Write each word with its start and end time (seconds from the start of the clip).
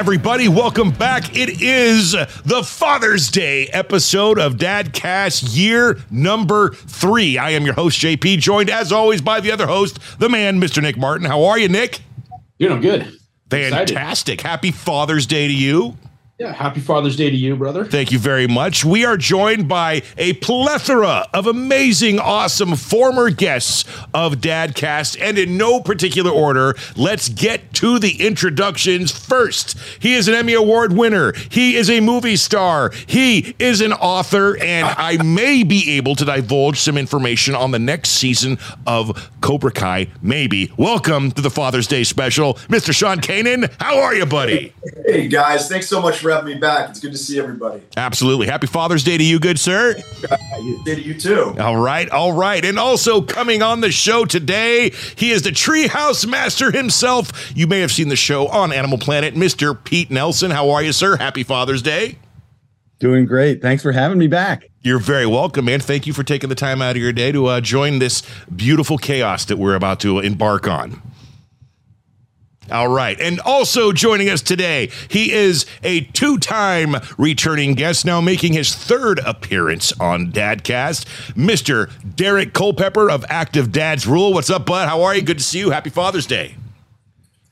Everybody, 0.00 0.48
welcome 0.48 0.90
back. 0.90 1.36
It 1.36 1.60
is 1.60 2.12
the 2.12 2.62
Father's 2.64 3.28
Day 3.28 3.66
episode 3.66 4.38
of 4.38 4.54
Dadcast 4.54 5.54
year 5.54 5.98
number 6.10 6.70
three. 6.70 7.36
I 7.36 7.50
am 7.50 7.66
your 7.66 7.74
host, 7.74 8.00
JP, 8.00 8.38
joined 8.38 8.70
as 8.70 8.92
always 8.92 9.20
by 9.20 9.40
the 9.40 9.52
other 9.52 9.66
host, 9.66 9.98
the 10.18 10.30
man, 10.30 10.58
Mr. 10.58 10.80
Nick 10.80 10.96
Martin. 10.96 11.26
How 11.26 11.44
are 11.44 11.58
you, 11.58 11.68
Nick? 11.68 12.00
You're 12.56 12.70
doing 12.70 12.80
good. 12.80 13.18
Fantastic. 13.50 14.40
Happy 14.40 14.70
Father's 14.70 15.26
Day 15.26 15.46
to 15.46 15.52
you. 15.52 15.98
Yeah, 16.40 16.54
happy 16.54 16.80
Father's 16.80 17.16
Day 17.16 17.28
to 17.28 17.36
you, 17.36 17.54
brother. 17.54 17.84
Thank 17.84 18.12
you 18.12 18.18
very 18.18 18.46
much. 18.46 18.82
We 18.82 19.04
are 19.04 19.18
joined 19.18 19.68
by 19.68 20.00
a 20.16 20.32
plethora 20.32 21.28
of 21.34 21.46
amazing, 21.46 22.18
awesome 22.18 22.76
former 22.76 23.28
guests 23.28 23.84
of 24.14 24.36
Dadcast, 24.36 25.20
and 25.20 25.36
in 25.36 25.58
no 25.58 25.80
particular 25.80 26.30
order, 26.30 26.74
let's 26.96 27.28
get 27.28 27.74
to 27.74 27.98
the 27.98 28.26
introductions 28.26 29.12
first. 29.12 29.78
He 30.00 30.14
is 30.14 30.28
an 30.28 30.34
Emmy 30.34 30.54
Award 30.54 30.94
winner, 30.94 31.34
he 31.50 31.76
is 31.76 31.90
a 31.90 32.00
movie 32.00 32.36
star, 32.36 32.90
he 33.06 33.54
is 33.58 33.82
an 33.82 33.92
author, 33.92 34.56
and 34.62 34.86
I 34.96 35.22
may 35.22 35.62
be 35.62 35.90
able 35.98 36.16
to 36.16 36.24
divulge 36.24 36.80
some 36.80 36.96
information 36.96 37.54
on 37.54 37.70
the 37.70 37.78
next 37.78 38.12
season 38.12 38.56
of 38.86 39.30
Cobra 39.42 39.72
Kai. 39.72 40.06
Maybe. 40.22 40.72
Welcome 40.78 41.32
to 41.32 41.42
the 41.42 41.50
Father's 41.50 41.86
Day 41.86 42.02
special, 42.02 42.54
Mr. 42.70 42.94
Sean 42.94 43.18
Kanan. 43.18 43.70
How 43.78 43.98
are 43.98 44.14
you, 44.14 44.24
buddy? 44.24 44.72
Hey 45.04 45.28
guys, 45.28 45.68
thanks 45.68 45.86
so 45.86 46.00
much 46.00 46.16
for 46.16 46.29
having 46.30 46.54
me 46.54 46.60
back. 46.60 46.90
It's 46.90 47.00
good 47.00 47.12
to 47.12 47.18
see 47.18 47.38
everybody. 47.38 47.82
Absolutely. 47.96 48.46
Happy 48.46 48.66
Father's 48.66 49.04
Day 49.04 49.18
to 49.18 49.24
you, 49.24 49.38
good 49.38 49.58
sir. 49.58 49.94
Day 50.84 50.94
to 50.94 51.02
you 51.02 51.14
too. 51.14 51.54
All 51.58 51.76
right, 51.76 52.08
all 52.10 52.32
right. 52.32 52.64
And 52.64 52.78
also 52.78 53.20
coming 53.20 53.62
on 53.62 53.80
the 53.80 53.90
show 53.90 54.24
today, 54.24 54.92
he 55.16 55.30
is 55.30 55.42
the 55.42 55.50
treehouse 55.50 56.26
master 56.26 56.70
himself. 56.70 57.52
You 57.56 57.66
may 57.66 57.80
have 57.80 57.92
seen 57.92 58.08
the 58.08 58.16
show 58.16 58.48
on 58.48 58.72
Animal 58.72 58.98
Planet, 58.98 59.34
Mr. 59.34 59.82
Pete 59.82 60.10
Nelson. 60.10 60.50
How 60.50 60.70
are 60.70 60.82
you, 60.82 60.92
sir? 60.92 61.16
Happy 61.16 61.42
Father's 61.42 61.82
Day. 61.82 62.18
Doing 63.00 63.24
great. 63.24 63.62
Thanks 63.62 63.82
for 63.82 63.92
having 63.92 64.18
me 64.18 64.26
back. 64.26 64.70
You're 64.82 64.98
very 64.98 65.26
welcome, 65.26 65.64
man. 65.64 65.80
Thank 65.80 66.06
you 66.06 66.12
for 66.12 66.22
taking 66.22 66.50
the 66.50 66.54
time 66.54 66.82
out 66.82 66.96
of 66.96 67.02
your 67.02 67.12
day 67.12 67.32
to 67.32 67.46
uh, 67.46 67.60
join 67.62 67.98
this 67.98 68.22
beautiful 68.54 68.98
chaos 68.98 69.46
that 69.46 69.56
we're 69.56 69.74
about 69.74 70.00
to 70.00 70.20
embark 70.20 70.68
on. 70.68 71.00
All 72.70 72.88
right. 72.88 73.18
And 73.20 73.40
also 73.40 73.92
joining 73.92 74.28
us 74.28 74.42
today, 74.42 74.90
he 75.08 75.32
is 75.32 75.66
a 75.82 76.02
two 76.02 76.38
time 76.38 76.96
returning 77.18 77.74
guest, 77.74 78.04
now 78.04 78.20
making 78.20 78.52
his 78.52 78.74
third 78.74 79.18
appearance 79.20 79.92
on 80.00 80.32
Dadcast, 80.32 81.06
Mr. 81.34 81.90
Derek 82.16 82.52
Culpepper 82.52 83.10
of 83.10 83.24
Active 83.28 83.72
Dad's 83.72 84.06
Rule. 84.06 84.32
What's 84.32 84.50
up, 84.50 84.66
bud? 84.66 84.88
How 84.88 85.02
are 85.02 85.14
you? 85.14 85.22
Good 85.22 85.38
to 85.38 85.44
see 85.44 85.58
you. 85.58 85.70
Happy 85.70 85.90
Father's 85.90 86.26
Day. 86.26 86.54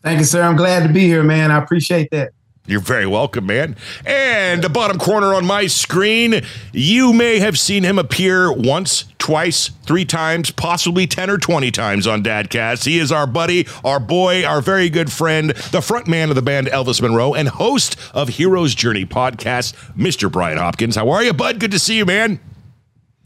Thank 0.02 0.20
you, 0.20 0.24
sir. 0.24 0.42
I'm 0.42 0.56
glad 0.56 0.86
to 0.86 0.92
be 0.92 1.06
here, 1.06 1.22
man. 1.22 1.50
I 1.50 1.58
appreciate 1.58 2.10
that. 2.12 2.32
You're 2.68 2.80
very 2.80 3.06
welcome, 3.06 3.46
man. 3.46 3.76
And 4.04 4.62
the 4.62 4.68
bottom 4.68 4.98
corner 4.98 5.32
on 5.32 5.46
my 5.46 5.66
screen, 5.68 6.42
you 6.70 7.14
may 7.14 7.38
have 7.38 7.58
seen 7.58 7.82
him 7.82 7.98
appear 7.98 8.52
once, 8.52 9.06
twice, 9.16 9.70
three 9.84 10.04
times, 10.04 10.50
possibly 10.50 11.06
10 11.06 11.30
or 11.30 11.38
20 11.38 11.70
times 11.70 12.06
on 12.06 12.22
Dadcast. 12.22 12.84
He 12.84 12.98
is 12.98 13.10
our 13.10 13.26
buddy, 13.26 13.66
our 13.82 13.98
boy, 13.98 14.44
our 14.44 14.60
very 14.60 14.90
good 14.90 15.10
friend, 15.10 15.50
the 15.72 15.80
front 15.80 16.08
man 16.08 16.28
of 16.28 16.36
the 16.36 16.42
band 16.42 16.66
Elvis 16.66 17.00
Monroe, 17.00 17.32
and 17.32 17.48
host 17.48 17.96
of 18.12 18.28
Hero's 18.28 18.74
Journey 18.74 19.06
podcast, 19.06 19.74
Mr. 19.96 20.30
Brian 20.30 20.58
Hopkins. 20.58 20.96
How 20.96 21.08
are 21.08 21.24
you, 21.24 21.32
bud? 21.32 21.60
Good 21.60 21.70
to 21.70 21.78
see 21.78 21.96
you, 21.96 22.04
man. 22.04 22.38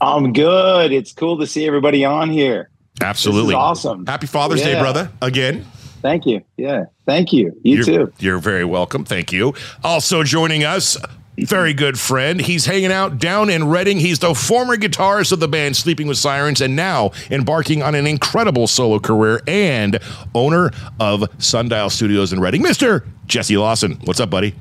I'm 0.00 0.32
good. 0.32 0.92
It's 0.92 1.12
cool 1.12 1.38
to 1.38 1.48
see 1.48 1.66
everybody 1.66 2.04
on 2.04 2.30
here. 2.30 2.70
Absolutely. 3.00 3.56
awesome. 3.56 4.06
Happy 4.06 4.28
Father's 4.28 4.62
Day, 4.62 4.78
brother. 4.78 5.10
Again. 5.20 5.66
Thank 6.02 6.26
you. 6.26 6.42
Yeah. 6.56 6.86
Thank 7.06 7.32
you. 7.32 7.58
You 7.62 7.76
you're, 7.76 7.84
too. 7.84 8.12
You're 8.18 8.38
very 8.38 8.64
welcome. 8.64 9.04
Thank 9.04 9.32
you. 9.32 9.54
Also 9.84 10.24
joining 10.24 10.64
us, 10.64 10.98
very 11.38 11.72
good 11.72 11.98
friend. 11.98 12.40
He's 12.40 12.66
hanging 12.66 12.92
out 12.92 13.18
down 13.18 13.48
in 13.48 13.68
Reading. 13.68 13.98
He's 13.98 14.18
the 14.18 14.34
former 14.34 14.76
guitarist 14.76 15.32
of 15.32 15.40
the 15.40 15.48
band 15.48 15.76
Sleeping 15.76 16.06
with 16.06 16.18
Sirens 16.18 16.60
and 16.60 16.76
now 16.76 17.12
embarking 17.30 17.82
on 17.82 17.94
an 17.94 18.06
incredible 18.06 18.66
solo 18.66 18.98
career 18.98 19.40
and 19.46 19.98
owner 20.34 20.70
of 21.00 21.24
Sundial 21.38 21.88
Studios 21.88 22.32
in 22.32 22.40
Reading. 22.40 22.62
Mr. 22.62 23.06
Jesse 23.26 23.56
Lawson. 23.56 23.98
What's 24.04 24.20
up, 24.20 24.28
buddy? 24.30 24.54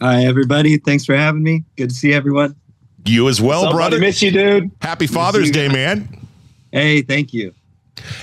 Hi, 0.00 0.26
everybody. 0.26 0.76
Thanks 0.76 1.06
for 1.06 1.16
having 1.16 1.42
me. 1.42 1.64
Good 1.76 1.88
to 1.88 1.94
see 1.94 2.12
everyone. 2.12 2.54
You 3.06 3.28
as 3.28 3.40
well, 3.40 3.62
Somebody 3.62 3.76
brother. 3.76 3.98
miss 4.00 4.20
you, 4.20 4.32
dude. 4.32 4.70
Happy 4.82 5.06
Father's 5.06 5.46
you 5.46 5.52
Day, 5.52 5.68
man. 5.68 6.08
Hey, 6.72 7.02
thank 7.02 7.32
you. 7.32 7.54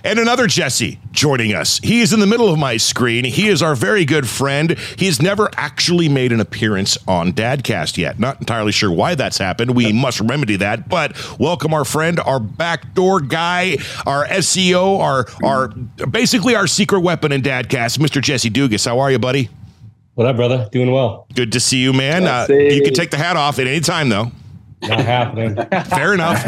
And 0.03 0.19
another 0.19 0.47
Jesse 0.47 0.99
joining 1.11 1.53
us. 1.53 1.79
He 1.79 2.01
is 2.01 2.13
in 2.13 2.19
the 2.19 2.27
middle 2.27 2.49
of 2.49 2.59
my 2.59 2.77
screen. 2.77 3.25
He 3.25 3.47
is 3.47 3.61
our 3.61 3.75
very 3.75 4.05
good 4.05 4.27
friend. 4.27 4.77
He's 4.97 5.21
never 5.21 5.49
actually 5.55 6.09
made 6.09 6.31
an 6.31 6.39
appearance 6.39 6.97
on 7.07 7.33
Dadcast 7.33 7.97
yet. 7.97 8.19
Not 8.19 8.39
entirely 8.39 8.71
sure 8.71 8.91
why 8.91 9.15
that's 9.15 9.37
happened. 9.37 9.75
We 9.75 9.91
must 9.93 10.19
remedy 10.19 10.55
that. 10.57 10.89
But 10.89 11.17
welcome 11.39 11.73
our 11.73 11.85
friend, 11.85 12.19
our 12.19 12.39
backdoor 12.39 13.21
guy, 13.21 13.77
our 14.05 14.25
SEO, 14.27 14.99
our 14.99 15.25
our 15.43 15.67
basically 16.07 16.55
our 16.55 16.67
secret 16.67 16.99
weapon 16.99 17.31
in 17.31 17.41
Dadcast, 17.41 17.99
Mr. 17.99 18.21
Jesse 18.21 18.49
Dugas. 18.49 18.85
How 18.85 18.99
are 18.99 19.11
you, 19.11 19.19
buddy? 19.19 19.49
What 20.15 20.27
up, 20.27 20.35
brother? 20.35 20.69
Doing 20.71 20.91
well. 20.91 21.25
Good 21.33 21.51
to 21.53 21.59
see 21.59 21.79
you, 21.81 21.91
man. 21.91 22.25
Uh, 22.25 22.45
you 22.49 22.83
can 22.83 22.93
take 22.93 23.09
the 23.09 23.17
hat 23.17 23.35
off 23.35 23.57
at 23.57 23.65
any 23.65 23.79
time, 23.79 24.09
though. 24.09 24.31
Not 24.87 24.99
happening. 24.99 25.55
Fair 25.85 26.13
enough. 26.13 26.43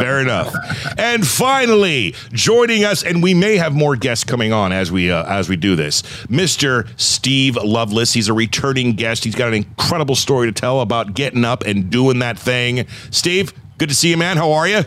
Fair 0.00 0.20
enough. 0.20 0.54
And 0.98 1.26
finally, 1.26 2.14
joining 2.32 2.84
us, 2.84 3.02
and 3.02 3.22
we 3.22 3.34
may 3.34 3.56
have 3.56 3.74
more 3.74 3.96
guests 3.96 4.24
coming 4.24 4.52
on 4.52 4.72
as 4.72 4.90
we 4.90 5.10
uh, 5.10 5.24
as 5.24 5.48
we 5.48 5.56
do 5.56 5.76
this, 5.76 6.02
Mr. 6.26 6.88
Steve 6.98 7.56
Lovelace. 7.56 8.12
He's 8.12 8.28
a 8.28 8.32
returning 8.32 8.92
guest. 8.92 9.24
He's 9.24 9.34
got 9.34 9.48
an 9.48 9.54
incredible 9.54 10.14
story 10.14 10.46
to 10.46 10.52
tell 10.52 10.80
about 10.80 11.14
getting 11.14 11.44
up 11.44 11.64
and 11.64 11.90
doing 11.90 12.18
that 12.20 12.38
thing. 12.38 12.86
Steve, 13.10 13.52
good 13.78 13.88
to 13.88 13.94
see 13.94 14.10
you, 14.10 14.16
man. 14.16 14.36
How 14.36 14.52
are 14.52 14.68
you? 14.68 14.82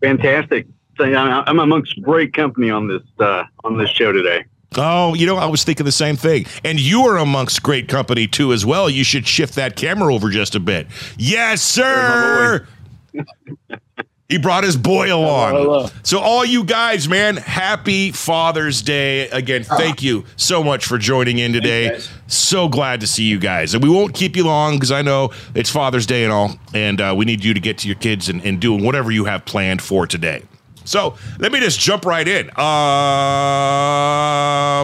Fantastic. 0.00 0.66
I'm 0.98 1.58
amongst 1.58 2.00
great 2.00 2.32
company 2.32 2.70
on 2.70 2.88
this 2.88 3.02
uh, 3.18 3.44
on 3.64 3.76
this 3.76 3.90
show 3.90 4.12
today. 4.12 4.44
Oh, 4.74 5.14
you 5.14 5.26
know, 5.26 5.36
I 5.36 5.46
was 5.46 5.64
thinking 5.64 5.86
the 5.86 5.92
same 5.92 6.16
thing. 6.16 6.46
And 6.64 6.78
you 6.78 7.02
are 7.02 7.16
amongst 7.16 7.62
great 7.62 7.88
company 7.88 8.26
too, 8.26 8.52
as 8.52 8.66
well. 8.66 8.90
You 8.90 9.04
should 9.04 9.26
shift 9.26 9.54
that 9.54 9.76
camera 9.76 10.14
over 10.14 10.30
just 10.30 10.54
a 10.54 10.60
bit. 10.60 10.86
Yes, 11.16 11.62
sir. 11.62 12.66
he 14.28 14.38
brought 14.38 14.64
his 14.64 14.76
boy 14.76 15.14
along. 15.14 15.54
hello. 15.54 15.88
So, 16.02 16.18
all 16.18 16.44
you 16.44 16.64
guys, 16.64 17.08
man, 17.08 17.36
happy 17.36 18.10
Father's 18.10 18.82
Day. 18.82 19.28
Again, 19.30 19.62
thank 19.64 20.02
you 20.02 20.24
so 20.36 20.62
much 20.62 20.84
for 20.84 20.98
joining 20.98 21.38
in 21.38 21.52
today. 21.52 22.00
So 22.26 22.68
glad 22.68 23.00
to 23.00 23.06
see 23.06 23.24
you 23.24 23.38
guys. 23.38 23.72
And 23.72 23.82
we 23.82 23.88
won't 23.88 24.14
keep 24.14 24.36
you 24.36 24.44
long 24.44 24.74
because 24.74 24.90
I 24.92 25.02
know 25.02 25.30
it's 25.54 25.70
Father's 25.70 26.06
Day 26.06 26.24
and 26.24 26.32
all. 26.32 26.58
And 26.74 27.00
uh, 27.00 27.14
we 27.16 27.24
need 27.24 27.44
you 27.44 27.54
to 27.54 27.60
get 27.60 27.78
to 27.78 27.88
your 27.88 27.96
kids 27.96 28.28
and, 28.28 28.44
and 28.44 28.60
doing 28.60 28.84
whatever 28.84 29.10
you 29.10 29.24
have 29.24 29.44
planned 29.44 29.80
for 29.80 30.06
today. 30.06 30.42
So, 30.86 31.16
let 31.38 31.52
me 31.52 31.60
just 31.60 31.78
jump 31.78 32.04
right 32.06 32.26
in. 32.26 32.48
Um, 32.50 32.54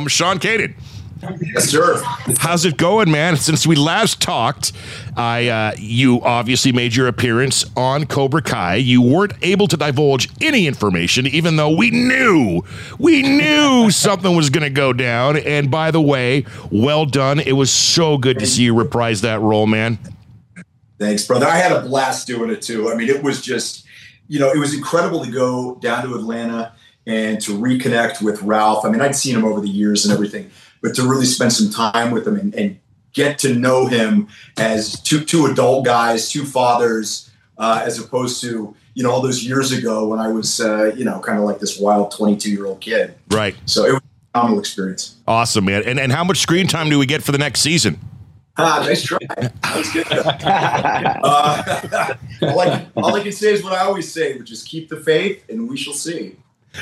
Sean 0.08 0.38
Kanan. 0.38 0.74
Yes, 1.40 1.68
sir. 1.68 2.02
How's 2.38 2.64
it 2.64 2.76
going, 2.76 3.10
man? 3.10 3.36
Since 3.36 3.64
we 3.64 3.76
last 3.76 4.20
talked, 4.20 4.72
I 5.16 5.48
uh, 5.48 5.72
you 5.78 6.20
obviously 6.22 6.72
made 6.72 6.96
your 6.96 7.06
appearance 7.06 7.64
on 7.76 8.06
Cobra 8.06 8.42
Kai. 8.42 8.76
You 8.76 9.00
weren't 9.02 9.34
able 9.40 9.68
to 9.68 9.76
divulge 9.76 10.28
any 10.40 10.66
information, 10.66 11.28
even 11.28 11.56
though 11.56 11.70
we 11.70 11.92
knew 11.92 12.64
we 12.98 13.22
knew 13.22 13.90
something 13.92 14.34
was 14.34 14.50
going 14.50 14.64
to 14.64 14.70
go 14.70 14.93
down. 14.93 15.37
And 15.37 15.70
by 15.70 15.93
the 15.93 16.00
way, 16.00 16.44
well 16.72 17.06
done. 17.06 17.38
It 17.38 17.52
was 17.52 17.70
so 17.70 18.19
good 18.19 18.40
to 18.40 18.46
see 18.46 18.64
you 18.64 18.75
reprise 18.75 19.20
that 19.20 19.40
role, 19.40 19.66
man. 19.69 19.99
Thanks, 20.99 21.25
brother. 21.26 21.46
I 21.46 21.56
had 21.56 21.72
a 21.72 21.82
blast 21.82 22.26
doing 22.26 22.50
it 22.50 22.62
too. 22.62 22.90
I 22.90 22.96
mean, 22.96 23.08
it 23.08 23.22
was 23.22 23.43
just, 23.43 23.87
you 24.28 24.38
know, 24.38 24.50
it 24.50 24.58
was 24.58 24.74
incredible 24.74 25.24
to 25.24 25.30
go 25.30 25.76
down 25.76 26.04
to 26.04 26.14
Atlanta 26.14 26.72
and 27.06 27.40
to 27.40 27.58
reconnect 27.58 28.22
with 28.22 28.42
Ralph. 28.42 28.84
I 28.84 28.90
mean, 28.90 29.00
I'd 29.00 29.16
seen 29.16 29.34
him 29.34 29.44
over 29.44 29.60
the 29.60 29.69
years 29.69 30.04
and 30.04 30.14
everything, 30.14 30.50
but 30.80 30.94
to 30.94 31.02
really 31.02 31.26
spend 31.26 31.52
some 31.52 31.70
time 31.70 32.10
with 32.10 32.26
him 32.26 32.36
and, 32.36 32.54
and 32.54 32.78
get 33.12 33.38
to 33.40 33.54
know 33.54 33.86
him 33.86 34.28
as 34.56 35.00
two 35.00 35.24
two 35.24 35.46
adult 35.46 35.84
guys, 35.84 36.30
two 36.30 36.44
fathers, 36.44 37.30
uh, 37.58 37.82
as 37.84 37.98
opposed 37.98 38.40
to 38.42 38.74
you 38.94 39.02
know 39.02 39.10
all 39.10 39.20
those 39.20 39.44
years 39.44 39.72
ago 39.72 40.08
when 40.08 40.20
I 40.20 40.28
was 40.28 40.60
uh, 40.60 40.92
you 40.96 41.04
know 41.04 41.20
kind 41.20 41.38
of 41.38 41.44
like 41.44 41.58
this 41.58 41.78
wild 41.78 42.10
twenty 42.12 42.36
two 42.36 42.50
year 42.50 42.66
old 42.66 42.80
kid. 42.80 43.14
Right. 43.30 43.56
So 43.66 43.84
it 43.84 43.92
was 43.92 44.00
a 44.00 44.32
phenomenal 44.32 44.60
experience. 44.60 45.16
Awesome, 45.26 45.64
man. 45.64 45.82
And 45.84 45.98
and 45.98 46.12
how 46.12 46.25
much 46.25 46.38
screen 46.38 46.66
time 46.66 46.88
do 46.88 46.98
we 46.98 47.06
get 47.06 47.22
for 47.22 47.32
the 47.32 47.38
next 47.38 47.60
season? 47.60 47.98
Ah, 48.58 48.82
nice 48.87 49.02
try. 49.02 49.19
That 49.37 49.52
was 49.76 49.90
good. 49.93 50.06
Uh, 51.25 52.14
all, 52.43 52.60
I, 52.60 52.87
all 52.96 53.14
I 53.14 53.22
can 53.22 53.32
say 53.32 53.52
is 53.52 53.62
what 53.62 53.72
I 53.72 53.78
always 53.84 54.12
say, 54.12 54.37
which 54.37 54.50
is 54.50 54.62
keep 54.62 54.88
the 54.88 54.96
faith, 54.99 55.44
and 55.49 55.69
we 55.69 55.76
shall 55.76 55.94
see. 55.94 56.37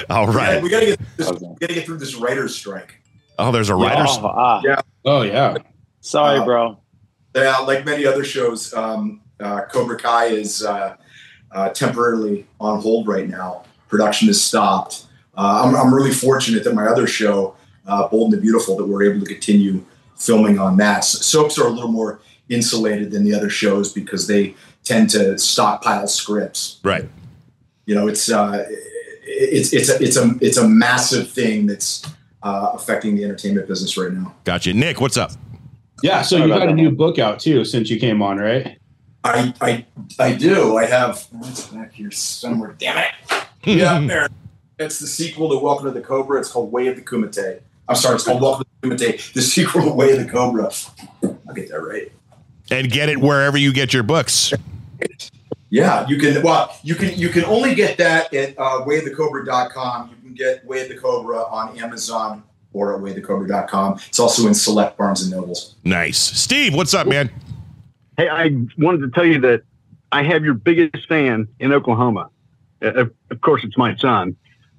All 0.08 0.26
right, 0.28 0.62
We 0.62 0.69
gotta- 0.70 0.87
we 0.87 0.94
gotta 0.94 0.96
get 0.96 1.17
this, 1.17 1.28
Okay. 1.28 1.46
we 1.46 1.55
gotta 1.61 1.75
get 1.75 1.87
through 1.87 1.99
this 1.99 2.14
writer's 2.17 2.55
strike. 2.56 2.94
Oh, 3.38 3.50
there's 3.52 3.69
a 3.69 3.75
writer's. 3.75 4.11
Oh, 4.20 4.26
ah, 4.26 4.61
Yeah. 4.64 4.81
Oh 5.05 5.22
yeah. 5.22 5.56
sorry, 6.00 6.38
Uh, 6.40 6.44
bro. 6.44 6.78
Yeah, 7.34 7.58
like 7.58 7.84
many 7.84 8.05
other 8.06 8.25
shows, 8.25 8.72
um, 8.75 9.20
uh, 9.38 9.62
Cobra 9.62 9.96
Kai 9.96 10.26
is 10.26 10.64
uh, 10.64 10.96
uh, 11.52 11.69
temporarily 11.70 12.46
on 12.61 12.81
hold 12.81 13.06
right 13.08 13.28
now. 13.28 13.64
Production 13.88 14.28
is 14.28 14.43
stopped. 14.43 15.05
Uh, 15.37 15.62
I'm, 15.64 15.75
I'm 15.76 15.94
really 15.94 16.11
fortunate 16.12 16.64
that 16.64 16.75
my 16.75 16.87
other 16.87 17.06
show, 17.06 17.55
uh, 17.87 18.08
Bold 18.08 18.32
and 18.32 18.38
the 18.38 18.43
Beautiful, 18.43 18.76
that 18.76 18.87
we're 18.87 19.05
able 19.05 19.20
to 19.20 19.26
continue 19.26 19.84
filming 20.20 20.58
on 20.58 20.76
that. 20.76 21.05
Soaps 21.05 21.58
are 21.58 21.67
a 21.67 21.70
little 21.70 21.90
more 21.90 22.20
insulated 22.49 23.11
than 23.11 23.25
the 23.25 23.34
other 23.34 23.49
shows 23.49 23.93
because 23.93 24.26
they 24.26 24.55
tend 24.84 25.11
to 25.11 25.38
stockpile 25.38 26.06
scripts. 26.06 26.78
Right. 26.84 27.08
You 27.87 27.94
know, 27.94 28.06
it's 28.06 28.31
uh, 28.31 28.67
it's 29.22 29.72
it's 29.72 29.88
a 29.88 30.02
it's 30.02 30.17
a 30.17 30.34
it's 30.40 30.58
a 30.58 30.69
massive 30.69 31.31
thing 31.31 31.67
that's 31.67 32.06
uh, 32.43 32.70
affecting 32.75 33.17
the 33.17 33.25
entertainment 33.25 33.67
business 33.67 33.96
right 33.96 34.12
now. 34.12 34.34
Gotcha. 34.44 34.72
Nick, 34.72 35.00
what's 35.00 35.17
up? 35.17 35.32
Yeah. 36.02 36.22
So 36.22 36.37
Sorry 36.37 36.49
you 36.49 36.55
about 36.55 36.67
got 36.67 36.72
a 36.72 36.76
new 36.76 36.90
book 36.90 37.19
out 37.19 37.40
too 37.40 37.64
since 37.64 37.90
you 37.90 37.99
came 37.99 38.22
on, 38.22 38.38
right? 38.38 38.78
I 39.25 39.55
I 39.61 39.87
I 40.19 40.32
do. 40.34 40.76
I 40.76 40.87
have 40.87 41.26
it's 41.43 41.67
back 41.69 41.93
here 41.93 42.11
somewhere. 42.11 42.76
Damn 42.78 42.99
it. 42.99 43.11
Yeah, 43.62 44.00
there. 44.00 44.26
It's 44.78 44.99
the 44.99 45.06
sequel 45.06 45.50
to 45.50 45.58
Welcome 45.58 45.84
to 45.84 45.90
the 45.90 46.00
Cobra. 46.00 46.40
It's 46.40 46.50
called 46.50 46.72
Way 46.72 46.87
of 46.87 46.96
the 46.96 47.02
Kumite. 47.02 47.61
I'm 47.90 47.96
sorry, 47.96 48.14
it's 48.14 48.25
called 48.25 48.40
Welcome 48.40 48.66
to 48.82 48.88
the 48.88 48.94
Kumite. 48.94 49.32
The 49.32 49.42
sequel 49.42 49.82
to 49.87 49.92
Way 49.92 50.12
of 50.12 50.25
the 50.25 50.31
Cobra. 50.31 50.70
I'll 51.25 51.54
get 51.54 51.70
that 51.70 51.81
right. 51.81 52.10
And 52.70 52.88
get 52.88 53.08
it 53.08 53.19
wherever 53.19 53.58
you 53.58 53.72
get 53.72 53.92
your 53.92 54.04
books. 54.04 54.54
Yeah, 55.70 56.06
you 56.06 56.16
can. 56.16 56.40
Well, 56.40 56.72
you 56.84 56.94
can. 56.94 57.19
You 57.19 57.31
can 57.31 57.44
only 57.46 57.75
get 57.75 57.98
that 57.98 58.32
at 58.32 58.56
uh, 58.56 58.84
wayofthecobra.com. 58.87 60.10
You 60.10 60.16
can 60.22 60.34
get 60.34 60.64
Way 60.64 60.82
of 60.82 60.88
the 60.88 60.98
Cobra 60.98 61.38
on 61.38 61.76
Amazon 61.81 62.44
or 62.72 62.94
at 62.94 63.02
wayofthecobra.com. 63.02 63.98
It's 64.06 64.20
also 64.20 64.46
in 64.46 64.54
select 64.54 64.96
Barnes 64.96 65.22
and 65.22 65.32
Nobles. 65.32 65.75
Nice. 65.82 66.19
Steve, 66.19 66.75
what's 66.75 66.94
up, 66.94 67.08
man? 67.08 67.28
Hey, 68.16 68.28
I 68.28 68.56
wanted 68.78 69.00
to 69.00 69.10
tell 69.10 69.25
you 69.25 69.40
that 69.40 69.64
I 70.12 70.22
have 70.22 70.44
your 70.44 70.54
biggest 70.54 71.08
fan 71.08 71.48
in 71.58 71.72
Oklahoma. 71.72 72.31
Uh, 72.81 72.93
of, 72.93 73.14
of 73.32 73.40
course, 73.40 73.64
it's 73.64 73.76
my 73.76 73.96
son, 73.96 74.36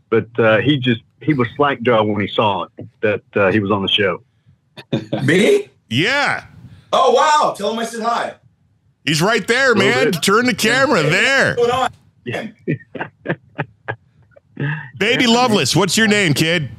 but 0.10 0.28
uh, 0.40 0.60
he 0.60 0.78
just 0.78 1.02
he 1.22 1.34
was 1.34 1.48
slack 1.56 1.82
jaw 1.82 2.04
when 2.04 2.20
he 2.22 2.28
saw 2.28 2.64
it 2.78 2.88
that 3.02 3.24
uh, 3.36 3.52
he 3.52 3.60
was 3.60 3.72
on 3.72 3.82
the 3.82 3.88
show. 3.88 4.24
Me? 5.24 5.70
Yeah. 5.90 6.46
Oh 6.94 7.12
wow! 7.12 7.54
Tell 7.58 7.72
him 7.72 7.80
I 7.80 7.86
said 7.86 8.04
hi. 8.04 8.36
He's 9.06 9.22
right 9.22 9.48
there, 9.48 9.74
man. 9.76 10.12
Turn 10.12 10.46
the 10.46 10.54
camera 10.54 11.02
there. 11.04 11.56
What's 11.56 11.72
going 11.72 11.72
on? 11.72 11.92
Yeah. 12.24 12.48
Baby 14.98 15.26
Lovelace, 15.26 15.76
what's 15.76 15.98
your 15.98 16.08
name, 16.08 16.34
kid? 16.36 16.70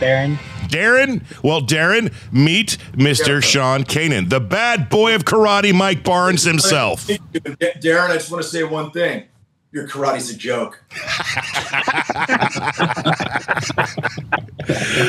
Darren. 0.00 0.36
Darren? 0.68 1.22
Well, 1.44 1.60
Darren, 1.60 2.12
meet 2.32 2.76
Mr. 2.92 3.42
Sean 3.42 3.84
Kanan, 3.84 4.30
the 4.30 4.40
bad 4.40 4.88
boy 4.88 5.14
of 5.14 5.24
karate, 5.24 5.72
Mike 5.74 6.02
Barnes 6.02 6.44
himself. 6.44 7.06
Darren, 7.06 8.10
I 8.10 8.14
just 8.14 8.30
want 8.30 8.42
to 8.42 8.48
say 8.48 8.64
one 8.64 8.90
thing. 8.90 9.24
Your 9.72 9.86
karate's 9.86 10.30
a 10.30 10.36
joke. 10.36 10.82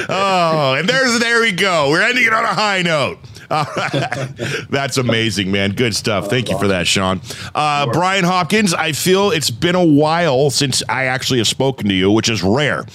Oh, 0.09 0.75
and 0.77 0.87
there's 0.87 1.19
there 1.19 1.41
we 1.41 1.51
go. 1.51 1.89
We're 1.89 2.01
ending 2.01 2.25
it 2.25 2.33
on 2.33 2.43
a 2.43 2.53
high 2.53 2.81
note. 2.81 3.19
Right. 3.49 4.65
That's 4.69 4.97
amazing, 4.97 5.51
man. 5.51 5.73
Good 5.73 5.95
stuff. 5.95 6.29
Thank 6.29 6.49
you 6.49 6.57
for 6.57 6.69
that, 6.69 6.87
Sean. 6.87 7.21
Uh, 7.53 7.91
Brian 7.91 8.23
Hopkins, 8.23 8.73
I 8.73 8.93
feel 8.93 9.31
it's 9.31 9.51
been 9.51 9.75
a 9.75 9.85
while 9.85 10.49
since 10.49 10.81
I 10.87 11.05
actually 11.05 11.39
have 11.39 11.47
spoken 11.47 11.87
to 11.89 11.93
you, 11.93 12.11
which 12.11 12.29
is 12.29 12.43
rare. 12.43 12.85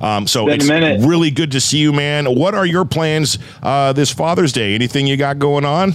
Um, 0.00 0.26
so 0.26 0.46
Been 0.46 0.60
it's 0.60 1.06
really 1.06 1.30
good 1.30 1.52
to 1.52 1.60
see 1.60 1.78
you, 1.78 1.92
man. 1.92 2.34
What 2.34 2.56
are 2.56 2.66
your 2.66 2.84
plans 2.84 3.38
uh, 3.62 3.92
this 3.92 4.10
Father's 4.10 4.52
Day? 4.52 4.74
Anything 4.74 5.06
you 5.06 5.16
got 5.16 5.38
going 5.38 5.64
on? 5.64 5.92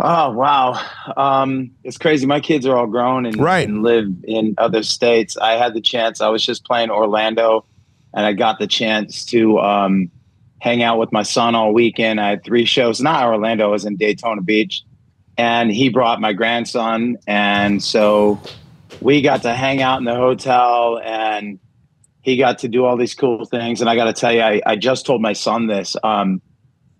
Oh 0.00 0.30
wow, 0.30 0.80
um, 1.16 1.72
it's 1.82 1.98
crazy. 1.98 2.24
My 2.24 2.38
kids 2.40 2.66
are 2.66 2.76
all 2.76 2.86
grown 2.86 3.26
and, 3.26 3.36
Right. 3.36 3.66
and 3.66 3.82
live 3.82 4.08
in 4.24 4.54
other 4.56 4.82
states. 4.84 5.36
I 5.36 5.52
had 5.52 5.74
the 5.74 5.80
chance. 5.80 6.20
I 6.20 6.28
was 6.28 6.44
just 6.46 6.64
playing 6.64 6.90
Orlando, 6.90 7.64
and 8.14 8.24
I 8.24 8.32
got 8.32 8.60
the 8.60 8.68
chance 8.68 9.24
to 9.26 9.58
um, 9.58 10.08
hang 10.60 10.84
out 10.84 10.98
with 11.00 11.10
my 11.10 11.24
son 11.24 11.56
all 11.56 11.72
weekend. 11.72 12.20
I 12.20 12.30
had 12.30 12.44
three 12.44 12.64
shows. 12.64 13.00
Not 13.00 13.24
Orlando. 13.24 13.64
I 13.64 13.70
was 13.72 13.84
in 13.84 13.96
Daytona 13.96 14.40
Beach, 14.40 14.82
and 15.36 15.72
he 15.72 15.88
brought 15.88 16.20
my 16.20 16.32
grandson, 16.32 17.16
and 17.26 17.82
so 17.82 18.40
we 19.00 19.20
got 19.20 19.42
to 19.42 19.52
hang 19.52 19.82
out 19.82 19.98
in 19.98 20.04
the 20.04 20.14
hotel, 20.14 21.00
and 21.04 21.58
he 22.22 22.36
got 22.36 22.58
to 22.60 22.68
do 22.68 22.84
all 22.84 22.96
these 22.96 23.14
cool 23.16 23.44
things. 23.46 23.80
And 23.80 23.90
I 23.90 23.96
got 23.96 24.04
to 24.04 24.12
tell 24.12 24.32
you, 24.32 24.42
I, 24.42 24.60
I 24.64 24.76
just 24.76 25.06
told 25.06 25.20
my 25.22 25.32
son 25.32 25.66
this. 25.66 25.96
Um, 26.04 26.40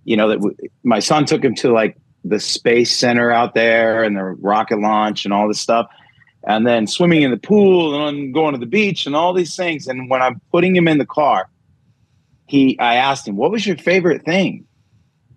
you 0.05 0.17
know 0.17 0.31
that 0.31 0.37
w- 0.41 0.57
my 0.83 0.99
son 0.99 1.27
took 1.27 1.45
him 1.45 1.55
to 1.57 1.71
like 1.73 1.97
the 2.29 2.41
space 2.41 2.97
center 2.97 3.31
out 3.31 3.55
there 3.55 4.03
and 4.05 4.17
the 4.17 4.23
rocket 4.23 4.79
launch 4.79 5.25
and 5.25 5.33
all 5.35 5.49
this 5.49 5.61
stuff. 5.61 5.89
And 6.47 6.67
then 6.67 6.87
swimming 6.87 7.23
in 7.23 7.31
the 7.31 7.37
pool 7.37 8.07
and 8.09 8.33
going 8.33 8.53
to 8.55 8.59
the 8.61 8.67
beach 8.67 9.07
and 9.07 9.15
all 9.17 9.33
these 9.35 9.55
things. 9.57 9.87
And 9.87 10.09
when 10.09 10.23
i'm 10.23 10.41
putting 10.53 10.75
him 10.75 10.87
in 10.89 10.99
the 10.99 11.07
car 11.07 11.49
he 12.47 12.79
i 12.79 12.95
asked 12.95 13.27
him 13.29 13.37
what 13.37 13.51
was 13.51 13.67
your 13.67 13.77
favorite 13.77 14.25
thing? 14.25 14.65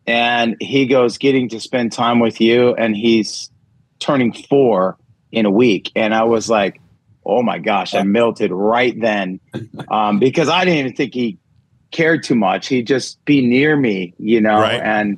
And 0.08 0.56
he 0.60 0.86
goes 0.88 1.18
getting 1.18 1.50
to 1.50 1.60
spend 1.60 1.92
time 1.92 2.20
with 2.20 2.42
you. 2.42 2.74
And 2.76 2.96
he's 2.96 3.50
turning 4.00 4.34
four 4.34 4.98
in 5.32 5.46
a 5.46 5.52
week. 5.52 5.92
And 5.96 6.14
i 6.14 6.24
was 6.24 6.50
like 6.50 6.80
oh 7.26 7.42
my 7.44 7.60
gosh 7.60 7.94
i 7.94 8.04
melted 8.04 8.52
right 8.52 9.00
then. 9.00 9.40
Um, 9.90 10.20
because 10.20 10.48
i 10.50 10.64
didn't 10.64 10.80
even 10.80 10.96
think 10.96 11.14
he 11.14 11.38
cared 11.92 12.24
too 12.24 12.36
much. 12.36 12.68
He'd 12.68 12.88
just 12.88 13.24
be 13.26 13.46
near 13.46 13.76
me 13.76 14.14
you 14.18 14.40
know 14.40 14.60
Right. 14.62 14.82
and 14.82 15.18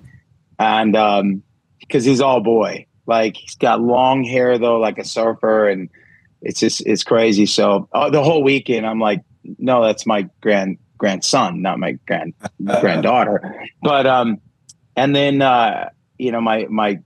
and 0.58 0.96
um 0.96 1.44
because 1.88 2.06
he's 2.06 2.22
all 2.22 2.42
boy. 2.42 2.86
Like 3.06 3.36
he's 3.36 3.56
got 3.56 3.82
long 3.82 4.24
hair 4.24 4.58
though 4.58 4.80
like 4.80 4.98
a 4.98 5.04
surfer 5.04 5.68
and 5.68 5.90
it's 6.42 6.60
just 6.60 6.86
it's 6.86 7.04
crazy. 7.04 7.46
So 7.46 7.88
uh, 7.94 8.10
the 8.10 8.24
whole 8.24 8.44
weekend 8.44 8.86
i'm 8.86 9.00
like 9.00 9.22
no 9.58 9.84
that's 9.84 10.06
my 10.06 10.30
grand 10.42 10.78
grandson 10.98 11.62
not 11.62 11.80
my 11.80 11.94
grand 12.08 12.34
granddaughter. 12.80 13.66
But 13.82 14.08
um 14.08 14.40
and 14.96 15.16
then 15.16 15.42
uh 15.42 15.90
you 16.18 16.32
know 16.32 16.42
my 16.42 16.66
my 16.70 17.00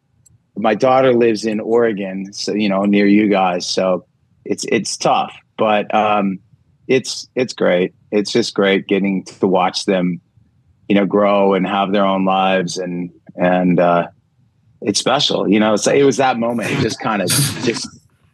my 0.56 0.76
daughter 0.76 1.14
lives 1.14 1.46
in 1.46 1.60
oregon 1.60 2.34
so 2.34 2.54
you 2.54 2.68
know 2.68 2.84
near 2.84 3.06
you 3.06 3.30
guys 3.30 3.66
so 3.66 4.06
it's 4.46 4.66
it's 4.72 4.98
tough. 4.98 5.36
But 5.58 5.94
um 5.94 6.40
it's 6.88 7.28
it's 7.36 7.54
great. 7.54 7.94
It's 8.12 8.32
just 8.32 8.54
great 8.54 8.88
getting 8.88 9.26
to 9.26 9.48
watch 9.48 9.86
them 9.86 10.22
you 10.88 10.96
know 10.96 11.06
grow 11.06 11.54
and 11.54 11.68
have 11.68 11.92
their 11.92 12.06
own 12.06 12.26
lives 12.26 12.78
and 12.78 13.12
and 13.36 13.80
uh 13.80 14.08
it's 14.82 15.00
special 15.00 15.48
you 15.48 15.60
know 15.60 15.76
so 15.76 15.92
it 15.92 16.04
was 16.04 16.18
that 16.18 16.38
moment. 16.38 16.70
It 16.72 16.80
just 16.82 17.00
kind 17.00 17.22
of 17.22 17.30
just 17.64 17.88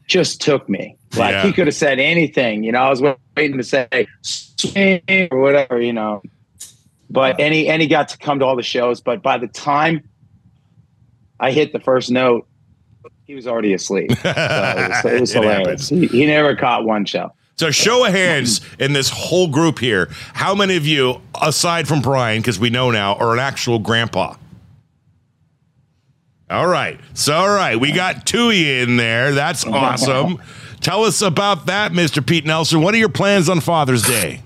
just 0.07 0.41
took 0.41 0.67
me. 0.67 0.97
Like 1.15 1.31
Yeah. 1.31 1.43
he 1.43 1.53
could 1.53 1.67
have 1.67 1.75
said 1.75 1.99
anything 1.99 2.63
you 2.63 2.71
know 2.71 2.79
i 2.79 2.89
was 2.89 3.01
waiting 3.37 3.57
to 3.57 3.63
say 3.63 4.07
swing 4.21 5.01
or 5.31 5.39
whatever 5.39 5.79
you 5.81 5.93
know. 5.93 6.21
But 7.09 7.39
and 7.39 7.53
he 7.53 7.69
and 7.69 7.81
he 7.81 7.87
got 7.87 8.07
to 8.09 8.17
come 8.17 8.39
to 8.39 8.45
all 8.45 8.55
the 8.55 8.63
shows 8.63 9.01
but 9.01 9.21
by 9.21 9.37
the 9.37 9.47
time 9.47 10.07
i 11.39 11.51
hit 11.51 11.71
the 11.73 11.79
first 11.79 12.09
note 12.11 12.47
he 13.25 13.35
was 13.35 13.47
already 13.47 13.73
asleep. 13.73 14.11
So 14.21 14.29
it 14.29 14.35
was, 14.35 15.05
it 15.05 15.21
was 15.21 15.35
It 15.35 15.41
hilarious. 15.43 15.89
He, 15.89 16.07
he 16.07 16.25
never 16.25 16.55
caught 16.55 16.83
one 16.83 17.05
show. 17.05 17.31
So, 17.55 17.71
show 17.71 18.05
of 18.05 18.11
hands 18.11 18.59
in 18.79 18.93
this 18.93 19.09
whole 19.09 19.47
group 19.47 19.79
here. 19.79 20.09
How 20.33 20.55
many 20.55 20.75
of 20.75 20.85
you, 20.85 21.21
aside 21.41 21.87
from 21.87 22.01
Brian, 22.01 22.41
because 22.41 22.59
we 22.59 22.69
know 22.69 22.89
now, 22.91 23.15
are 23.15 23.31
an 23.33 23.39
actual 23.39 23.79
grandpa? 23.79 24.35
All 26.53 26.67
right. 26.67 26.99
So, 27.15 27.33
all 27.33 27.49
right. 27.49 27.79
We 27.79 27.91
got 27.91 28.27
Tui 28.27 28.81
in 28.81 28.95
there. 28.95 29.31
That's 29.31 29.65
awesome. 29.67 30.39
Tell 30.81 31.03
us 31.03 31.23
about 31.23 31.65
that, 31.65 31.93
Mr. 31.93 32.23
Pete 32.25 32.45
Nelson. 32.45 32.81
What 32.83 32.93
are 32.93 32.97
your 32.97 33.09
plans 33.09 33.49
on 33.49 33.59
Father's 33.59 34.03
Day? 34.03 34.41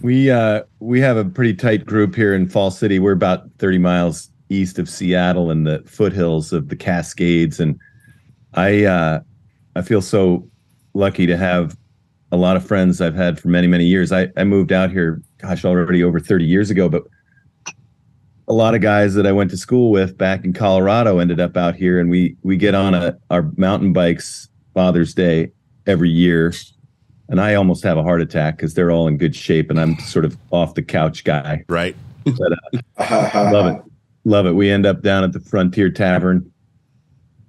We 0.00 0.30
uh 0.30 0.62
we 0.78 1.00
have 1.00 1.18
a 1.18 1.24
pretty 1.26 1.52
tight 1.52 1.84
group 1.84 2.14
here 2.14 2.34
in 2.34 2.48
Fall 2.48 2.70
City. 2.70 2.98
We're 2.98 3.12
about 3.12 3.50
30 3.58 3.76
miles 3.76 4.30
east 4.48 4.78
of 4.78 4.88
Seattle 4.88 5.50
in 5.50 5.64
the 5.64 5.82
foothills 5.86 6.54
of 6.54 6.70
the 6.70 6.76
Cascades 6.76 7.60
and 7.60 7.78
I 8.54 8.84
uh 8.84 9.20
I 9.76 9.82
feel 9.82 10.00
so 10.00 10.48
lucky 10.94 11.26
to 11.26 11.36
have 11.36 11.76
a 12.32 12.38
lot 12.38 12.56
of 12.56 12.64
friends 12.64 13.02
I've 13.02 13.14
had 13.14 13.38
for 13.38 13.48
many 13.48 13.66
many 13.66 13.84
years. 13.84 14.12
I 14.12 14.28
I 14.38 14.44
moved 14.44 14.72
out 14.72 14.90
here 14.90 15.20
gosh 15.36 15.66
already 15.66 16.02
over 16.02 16.18
30 16.18 16.46
years 16.46 16.70
ago 16.70 16.88
but 16.88 17.02
a 18.50 18.52
lot 18.52 18.74
of 18.74 18.80
guys 18.82 19.14
that 19.14 19.26
I 19.26 19.32
went 19.32 19.50
to 19.52 19.56
school 19.56 19.90
with 19.90 20.18
back 20.18 20.44
in 20.44 20.52
Colorado 20.52 21.18
ended 21.20 21.40
up 21.40 21.56
out 21.56 21.76
here 21.76 21.98
and 22.00 22.10
we 22.10 22.36
we 22.42 22.56
get 22.56 22.74
on 22.74 22.94
a 22.94 23.16
our 23.30 23.50
mountain 23.56 23.92
bikes 23.92 24.48
Father's 24.74 25.14
Day 25.14 25.52
every 25.86 26.10
year 26.10 26.52
and 27.30 27.40
I 27.40 27.54
almost 27.54 27.82
have 27.84 27.96
a 27.96 28.02
heart 28.02 28.20
attack 28.20 28.56
because 28.56 28.74
they're 28.74 28.90
all 28.90 29.06
in 29.06 29.16
good 29.16 29.34
shape, 29.34 29.70
and 29.70 29.80
I'm 29.80 29.98
sort 30.00 30.24
of 30.24 30.36
off 30.50 30.74
the 30.74 30.82
couch 30.82 31.24
guy. 31.24 31.64
Right. 31.68 31.96
But 32.24 32.52
uh, 32.98 33.50
love 33.52 33.66
it, 33.76 33.82
love 34.24 34.46
it. 34.46 34.52
We 34.52 34.70
end 34.70 34.84
up 34.84 35.00
down 35.00 35.24
at 35.24 35.32
the 35.32 35.40
Frontier 35.40 35.90
Tavern. 35.90 36.52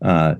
Uh, 0.01 0.35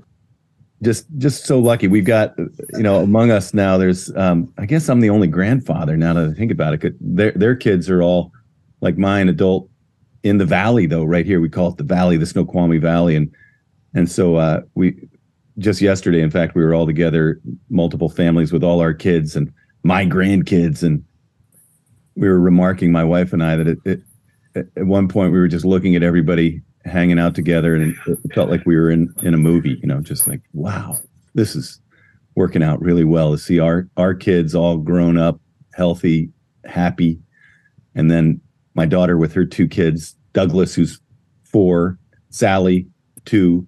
just 0.80 1.06
just 1.18 1.44
so 1.44 1.58
lucky. 1.58 1.88
We've 1.88 2.04
got 2.04 2.38
you 2.38 2.82
know 2.82 3.02
among 3.02 3.30
us 3.30 3.52
now. 3.52 3.76
There's 3.76 4.14
um, 4.16 4.52
I 4.58 4.66
guess 4.66 4.88
I'm 4.88 5.00
the 5.00 5.10
only 5.10 5.28
grandfather 5.28 5.96
now 5.96 6.14
that 6.14 6.30
I 6.30 6.32
think 6.32 6.52
about 6.52 6.82
it. 6.82 6.94
Their 7.00 7.32
their 7.32 7.56
kids 7.56 7.90
are 7.90 8.00
all 8.00 8.32
like 8.80 8.96
mine, 8.96 9.28
adult 9.28 9.68
in 10.22 10.38
the 10.38 10.46
valley 10.46 10.86
though. 10.86 11.04
Right 11.04 11.26
here, 11.26 11.40
we 11.40 11.48
call 11.48 11.70
it 11.70 11.76
the 11.76 11.84
valley, 11.84 12.16
the 12.16 12.26
Snoqualmie 12.26 12.78
Valley, 12.78 13.16
and 13.16 13.32
and 13.94 14.10
so 14.10 14.36
uh, 14.36 14.62
we 14.74 14.96
just 15.58 15.80
yesterday, 15.80 16.22
in 16.22 16.30
fact, 16.30 16.54
we 16.54 16.64
were 16.64 16.74
all 16.74 16.86
together, 16.86 17.40
multiple 17.68 18.08
families 18.08 18.52
with 18.52 18.64
all 18.64 18.80
our 18.80 18.94
kids 18.94 19.36
and 19.36 19.52
my 19.82 20.06
grandkids, 20.06 20.82
and 20.82 21.04
we 22.14 22.28
were 22.28 22.40
remarking, 22.40 22.92
my 22.92 23.04
wife 23.04 23.32
and 23.32 23.42
I, 23.42 23.56
that 23.56 23.68
it, 23.68 23.78
it 23.84 24.00
at 24.54 24.86
one 24.86 25.08
point 25.08 25.32
we 25.32 25.38
were 25.38 25.48
just 25.48 25.64
looking 25.64 25.96
at 25.96 26.02
everybody 26.02 26.62
hanging 26.84 27.18
out 27.18 27.34
together 27.34 27.74
and 27.74 27.96
it 28.06 28.18
felt 28.34 28.50
like 28.50 28.64
we 28.66 28.76
were 28.76 28.90
in 28.90 29.12
in 29.22 29.34
a 29.34 29.38
movie 29.38 29.78
you 29.80 29.86
know 29.86 30.00
just 30.00 30.26
like 30.26 30.40
wow 30.52 30.96
this 31.34 31.54
is 31.54 31.80
working 32.34 32.62
out 32.62 32.80
really 32.82 33.04
well 33.04 33.30
to 33.30 33.38
see 33.38 33.60
our 33.60 33.88
our 33.96 34.14
kids 34.14 34.54
all 34.54 34.76
grown 34.78 35.16
up 35.16 35.40
healthy 35.74 36.30
happy 36.64 37.20
and 37.94 38.10
then 38.10 38.40
my 38.74 38.86
daughter 38.86 39.16
with 39.16 39.32
her 39.32 39.44
two 39.44 39.68
kids 39.68 40.16
douglas 40.32 40.74
who's 40.74 41.00
four 41.44 41.98
sally 42.30 42.86
two 43.24 43.66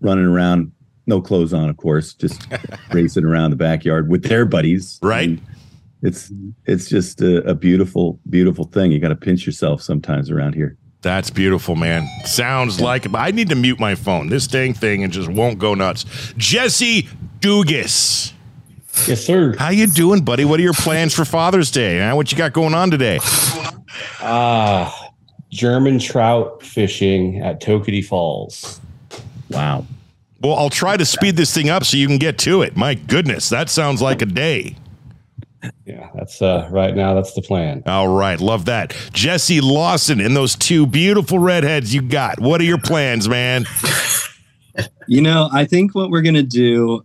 running 0.00 0.24
around 0.24 0.72
no 1.06 1.20
clothes 1.20 1.52
on 1.52 1.68
of 1.68 1.76
course 1.76 2.14
just 2.14 2.46
racing 2.92 3.24
around 3.24 3.50
the 3.50 3.56
backyard 3.56 4.08
with 4.08 4.24
their 4.24 4.44
buddies 4.44 4.98
right 5.02 5.28
and 5.28 5.40
it's 6.02 6.32
it's 6.66 6.88
just 6.88 7.20
a, 7.20 7.42
a 7.48 7.54
beautiful 7.54 8.18
beautiful 8.28 8.64
thing 8.64 8.90
you 8.90 8.98
got 8.98 9.08
to 9.08 9.16
pinch 9.16 9.46
yourself 9.46 9.80
sometimes 9.82 10.30
around 10.30 10.54
here 10.54 10.76
That's 11.02 11.30
beautiful, 11.30 11.74
man. 11.74 12.06
Sounds 12.24 12.80
like 12.80 13.12
I 13.12 13.32
need 13.32 13.48
to 13.48 13.56
mute 13.56 13.80
my 13.80 13.96
phone. 13.96 14.28
This 14.28 14.46
dang 14.46 14.72
thing 14.72 15.02
and 15.02 15.12
just 15.12 15.28
won't 15.28 15.58
go 15.58 15.74
nuts. 15.74 16.04
Jesse 16.36 17.08
Dugas. 17.40 18.32
Yes, 19.08 19.24
sir. 19.24 19.56
How 19.58 19.70
you 19.70 19.88
doing, 19.88 20.22
buddy? 20.22 20.44
What 20.44 20.60
are 20.60 20.62
your 20.62 20.74
plans 20.74 21.12
for 21.12 21.24
Father's 21.24 21.72
Day? 21.72 21.98
Huh? 21.98 22.14
What 22.14 22.30
you 22.30 22.38
got 22.38 22.52
going 22.52 22.72
on 22.74 22.90
today? 22.92 23.18
Ah, 24.20 25.10
German 25.50 25.98
trout 25.98 26.62
fishing 26.62 27.40
at 27.40 27.60
Toketee 27.60 28.04
Falls. 28.04 28.80
wow 29.50 29.84
Well, 30.40 30.54
I'll 30.54 30.70
try 30.70 30.96
to 30.96 31.04
speed 31.04 31.36
this 31.36 31.54
thing 31.54 31.68
up 31.70 31.84
so 31.84 31.96
you 31.96 32.06
can 32.06 32.18
get 32.18 32.38
to 32.38 32.62
it. 32.62 32.76
My 32.76 32.94
goodness, 32.94 33.48
that 33.50 33.68
sounds 33.70 34.00
like 34.02 34.22
a 34.22 34.26
day. 34.26 34.76
Yeah, 35.86 36.10
that's 36.14 36.42
uh 36.42 36.68
right 36.70 36.94
now. 36.96 37.14
That's 37.14 37.34
the 37.34 37.42
plan. 37.42 37.82
All 37.86 38.08
right, 38.08 38.40
love 38.40 38.64
that. 38.64 38.96
Jesse 39.12 39.60
Lawson 39.60 40.20
and 40.20 40.34
those 40.34 40.56
two 40.56 40.86
beautiful 40.86 41.38
redheads 41.38 41.94
you 41.94 42.02
got. 42.02 42.40
What 42.40 42.60
are 42.60 42.64
your 42.64 42.78
plans, 42.78 43.28
man? 43.28 43.66
You 45.06 45.20
know, 45.20 45.50
I 45.52 45.64
think 45.64 45.94
what 45.94 46.10
we're 46.10 46.22
gonna 46.22 46.42
do. 46.42 47.04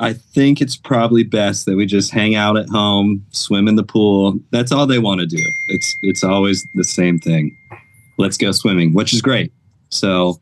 I 0.00 0.12
think 0.12 0.60
it's 0.60 0.76
probably 0.76 1.22
best 1.24 1.66
that 1.66 1.76
we 1.76 1.86
just 1.86 2.10
hang 2.12 2.34
out 2.34 2.56
at 2.56 2.68
home, 2.68 3.24
swim 3.30 3.68
in 3.68 3.76
the 3.76 3.82
pool. 3.84 4.38
That's 4.50 4.72
all 4.72 4.86
they 4.86 4.98
want 4.98 5.20
to 5.20 5.26
do. 5.26 5.42
It's 5.68 5.94
it's 6.02 6.24
always 6.24 6.66
the 6.74 6.84
same 6.84 7.18
thing. 7.18 7.56
Let's 8.18 8.36
go 8.36 8.52
swimming, 8.52 8.92
which 8.94 9.12
is 9.12 9.20
great. 9.22 9.52
So 9.90 10.40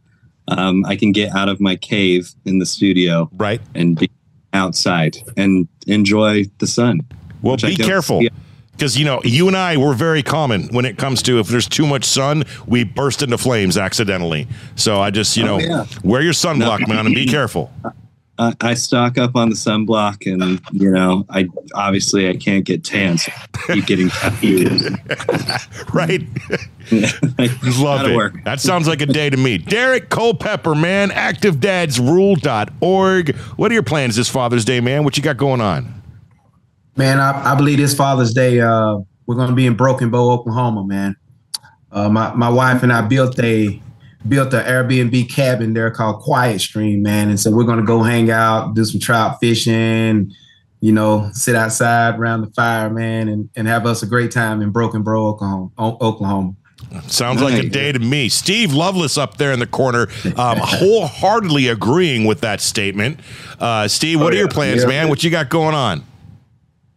um, 0.49 0.85
I 0.87 0.97
can 0.97 1.13
get 1.13 1.35
out 1.35 1.49
of 1.49 1.61
my 1.61 1.77
cave 1.77 2.33
in 2.45 2.59
the 2.59 2.67
studio, 2.67 3.29
right, 3.37 3.61
and 3.75 3.97
be 3.99 4.11
outside 4.53 5.17
and 5.37 5.67
enjoy 5.87 6.45
the 6.59 6.67
sun. 6.67 7.01
Well, 7.43 7.57
be 7.57 7.77
careful. 7.77 8.21
see- 8.21 8.31
Because, 8.73 8.97
you 8.99 9.05
know, 9.05 9.21
you 9.25 9.47
and 9.49 9.57
I, 9.57 9.77
we're 9.77 9.95
very 9.95 10.23
common 10.23 10.69
when 10.69 10.85
it 10.85 10.97
comes 10.99 11.23
to 11.25 11.39
if 11.39 11.47
there's 11.49 11.69
too 11.69 11.87
much 11.87 12.05
sun, 12.05 12.45
we 12.67 12.83
burst 12.85 13.23
into 13.23 13.39
flames 13.39 13.77
accidentally. 13.77 14.49
So 14.77 15.01
I 15.01 15.11
just, 15.11 15.37
you 15.37 15.45
Oh, 15.45 15.47
know, 15.47 15.59
yeah. 15.59 15.85
wear 16.03 16.23
your 16.23 16.33
sunblock, 16.33 16.89
man, 16.89 17.07
and 17.07 17.15
be 17.15 17.27
careful. 17.27 17.73
I, 18.39 18.53
I 18.61 18.75
stock 18.75 19.17
up 19.17 19.37
on 19.37 19.49
the 19.51 19.55
sunblock, 19.55 20.27
and 20.31 20.61
you 20.73 20.91
know, 20.91 21.25
I 21.31 21.49
obviously 21.75 22.29
I 22.29 22.35
can't 22.37 22.65
get 22.65 22.83
tan, 22.83 23.17
so 23.19 23.31
I 23.69 23.75
keep 23.75 23.87
getting 23.87 24.09
tattoos. 24.11 24.91
right? 25.93 26.23
Love 27.79 28.09
it. 28.09 28.17
work. 28.17 28.43
That 28.45 28.61
sounds 28.61 28.89
like 28.89 29.01
a 29.01 29.07
day 29.07 29.31
to 29.31 29.37
me. 29.37 29.59
Derek 29.59 30.11
Culpepper, 30.11 30.75
man, 30.75 31.11
activedadsrule.org. 31.11 33.37
What 33.37 33.71
are 33.71 33.75
your 33.75 33.85
plans 33.85 34.17
this 34.17 34.29
Father's 34.29 34.65
Day, 34.65 34.81
man? 34.81 35.05
What 35.05 35.17
you 35.17 35.23
got 35.23 35.37
going 35.37 35.61
on? 35.61 36.03
Man, 36.97 37.21
I, 37.21 37.53
I 37.53 37.55
believe 37.55 37.79
this 37.79 37.95
Father's 37.95 38.35
Day, 38.35 38.61
uh, 38.61 38.99
we're 39.27 39.37
gonna 39.37 39.55
be 39.55 39.67
in 39.67 39.75
Broken 39.75 40.11
Bow, 40.11 40.33
Oklahoma, 40.33 40.83
man. 40.85 41.15
Uh, 41.93 42.09
my 42.09 42.35
my 42.35 42.49
wife 42.49 42.83
and 42.83 42.93
I 42.93 43.03
built 43.03 43.39
a 43.39 43.81
built 44.29 44.53
an 44.55 44.65
Airbnb 44.65 45.29
cabin 45.31 45.75
there 45.75 45.91
called 45.91 46.21
Quiet 46.23 46.61
Stream, 46.61 47.03
man, 47.03 47.29
and 47.29 47.39
so 47.39 47.51
we're 47.51 47.65
gonna 47.65 47.83
go 47.83 48.03
hang 48.03 48.31
out, 48.31 48.75
do 48.75 48.85
some 48.85 49.01
trout 49.01 49.39
fishing, 49.41 50.33
you 50.81 50.93
know, 50.93 51.31
sit 51.33 51.55
outside 51.55 52.19
around 52.19 52.43
the 52.43 52.51
fire, 52.53 52.91
man, 52.91 53.29
and, 53.29 53.49
and 53.57 53.67
have 53.69 53.87
us 53.87 54.03
a 54.03 54.07
great 54.07 54.31
time 54.31 54.61
in 54.63 54.71
Broken 54.71 55.03
Bow, 55.03 55.29
Oklahoma. 55.29 55.71
Oklahoma. 55.79 56.55
Sounds 57.07 57.41
like 57.43 57.55
a 57.63 57.69
day 57.69 57.91
to 57.93 57.99
me. 57.99 58.29
Steve 58.29 58.73
Lovelace 58.73 59.17
up 59.19 59.37
there 59.37 59.53
in 59.53 59.59
the 59.59 59.67
corner, 59.67 60.09
um, 60.37 60.59
wholeheartedly 60.61 61.69
agreeing 61.69 62.25
with 62.25 62.41
that 62.43 62.61
statement. 62.61 63.19
Uh, 63.59 63.89
Steve, 63.89 64.21
what 64.21 64.33
Oh, 64.33 64.37
are 64.37 64.39
your 64.41 64.49
plans, 64.49 64.83
Yeah. 64.83 64.89
man? 64.89 65.09
What 65.09 65.25
you 65.25 65.31
got 65.31 65.49
going 65.49 65.75
on? 65.75 66.03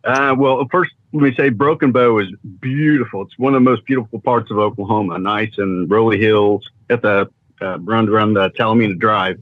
Uh, 0.03 0.36
well, 0.38 0.65
first, 0.72 0.91
let 1.13 1.24
me 1.24 1.34
say 1.36 1.50
Broken 1.50 1.91
Bow 1.91 2.19
is 2.19 2.27
beautiful. 2.60 3.24
It's 3.24 3.38
one 3.39 3.53
of 3.55 3.63
the 3.63 3.69
most 3.69 3.86
beautiful 3.86 4.19
parts 4.19 4.51
of 4.51 4.57
Oklahoma. 4.57 5.17
Nice 5.19 5.53
and 5.57 5.89
rolly 5.89 6.19
hills 6.19 6.69
at 6.89 7.01
the 7.01 7.29
uh, 7.62 7.79
run 7.79 8.08
around 8.10 8.34
the 8.34 8.50
Talimena 8.51 8.98
Drive. 8.98 9.39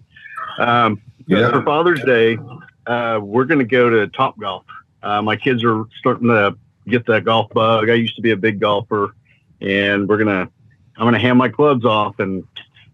Um, 0.58 1.02
but 1.28 1.38
Yeah. 1.38 1.52
For 1.52 1.64
Father's 1.64 2.04
Day, 2.04 2.38
uh, 2.88 3.20
we're 3.22 3.46
going 3.46 3.60
to 3.60 3.66
go 3.66 3.90
to 3.90 4.08
Top 4.08 4.40
Golf. 4.40 4.64
Uh, 5.04 5.22
my 5.22 5.36
kids 5.36 5.64
are 5.64 5.86
starting 6.00 6.28
to 6.30 6.56
get 6.88 7.06
that 7.08 7.26
golf 7.26 7.50
bug. 7.52 7.90
I 7.90 7.94
used 7.94 8.16
to 8.16 8.22
be 8.22 8.32
a 8.32 8.38
big 8.38 8.60
golfer, 8.60 9.16
and 9.62 10.08
we're 10.08 10.18
gonna 10.18 10.50
I'm 10.98 11.06
gonna 11.06 11.20
hand 11.20 11.38
my 11.38 11.50
clubs 11.50 11.86
off 11.86 12.20
and 12.20 12.44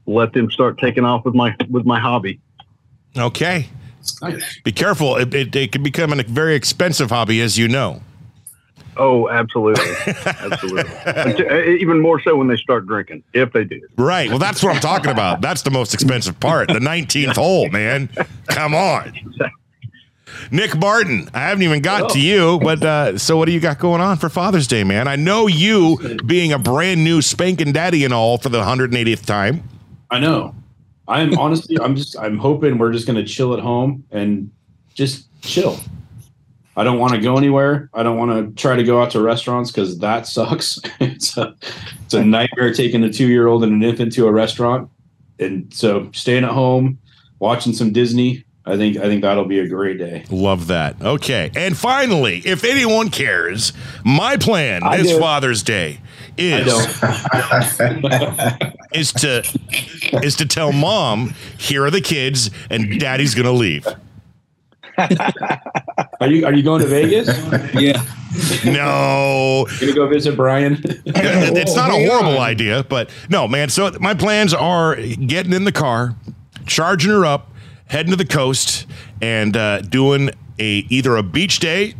let 0.05 0.33
them 0.33 0.51
start 0.51 0.77
taking 0.77 1.05
off 1.05 1.23
with 1.23 1.35
my 1.35 1.55
with 1.69 1.85
my 1.85 1.99
hobby. 1.99 2.39
Okay. 3.17 3.69
Be 4.63 4.71
careful. 4.71 5.15
It, 5.17 5.33
it, 5.33 5.55
it 5.55 5.71
can 5.71 5.83
become 5.83 6.11
a 6.11 6.23
very 6.23 6.55
expensive 6.55 7.11
hobby, 7.11 7.39
as 7.39 7.57
you 7.57 7.67
know. 7.67 8.01
Oh, 8.97 9.29
absolutely, 9.29 9.85
absolutely. 10.25 10.91
Uh, 11.05 11.63
Even 11.63 11.99
more 11.99 12.21
so 12.21 12.35
when 12.35 12.47
they 12.47 12.57
start 12.57 12.85
drinking, 12.85 13.23
if 13.33 13.51
they 13.53 13.63
do. 13.63 13.81
Right. 13.97 14.29
Well, 14.29 14.39
that's 14.39 14.61
what 14.61 14.75
I'm 14.75 14.81
talking 14.81 15.11
about. 15.11 15.41
That's 15.41 15.61
the 15.61 15.71
most 15.71 15.93
expensive 15.93 16.39
part. 16.39 16.67
The 16.67 16.79
19th 16.79 17.35
hole, 17.35 17.69
man. 17.69 18.09
Come 18.47 18.75
on. 18.75 19.13
Nick 20.49 20.79
Barton, 20.79 21.29
I 21.33 21.39
haven't 21.39 21.63
even 21.63 21.81
got 21.81 22.11
to 22.11 22.19
you, 22.19 22.59
but 22.61 22.83
uh, 22.83 23.17
so 23.17 23.37
what 23.37 23.45
do 23.45 23.51
you 23.51 23.59
got 23.59 23.79
going 23.79 24.01
on 24.01 24.17
for 24.17 24.29
Father's 24.29 24.67
Day, 24.67 24.83
man? 24.83 25.07
I 25.07 25.15
know 25.15 25.47
you 25.47 25.97
being 26.25 26.51
a 26.51 26.59
brand 26.59 27.03
new 27.03 27.21
spanking 27.21 27.71
daddy 27.71 28.03
and 28.05 28.13
all 28.13 28.37
for 28.37 28.49
the 28.49 28.61
180th 28.61 29.25
time. 29.25 29.63
I 30.09 30.19
know. 30.19 30.55
I'm 31.07 31.37
honestly, 31.37 31.77
I'm 31.79 31.95
just, 31.95 32.17
I'm 32.17 32.37
hoping 32.37 32.77
we're 32.77 32.91
just 32.93 33.07
gonna 33.07 33.25
chill 33.25 33.53
at 33.53 33.59
home 33.59 34.05
and 34.11 34.51
just 34.93 35.27
chill. 35.41 35.79
I 36.75 36.83
don't 36.83 36.99
want 36.99 37.13
to 37.13 37.19
go 37.19 37.37
anywhere. 37.37 37.89
I 37.93 38.03
don't 38.03 38.17
want 38.17 38.31
to 38.31 38.61
try 38.61 38.75
to 38.75 38.83
go 38.83 39.01
out 39.01 39.11
to 39.11 39.21
restaurants 39.21 39.71
because 39.71 39.99
that 39.99 40.25
sucks. 40.25 40.79
it's 40.99 41.37
a, 41.37 41.55
it's 42.05 42.13
a 42.13 42.23
nightmare 42.23 42.73
taking 42.73 43.03
a 43.03 43.11
two 43.11 43.27
year 43.27 43.47
old 43.47 43.63
and 43.63 43.73
an 43.73 43.83
infant 43.83 44.13
to 44.13 44.27
a 44.27 44.31
restaurant. 44.31 44.89
And 45.39 45.73
so 45.73 46.09
staying 46.13 46.43
at 46.43 46.51
home, 46.51 46.99
watching 47.39 47.73
some 47.73 47.91
Disney. 47.91 48.45
I 48.63 48.77
think, 48.77 48.97
I 48.97 49.03
think 49.03 49.23
that'll 49.23 49.45
be 49.45 49.57
a 49.57 49.67
great 49.67 49.97
day. 49.97 50.23
Love 50.29 50.67
that. 50.67 51.01
Okay. 51.01 51.49
And 51.55 51.75
finally, 51.75 52.43
if 52.45 52.63
anyone 52.63 53.09
cares, 53.09 53.73
my 54.05 54.37
plan 54.37 54.83
I 54.83 54.97
this 54.97 55.07
do. 55.07 55.19
Father's 55.19 55.63
Day 55.63 55.99
is 56.37 56.67
is 58.93 59.11
to 59.13 59.43
is 60.23 60.35
to 60.37 60.45
tell 60.45 60.71
mom, 60.71 61.33
here 61.57 61.85
are 61.85 61.91
the 61.91 62.01
kids, 62.01 62.49
and 62.69 62.99
daddy's 62.99 63.35
gonna 63.35 63.51
leave. 63.51 63.85
Are 66.21 66.27
you, 66.27 66.45
are 66.45 66.53
you 66.53 66.61
going 66.61 66.81
to 66.81 66.87
Vegas? 66.87 67.27
yeah. 67.73 68.05
No. 68.63 69.67
Gonna 69.79 69.93
go 69.93 70.07
visit 70.07 70.35
Brian? 70.37 70.79
it's 70.83 71.75
not 71.75 71.89
a 71.89 72.07
horrible 72.07 72.39
idea, 72.39 72.83
but 72.87 73.09
no, 73.29 73.47
man. 73.47 73.69
So 73.69 73.91
my 73.99 74.13
plans 74.13 74.53
are 74.53 74.95
getting 74.95 75.51
in 75.51 75.65
the 75.65 75.71
car, 75.71 76.15
charging 76.65 77.11
her 77.11 77.25
up, 77.25 77.51
heading 77.87 78.11
to 78.11 78.15
the 78.15 78.25
coast, 78.25 78.85
and 79.21 79.57
uh, 79.57 79.81
doing 79.81 80.29
a 80.59 80.85
either 80.89 81.17
a 81.17 81.23
beach 81.23 81.59
day 81.59 81.95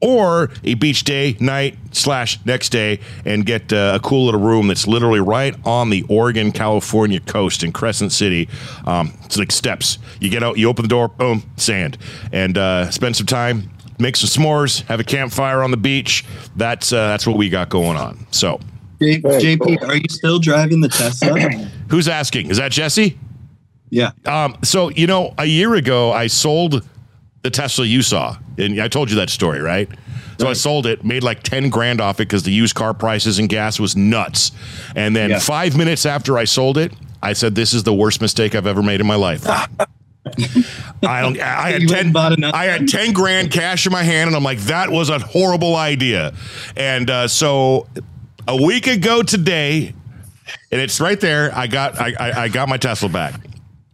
or 0.00 0.50
a 0.64 0.74
beach 0.74 1.04
day 1.04 1.36
night 1.40 1.76
slash 1.92 2.38
next 2.44 2.70
day 2.70 3.00
and 3.24 3.44
get 3.44 3.72
uh, 3.72 3.92
a 3.94 4.00
cool 4.00 4.24
little 4.26 4.40
room 4.40 4.68
that's 4.68 4.86
literally 4.86 5.20
right 5.20 5.54
on 5.66 5.90
the 5.90 6.04
Oregon 6.08 6.52
California 6.52 7.20
coast 7.20 7.62
in 7.62 7.72
Crescent 7.72 8.12
City. 8.12 8.48
Um, 8.86 9.12
it's 9.24 9.36
like 9.36 9.52
steps. 9.52 9.98
You 10.20 10.30
get 10.30 10.42
out, 10.42 10.58
you 10.58 10.68
open 10.68 10.82
the 10.82 10.88
door, 10.88 11.08
boom, 11.08 11.42
sand, 11.56 11.98
and 12.32 12.56
uh, 12.56 12.90
spend 12.90 13.16
some 13.16 13.26
time. 13.26 13.70
Make 13.98 14.16
some 14.16 14.28
s'mores, 14.28 14.82
have 14.86 14.98
a 14.98 15.04
campfire 15.04 15.62
on 15.62 15.70
the 15.70 15.76
beach. 15.76 16.24
That's 16.56 16.90
uh, 16.92 17.08
that's 17.08 17.26
what 17.26 17.36
we 17.36 17.50
got 17.50 17.68
going 17.68 17.98
on. 17.98 18.26
So, 18.30 18.58
J- 18.98 19.20
JP, 19.20 19.82
are 19.86 19.96
you 19.96 20.08
still 20.08 20.38
driving 20.38 20.80
the 20.80 20.88
Tesla? 20.88 21.38
who's 21.90 22.08
asking? 22.08 22.48
Is 22.48 22.56
that 22.56 22.72
Jesse? 22.72 23.18
Yeah. 23.90 24.12
Um, 24.24 24.56
so 24.62 24.88
you 24.88 25.06
know, 25.06 25.34
a 25.36 25.44
year 25.44 25.74
ago, 25.74 26.12
I 26.12 26.28
sold 26.28 26.88
the 27.42 27.50
Tesla 27.50 27.84
you 27.86 28.02
saw, 28.02 28.36
and 28.58 28.80
I 28.80 28.88
told 28.88 29.10
you 29.10 29.16
that 29.16 29.30
story, 29.30 29.60
right? 29.60 29.88
So 30.38 30.48
I 30.48 30.54
sold 30.54 30.86
it, 30.86 31.04
made 31.04 31.22
like 31.22 31.42
ten 31.42 31.68
grand 31.68 32.00
off 32.00 32.16
it 32.16 32.24
because 32.28 32.44
the 32.44 32.50
used 32.52 32.74
car 32.74 32.94
prices 32.94 33.38
and 33.38 33.46
gas 33.48 33.78
was 33.78 33.94
nuts. 33.94 34.52
And 34.96 35.14
then 35.14 35.30
Yeah. 35.30 35.38
five 35.38 35.76
minutes 35.76 36.06
after 36.06 36.38
I 36.38 36.44
sold 36.44 36.78
it, 36.78 36.92
I 37.22 37.34
said, 37.34 37.54
"This 37.54 37.74
is 37.74 37.82
the 37.82 37.92
worst 37.92 38.22
mistake 38.22 38.54
I've 38.54 38.66
ever 38.66 38.82
made 38.82 39.00
in 39.00 39.06
my 39.06 39.16
life." 39.16 39.46
I 41.02 41.20
don't. 41.22 41.38
I 41.40 41.70
had 41.72 41.82
You 41.82 41.88
ten. 41.88 42.04
and 42.06 42.12
bought 42.12 42.32
another 42.32 42.56
I 42.56 42.64
had 42.66 42.88
ten 42.88 43.12
grand 43.12 43.50
cash 43.50 43.84
in 43.86 43.92
my 43.92 44.02
hand, 44.02 44.28
and 44.28 44.36
I'm 44.36 44.42
like, 44.44 44.58
"That 44.60 44.90
was 44.90 45.08
a 45.10 45.18
horrible 45.18 45.76
idea." 45.76 46.32
And 46.76 47.10
uh, 47.10 47.28
so, 47.28 47.86
a 48.48 48.56
week 48.62 48.86
ago 48.86 49.22
today, 49.22 49.94
and 50.72 50.80
it's 50.80 51.00
right 51.00 51.20
there. 51.20 51.54
I 51.54 51.66
got. 51.66 51.98
I, 52.00 52.14
I, 52.18 52.42
I 52.44 52.48
got 52.48 52.68
my 52.68 52.76
Tesla 52.78 53.08
back. 53.10 53.34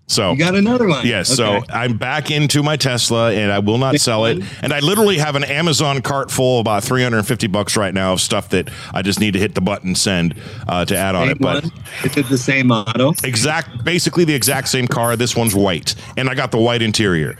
So 0.08 0.32
You 0.32 0.38
got 0.38 0.54
another 0.54 0.86
one. 0.86 1.04
Yes, 1.04 1.28
so 1.28 1.62
I'm 1.68 1.96
back 1.96 2.30
into 2.30 2.62
my 2.62 2.76
Tesla 2.76 3.32
and 3.32 3.50
I 3.50 3.58
will 3.58 3.78
not 3.78 3.96
sell 3.96 4.26
it. 4.26 4.40
And 4.62 4.72
I 4.72 4.78
literally 4.78 5.18
have 5.18 5.34
an 5.34 5.42
Amazon 5.42 6.00
cart 6.00 6.30
full 6.30 6.58
of 6.58 6.62
about 6.62 6.84
350 6.84 7.48
bucks 7.48 7.76
right 7.76 7.92
now 7.92 8.12
of 8.12 8.20
stuff 8.20 8.50
that 8.50 8.70
I 8.94 9.02
just 9.02 9.18
need 9.18 9.32
to 9.32 9.40
hit 9.40 9.54
the 9.56 9.60
button 9.60 9.96
send 9.96 10.40
uh, 10.68 10.84
to 10.84 10.96
add 10.96 11.16
on 11.16 11.26
Same 11.26 11.32
it. 11.32 11.40
But 11.40 11.64
one? 11.64 11.72
Is 12.04 12.16
it 12.16 12.28
the 12.28 12.38
same 12.38 12.68
model? 12.68 13.14
exact, 13.24 13.84
basically 13.84 14.24
the 14.24 14.34
exact 14.34 14.68
same 14.68 14.86
car. 14.86 15.16
This 15.16 15.34
one's 15.34 15.54
white, 15.56 15.96
and 16.16 16.30
I 16.30 16.34
got 16.34 16.52
the 16.52 16.58
white 16.58 16.82
interior. 16.82 17.36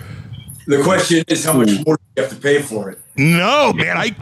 The 0.67 0.83
question 0.83 1.23
is, 1.29 1.45
how 1.45 1.53
much 1.53 1.71
more 1.87 1.97
do 1.97 2.03
you 2.17 2.23
have 2.25 2.31
to 2.31 2.37
pay 2.37 2.61
for 2.63 2.91
it? 2.91 2.99
No, 3.17 3.73
man, 3.73 3.97
I. 3.97 4.15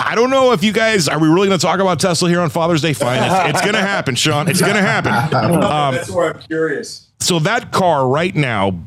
I 0.00 0.14
don't 0.14 0.30
know 0.30 0.52
if 0.52 0.62
you 0.62 0.72
guys 0.72 1.08
are 1.08 1.18
we 1.18 1.26
really 1.26 1.48
going 1.48 1.58
to 1.58 1.66
talk 1.66 1.80
about 1.80 1.98
Tesla 1.98 2.28
here 2.28 2.40
on 2.40 2.50
Father's 2.50 2.80
Day. 2.82 2.92
Fine, 2.92 3.20
it's, 3.20 3.56
it's 3.56 3.60
going 3.62 3.74
to 3.74 3.80
happen, 3.80 4.14
Sean. 4.14 4.46
It's 4.48 4.60
going 4.60 4.76
to 4.76 4.80
happen. 4.80 5.12
Um, 5.58 5.94
That's 5.94 6.08
why 6.08 6.28
I'm 6.30 6.38
curious. 6.42 7.07
So 7.20 7.38
that 7.40 7.72
car 7.72 8.08
right 8.08 8.34
now, 8.34 8.78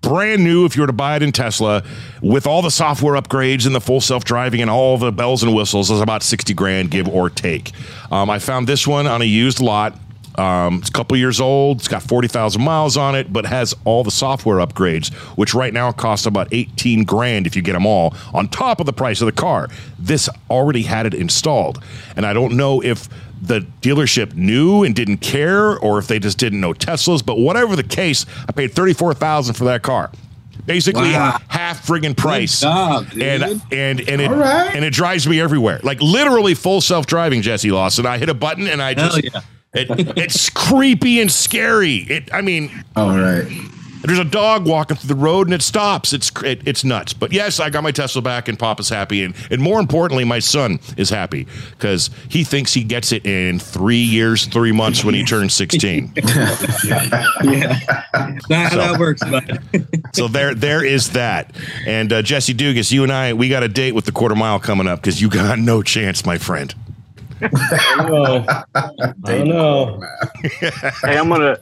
brand 0.00 0.42
new, 0.42 0.64
if 0.64 0.76
you 0.76 0.82
were 0.82 0.86
to 0.86 0.92
buy 0.92 1.16
it 1.16 1.22
in 1.22 1.32
Tesla, 1.32 1.82
with 2.22 2.46
all 2.46 2.62
the 2.62 2.70
software 2.70 3.20
upgrades 3.20 3.66
and 3.66 3.74
the 3.74 3.80
full 3.80 4.00
self 4.00 4.24
driving 4.24 4.60
and 4.62 4.70
all 4.70 4.96
the 4.98 5.12
bells 5.12 5.42
and 5.42 5.54
whistles, 5.54 5.90
is 5.90 6.00
about 6.00 6.22
sixty 6.22 6.54
grand, 6.54 6.90
give 6.90 7.08
or 7.08 7.28
take. 7.28 7.72
Um, 8.10 8.30
I 8.30 8.38
found 8.38 8.66
this 8.66 8.86
one 8.86 9.06
on 9.06 9.20
a 9.20 9.26
used 9.26 9.60
lot. 9.60 9.98
Um, 10.36 10.80
it's 10.80 10.90
a 10.90 10.92
couple 10.92 11.16
years 11.16 11.40
old. 11.40 11.78
It's 11.78 11.88
got 11.88 12.02
forty 12.02 12.28
thousand 12.28 12.62
miles 12.62 12.96
on 12.96 13.14
it, 13.14 13.32
but 13.32 13.46
has 13.46 13.74
all 13.84 14.04
the 14.04 14.10
software 14.10 14.58
upgrades, 14.58 15.12
which 15.36 15.54
right 15.54 15.72
now 15.72 15.92
cost 15.92 16.26
about 16.26 16.48
eighteen 16.52 17.04
grand 17.04 17.46
if 17.46 17.56
you 17.56 17.62
get 17.62 17.72
them 17.72 17.86
all 17.86 18.14
on 18.34 18.48
top 18.48 18.80
of 18.80 18.86
the 18.86 18.92
price 18.92 19.20
of 19.20 19.26
the 19.26 19.32
car. 19.32 19.68
This 19.98 20.28
already 20.50 20.82
had 20.82 21.06
it 21.06 21.14
installed, 21.14 21.82
and 22.16 22.26
I 22.26 22.32
don't 22.32 22.56
know 22.56 22.82
if 22.82 23.08
the 23.40 23.60
dealership 23.82 24.34
knew 24.34 24.82
and 24.84 24.94
didn't 24.94 25.18
care, 25.18 25.78
or 25.78 25.98
if 25.98 26.06
they 26.06 26.18
just 26.18 26.38
didn't 26.38 26.60
know 26.60 26.72
Teslas. 26.72 27.24
But 27.24 27.38
whatever 27.38 27.76
the 27.76 27.82
case, 27.82 28.26
I 28.48 28.52
paid 28.52 28.72
thirty 28.72 28.92
four 28.92 29.14
thousand 29.14 29.54
for 29.54 29.64
that 29.64 29.82
car. 29.82 30.10
Basically, 30.64 31.10
Wow. 31.12 31.38
half 31.48 31.86
friggin' 31.86 32.16
price, 32.16 32.60
job, 32.60 33.06
and 33.20 33.62
and 33.70 34.00
and 34.00 34.20
it 34.20 34.30
right. 34.30 34.74
and 34.74 34.84
it 34.84 34.92
drives 34.92 35.28
me 35.28 35.40
everywhere. 35.40 35.78
Like 35.82 36.00
literally 36.00 36.54
full 36.54 36.80
self 36.80 37.06
driving. 37.06 37.42
Jesse 37.42 37.70
Lawson. 37.70 38.04
I 38.06 38.18
hit 38.18 38.28
a 38.28 38.34
button 38.34 38.66
and 38.66 38.82
I 38.82 38.94
just 38.94 39.22
yeah. 39.22 39.40
it, 39.74 39.86
it's 40.18 40.50
creepy 40.50 41.20
and 41.20 41.30
scary. 41.30 41.96
It. 41.98 42.34
I 42.34 42.40
mean, 42.40 42.84
All 42.96 43.10
right. 43.16 43.46
There's 44.06 44.18
a 44.18 44.24
dog 44.24 44.66
walking 44.66 44.96
through 44.96 45.08
the 45.08 45.20
road 45.20 45.46
and 45.46 45.54
it 45.54 45.62
stops. 45.62 46.12
It's 46.12 46.30
it, 46.42 46.66
it's 46.66 46.84
nuts. 46.84 47.12
But 47.12 47.32
yes, 47.32 47.60
I 47.60 47.70
got 47.70 47.82
my 47.82 47.90
Tesla 47.90 48.22
back 48.22 48.48
and 48.48 48.58
Papa's 48.58 48.88
happy, 48.88 49.22
and 49.22 49.34
and 49.50 49.60
more 49.60 49.80
importantly, 49.80 50.24
my 50.24 50.38
son 50.38 50.78
is 50.96 51.10
happy 51.10 51.46
because 51.72 52.10
he 52.28 52.44
thinks 52.44 52.74
he 52.74 52.84
gets 52.84 53.12
it 53.12 53.26
in 53.26 53.58
three 53.58 53.96
years, 53.96 54.46
three 54.46 54.72
months 54.72 55.04
when 55.04 55.14
he 55.14 55.24
turns 55.26 55.54
16. 55.54 56.12
yeah. 56.16 57.04
Not 58.48 58.72
how 58.72 58.76
that 58.76 58.96
works, 58.98 59.22
bud. 59.24 59.60
so 60.14 60.28
there 60.28 60.54
there 60.54 60.84
is 60.84 61.10
that. 61.10 61.54
And 61.86 62.12
uh, 62.12 62.22
Jesse 62.22 62.54
Dugas, 62.54 62.92
you 62.92 63.02
and 63.02 63.12
I, 63.12 63.32
we 63.32 63.48
got 63.48 63.62
a 63.62 63.68
date 63.68 63.92
with 63.92 64.04
the 64.04 64.12
quarter 64.12 64.34
mile 64.34 64.60
coming 64.60 64.86
up 64.86 65.00
because 65.00 65.20
you 65.20 65.28
got 65.28 65.58
no 65.58 65.82
chance, 65.82 66.24
my 66.24 66.38
friend. 66.38 66.74
I 67.40 67.96
don't 67.98 68.10
know. 68.10 68.46
I 68.74 68.90
don't 69.24 69.48
know. 69.48 70.00
Hey, 71.02 71.18
I'm 71.18 71.28
gonna 71.28 71.58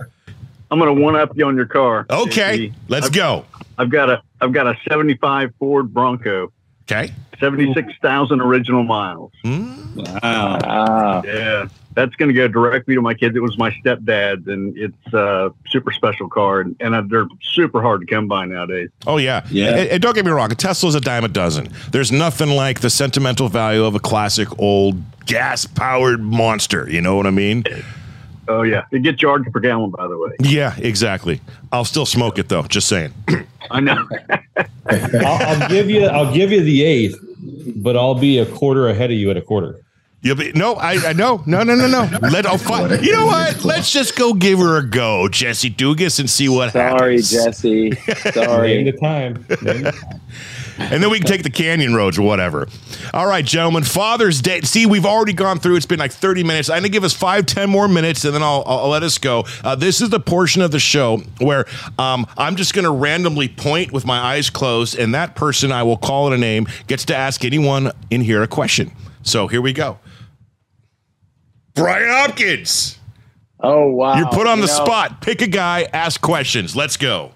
I'm 0.75 0.79
gonna 0.81 0.93
one 1.01 1.15
up 1.17 1.31
you 1.37 1.47
on 1.47 1.55
your 1.57 1.67
car. 1.67 2.05
Okay, 2.11 2.73
let's 2.89 3.09
go. 3.09 3.45
I've 3.79 3.91
got 3.91 4.11
a 4.11 4.23
I've 4.41 4.53
got 4.53 4.67
a 4.67 4.77
75 4.89 5.53
Ford 5.59 5.95
Bronco, 5.95 6.53
Okay. 6.91 7.13
76,000 7.41 8.41
original 8.41 8.85
miles. 8.85 9.33
Wow. 9.45 10.15
Ah, 10.23 11.23
Yeah, 11.25 11.67
that's 11.95 12.15
going 12.17 12.29
to 12.29 12.33
go 12.35 12.47
directly 12.47 12.95
to 12.95 13.01
my 13.03 13.15
kids. 13.15 13.35
It 13.37 13.41
was 13.43 13.59
my 13.59 13.71
stepdad's, 13.71 14.47
and 14.47 14.77
it's 14.79 15.13
a 15.15 15.53
super 15.69 15.93
special 15.93 16.29
car, 16.29 16.61
and, 16.61 16.77
and 16.81 17.11
they're 17.11 17.27
super 17.43 17.81
hard 17.83 18.01
to 18.03 18.07
come 18.07 18.29
by 18.29 18.45
nowadays. 18.47 18.91
Oh 19.07 19.17
yeah, 19.17 19.45
Yeah. 19.51 19.71
And, 19.71 19.89
and 19.91 20.03
don't 20.03 20.15
get 20.15 20.25
me 20.25 20.31
wrong, 20.31 20.53
a 20.53 20.55
Tesla's 20.55 20.95
a 20.95 21.01
dime 21.01 21.25
a 21.25 21.29
dozen. 21.29 21.69
There's 21.91 22.13
nothing 22.13 22.51
like 22.51 22.81
the 22.81 22.91
sentimental 22.91 23.49
value 23.49 23.85
of 23.85 23.95
a 23.95 24.01
classic 24.01 24.49
old 24.59 25.03
gas-powered 25.27 26.23
monster. 26.23 26.89
You 26.91 27.01
know 27.01 27.17
what 27.17 27.27
I 27.27 27.31
mean? 27.31 27.65
Oh 28.49 28.63
yeah, 28.63 28.85
it 28.91 29.03
gets 29.03 29.19
charged 29.19 29.51
per 29.53 29.61
gallon, 29.61 29.91
by 29.91 30.07
the 30.07 30.19
way. 30.19 30.33
Yeah, 30.41 30.75
exactly. 30.79 31.41
I'll 31.73 31.85
still 31.85 32.07
smoke 32.07 32.39
it 32.39 32.49
though. 32.49 32.63
Just 32.63 32.89
saying. 32.89 33.13
I 33.71 33.81
know. 33.81 34.07
I'll, 34.87 35.63
I'll 35.63 35.69
give 35.69 35.89
you. 35.89 36.07
I'll 36.07 36.33
give 36.33 36.53
you 36.53 36.63
the 36.63 36.85
eighth, 36.85 37.19
but 37.77 37.97
I'll 37.97 38.15
be 38.15 38.39
a 38.39 38.47
quarter 38.47 38.89
ahead 38.89 39.11
of 39.11 39.17
you 39.17 39.31
at 39.31 39.37
a 39.37 39.43
quarter. 39.43 39.81
You'll 40.25 40.37
be 40.37 40.53
no, 40.53 40.73
I, 40.77 41.11
I 41.11 41.13
no, 41.13 41.43
no, 41.45 41.63
no, 41.63 41.75
no, 41.75 41.87
no. 41.87 42.19
Let 42.31 42.47
oh, 42.47 42.57
fine. 42.57 43.03
You 43.05 43.13
know 43.13 43.27
what? 43.27 43.63
Let's 43.63 43.93
just 43.93 44.17
go 44.17 44.33
give 44.33 44.59
her 44.59 44.79
a 44.79 44.83
go, 44.83 45.29
Jesse 45.29 45.71
Dugas, 45.71 46.19
and 46.19 46.31
see 46.31 46.49
what 46.49 46.73
sorry, 46.73 47.17
happens. 47.17 47.31
Sorry, 47.31 47.45
Jesse. 47.45 47.91
Name 47.91 48.33
Sorry. 48.33 48.85
the 48.85 48.93
time. 48.93 49.45
Name 49.61 49.83
the 49.83 49.93
time. 49.93 50.21
And 50.79 51.03
then 51.03 51.11
we 51.11 51.19
can 51.19 51.27
take 51.27 51.43
the 51.43 51.51
canyon 51.51 51.95
roads 51.95 52.19
or 52.19 52.23
whatever. 52.23 52.67
All 53.13 53.27
right, 53.27 53.45
gentlemen. 53.45 53.85
Father's 53.85 54.41
Day. 54.41 54.61
See, 54.63 54.87
we've 54.87 55.07
already 55.07 55.33
gone 55.33 55.59
through. 55.59 55.77
It's 55.77 55.87
been 55.87 55.99
like 55.99 56.13
30 56.13 56.45
minutes. 56.45 56.69
I'm 56.71 56.75
going 56.77 56.85
to 56.85 56.89
give 56.91 57.05
us 57.05 57.13
five, 57.15 57.47
10 57.47 57.69
more 57.71 57.89
minutes, 57.89 58.25
and 58.25 58.35
then 58.35 58.43
I'll, 58.43 58.63
I'll 58.67 58.89
let 58.89 59.03
us 59.03 59.19
go. 59.19 59.45
Uh, 59.63 59.75
this 59.75 60.01
is 60.01 60.11
the 60.11 60.21
portion 60.21 60.63
of 60.63 60.71
the 60.71 60.79
show 60.81 61.19
where 61.41 61.67
um, 61.99 62.27
I'm 62.37 62.57
just 62.57 62.75
going 62.75 62.85
to 62.85 62.91
randomly 62.91 63.49
point 63.49 63.93
with 63.93 64.05
my 64.07 64.19
eyes 64.19 64.51
closed, 64.51 64.99
and 64.99 65.15
that 65.15 65.35
person, 65.37 65.71
I 65.73 65.83
will 65.83 65.97
call 65.97 66.33
it 66.33 66.35
a 66.35 66.39
name, 66.39 66.67
gets 66.87 67.05
to 67.07 67.17
ask 67.17 67.45
anyone 67.45 67.93
in 68.11 68.21
here 68.23 68.43
a 68.43 68.49
question. 68.49 68.93
So 69.23 69.47
here 69.49 69.61
we 69.63 69.73
go. 69.73 69.99
Brian 71.75 72.09
Hopkins. 72.09 72.99
Oh 73.61 73.89
wow. 73.91 74.17
You're 74.17 74.29
put 74.29 74.47
on 74.47 74.59
You 74.59 74.67
the 74.67 74.73
know- 74.79 74.85
spot. 74.85 75.21
Pick 75.23 75.41
a 75.43 75.47
guy, 75.47 75.89
ask 75.93 76.21
questions. 76.21 76.77
Let's 76.77 76.97
go. 76.97 77.33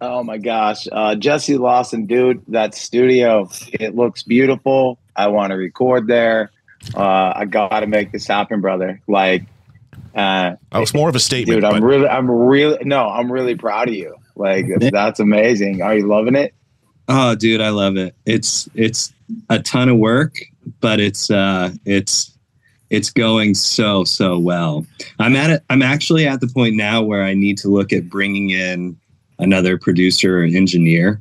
Oh 0.00 0.22
my 0.22 0.38
gosh, 0.38 0.88
uh, 0.90 1.14
Jesse 1.14 1.58
Lawson, 1.58 2.06
dude, 2.06 2.42
that 2.48 2.74
studio, 2.74 3.50
it 3.72 3.94
looks 3.94 4.22
beautiful. 4.22 4.98
I 5.14 5.28
want 5.28 5.50
to 5.50 5.56
record 5.56 6.06
there. 6.06 6.50
Uh, 6.94 7.32
I 7.36 7.44
got 7.44 7.80
to 7.80 7.86
make 7.86 8.10
this 8.10 8.26
happen, 8.26 8.62
brother. 8.62 9.00
Like, 9.06 9.42
uh, 10.14 10.56
That 10.72 10.78
was 10.78 10.94
more 10.94 11.10
of 11.10 11.14
a 11.14 11.20
statement. 11.20 11.58
dude, 11.58 11.64
I'm 11.64 11.80
but- 11.80 11.82
really, 11.82 12.08
I'm 12.08 12.30
really, 12.30 12.78
no, 12.84 13.08
I'm 13.08 13.30
really 13.30 13.54
proud 13.56 13.88
of 13.88 13.94
you. 13.94 14.14
Like, 14.36 14.66
that's 14.78 15.20
amazing. 15.20 15.82
Are 15.82 15.94
you 15.94 16.06
loving 16.06 16.34
it? 16.34 16.54
Oh, 17.08 17.34
dude, 17.34 17.60
I 17.60 17.70
love 17.70 17.96
it. 17.96 18.14
It's 18.24 18.68
it's 18.74 19.12
a 19.50 19.58
ton 19.58 19.88
of 19.88 19.98
work, 19.98 20.36
but 20.80 21.00
it's 21.00 21.28
uh 21.28 21.72
it's 21.84 22.32
it's 22.88 23.10
going 23.10 23.54
so 23.54 24.04
so 24.04 24.38
well. 24.38 24.86
I'm 25.18 25.34
at 25.34 25.50
it. 25.50 25.62
I'm 25.68 25.82
actually 25.82 26.26
at 26.28 26.40
the 26.40 26.46
point 26.46 26.76
now 26.76 27.02
where 27.02 27.24
I 27.24 27.34
need 27.34 27.58
to 27.58 27.68
look 27.68 27.92
at 27.92 28.08
bringing 28.08 28.50
in 28.50 28.96
another 29.40 29.78
producer 29.78 30.40
or 30.40 30.44
engineer 30.44 31.20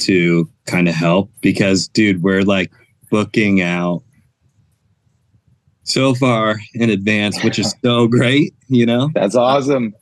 to 0.00 0.48
kind 0.66 0.88
of 0.88 0.94
help 0.94 1.30
because, 1.40 1.88
dude, 1.88 2.22
we're 2.22 2.42
like 2.42 2.70
booking 3.10 3.60
out 3.62 4.02
so 5.84 6.14
far 6.14 6.60
in 6.74 6.90
advance, 6.90 7.42
which 7.42 7.58
is 7.58 7.74
so 7.82 8.06
great. 8.18 8.54
You 8.68 8.84
know, 8.86 9.10
That's 9.14 9.34
awesome. 9.34 9.94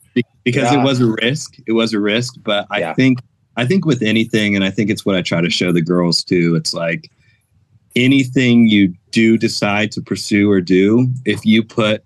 Because 0.43 0.71
Yeah. 0.71 0.81
it 0.81 0.83
was 0.83 0.99
a 0.99 1.07
risk. 1.21 1.55
It 1.67 1.73
was 1.73 1.93
a 1.93 1.99
risk, 1.99 2.35
but 2.43 2.67
I 2.69 2.79
Yeah. 2.79 2.93
think 2.93 3.19
I 3.59 3.65
think 3.65 3.85
with 3.87 4.03
anything, 4.03 4.55
and 4.55 4.63
I 4.63 4.69
think 4.69 4.91
it's 4.91 5.03
what 5.03 5.15
I 5.15 5.23
try 5.23 5.41
to 5.41 5.49
show 5.49 5.71
the 5.71 5.81
girls 5.81 6.23
too. 6.23 6.53
It's 6.55 6.75
like 6.75 7.09
anything 7.95 8.67
you 8.67 8.93
do 9.11 9.35
decide 9.35 9.91
to 9.93 10.01
pursue 10.01 10.51
or 10.51 10.61
do, 10.61 11.07
if 11.25 11.43
you 11.43 11.63
put 11.63 12.03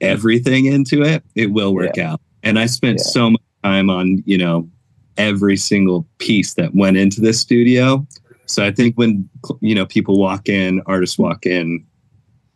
everything 0.00 0.64
into 0.64 1.02
it, 1.02 1.22
it 1.34 1.50
will 1.52 1.74
work 1.74 1.98
out. 1.98 2.22
And 2.42 2.58
I 2.58 2.64
spent 2.64 2.96
Yeah. 2.98 3.04
so 3.10 3.30
much 3.32 3.42
time 3.68 3.90
on 3.90 4.22
you 4.26 4.38
know 4.38 4.68
every 5.16 5.56
single 5.56 6.06
piece 6.18 6.54
that 6.54 6.74
went 6.74 6.96
into 6.96 7.20
this 7.20 7.40
studio. 7.40 8.06
So 8.46 8.64
I 8.64 8.70
think 8.70 8.96
when 8.96 9.28
you 9.60 9.74
know 9.74 9.86
people 9.86 10.18
walk 10.18 10.48
in, 10.48 10.80
artists 10.86 11.18
walk 11.18 11.44
in, 11.46 11.84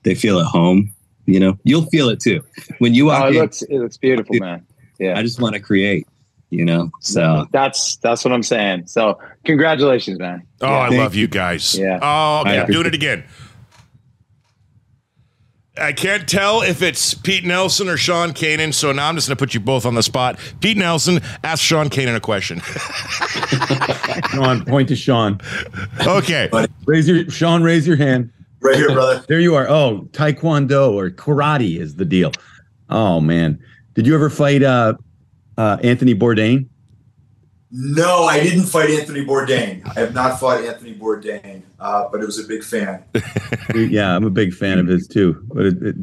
they 0.05 0.15
feel 0.15 0.39
at 0.41 0.47
home. 0.47 0.93
You 1.27 1.39
know, 1.39 1.59
you'll 1.65 1.87
feel 1.87 2.09
it 2.09 2.19
too 2.21 2.43
when 2.79 2.95
you 2.95 3.07
walk 3.07 3.23
Oh, 3.23 3.27
it 3.29 3.35
in. 3.35 3.41
looks, 3.43 3.63
it 3.63 3.79
looks 3.79 3.97
beautiful, 3.97 4.35
man. 4.41 4.67
Yeah. 4.99 5.17
I 5.17 5.23
just 5.23 5.41
want 5.41 5.55
to 5.55 5.61
create, 5.61 6.05
you 6.51 6.65
know. 6.65 6.91
So 7.01 7.47
that's 7.53 7.97
that's 7.97 8.25
what 8.25 8.33
I'm 8.33 8.43
saying. 8.43 8.87
So 8.87 9.19
congratulations, 9.45 10.19
man. 10.19 10.43
Oh, 10.61 10.67
I 10.67 10.89
Thank 10.89 11.01
love 11.01 11.15
you 11.15 11.29
guys. 11.29 11.79
Yeah. 11.79 11.99
Oh, 12.03 12.41
okay. 12.41 12.59
I 12.59 12.63
I'm 12.63 12.73
doing 12.73 12.87
it 12.87 12.95
again. 12.95 13.23
I 15.79 15.93
can't 15.93 16.29
tell 16.29 16.61
if 16.61 16.83
it's 16.83 17.15
Pete 17.15 17.45
Nelson 17.45 17.89
or 17.89 17.97
Sean 17.97 18.33
Kanan, 18.33 18.75
so 18.75 18.93
now 18.93 19.09
I'm 19.09 19.15
just 19.15 19.29
going 19.29 19.37
to 19.37 19.43
put 19.43 19.55
you 19.55 19.61
both 19.61 19.87
on 19.87 19.95
the 19.95 20.03
spot. 20.03 20.39
Pete 20.61 20.77
Nelson, 20.77 21.21
ask 21.43 21.63
Sean 21.63 21.89
Kanan 21.89 22.15
a 22.15 22.21
question. 22.21 22.61
Sean, 24.31 24.67
point 24.67 24.89
to 24.89 24.97
Sean. 24.97 25.41
Okay. 26.07 26.51
Raise 26.85 27.09
your 27.09 27.29
Sean, 27.31 27.63
raise 27.63 27.87
your 27.87 27.97
hand. 27.97 28.31
Right 28.61 28.77
here, 28.77 28.93
brother. 28.93 29.25
There 29.29 29.41
you 29.41 29.55
are. 29.55 29.67
Oh, 29.69 30.07
Taekwondo 30.13 30.93
or 30.93 31.11
karate 31.11 31.81
is 31.81 31.97
the 31.97 32.05
deal. 32.05 32.33
Oh 32.91 33.21
man. 33.21 33.59
Did 33.95 34.07
you 34.07 34.15
ever 34.15 34.29
fight 34.29 34.63
uh, 34.63 34.95
uh, 35.57 35.79
Anthony 35.83 36.15
Bourdain? 36.15 36.69
No, 37.75 38.25
I 38.25 38.39
didn't 38.43 38.65
fight 38.65 38.91
Anthony 38.91 39.25
Bourdain. 39.25 39.83
I 39.97 40.01
have 40.01 40.13
not 40.13 40.39
fought 40.39 40.63
Anthony 40.63 40.95
Bourdain, 40.95 41.63
uh, 41.81 42.07
but 42.13 42.21
I 42.21 42.25
was 42.27 42.39
a 42.39 42.47
big 42.47 42.63
fan. 42.63 43.03
yeah, 43.75 44.15
I'm 44.15 44.25
a 44.25 44.31
big 44.31 44.53
fan 44.53 44.79
of 44.79 44.87
his 44.87 45.09
too. 45.09 45.43
But 45.49 45.67
it, 45.67 45.83
it, 45.83 45.97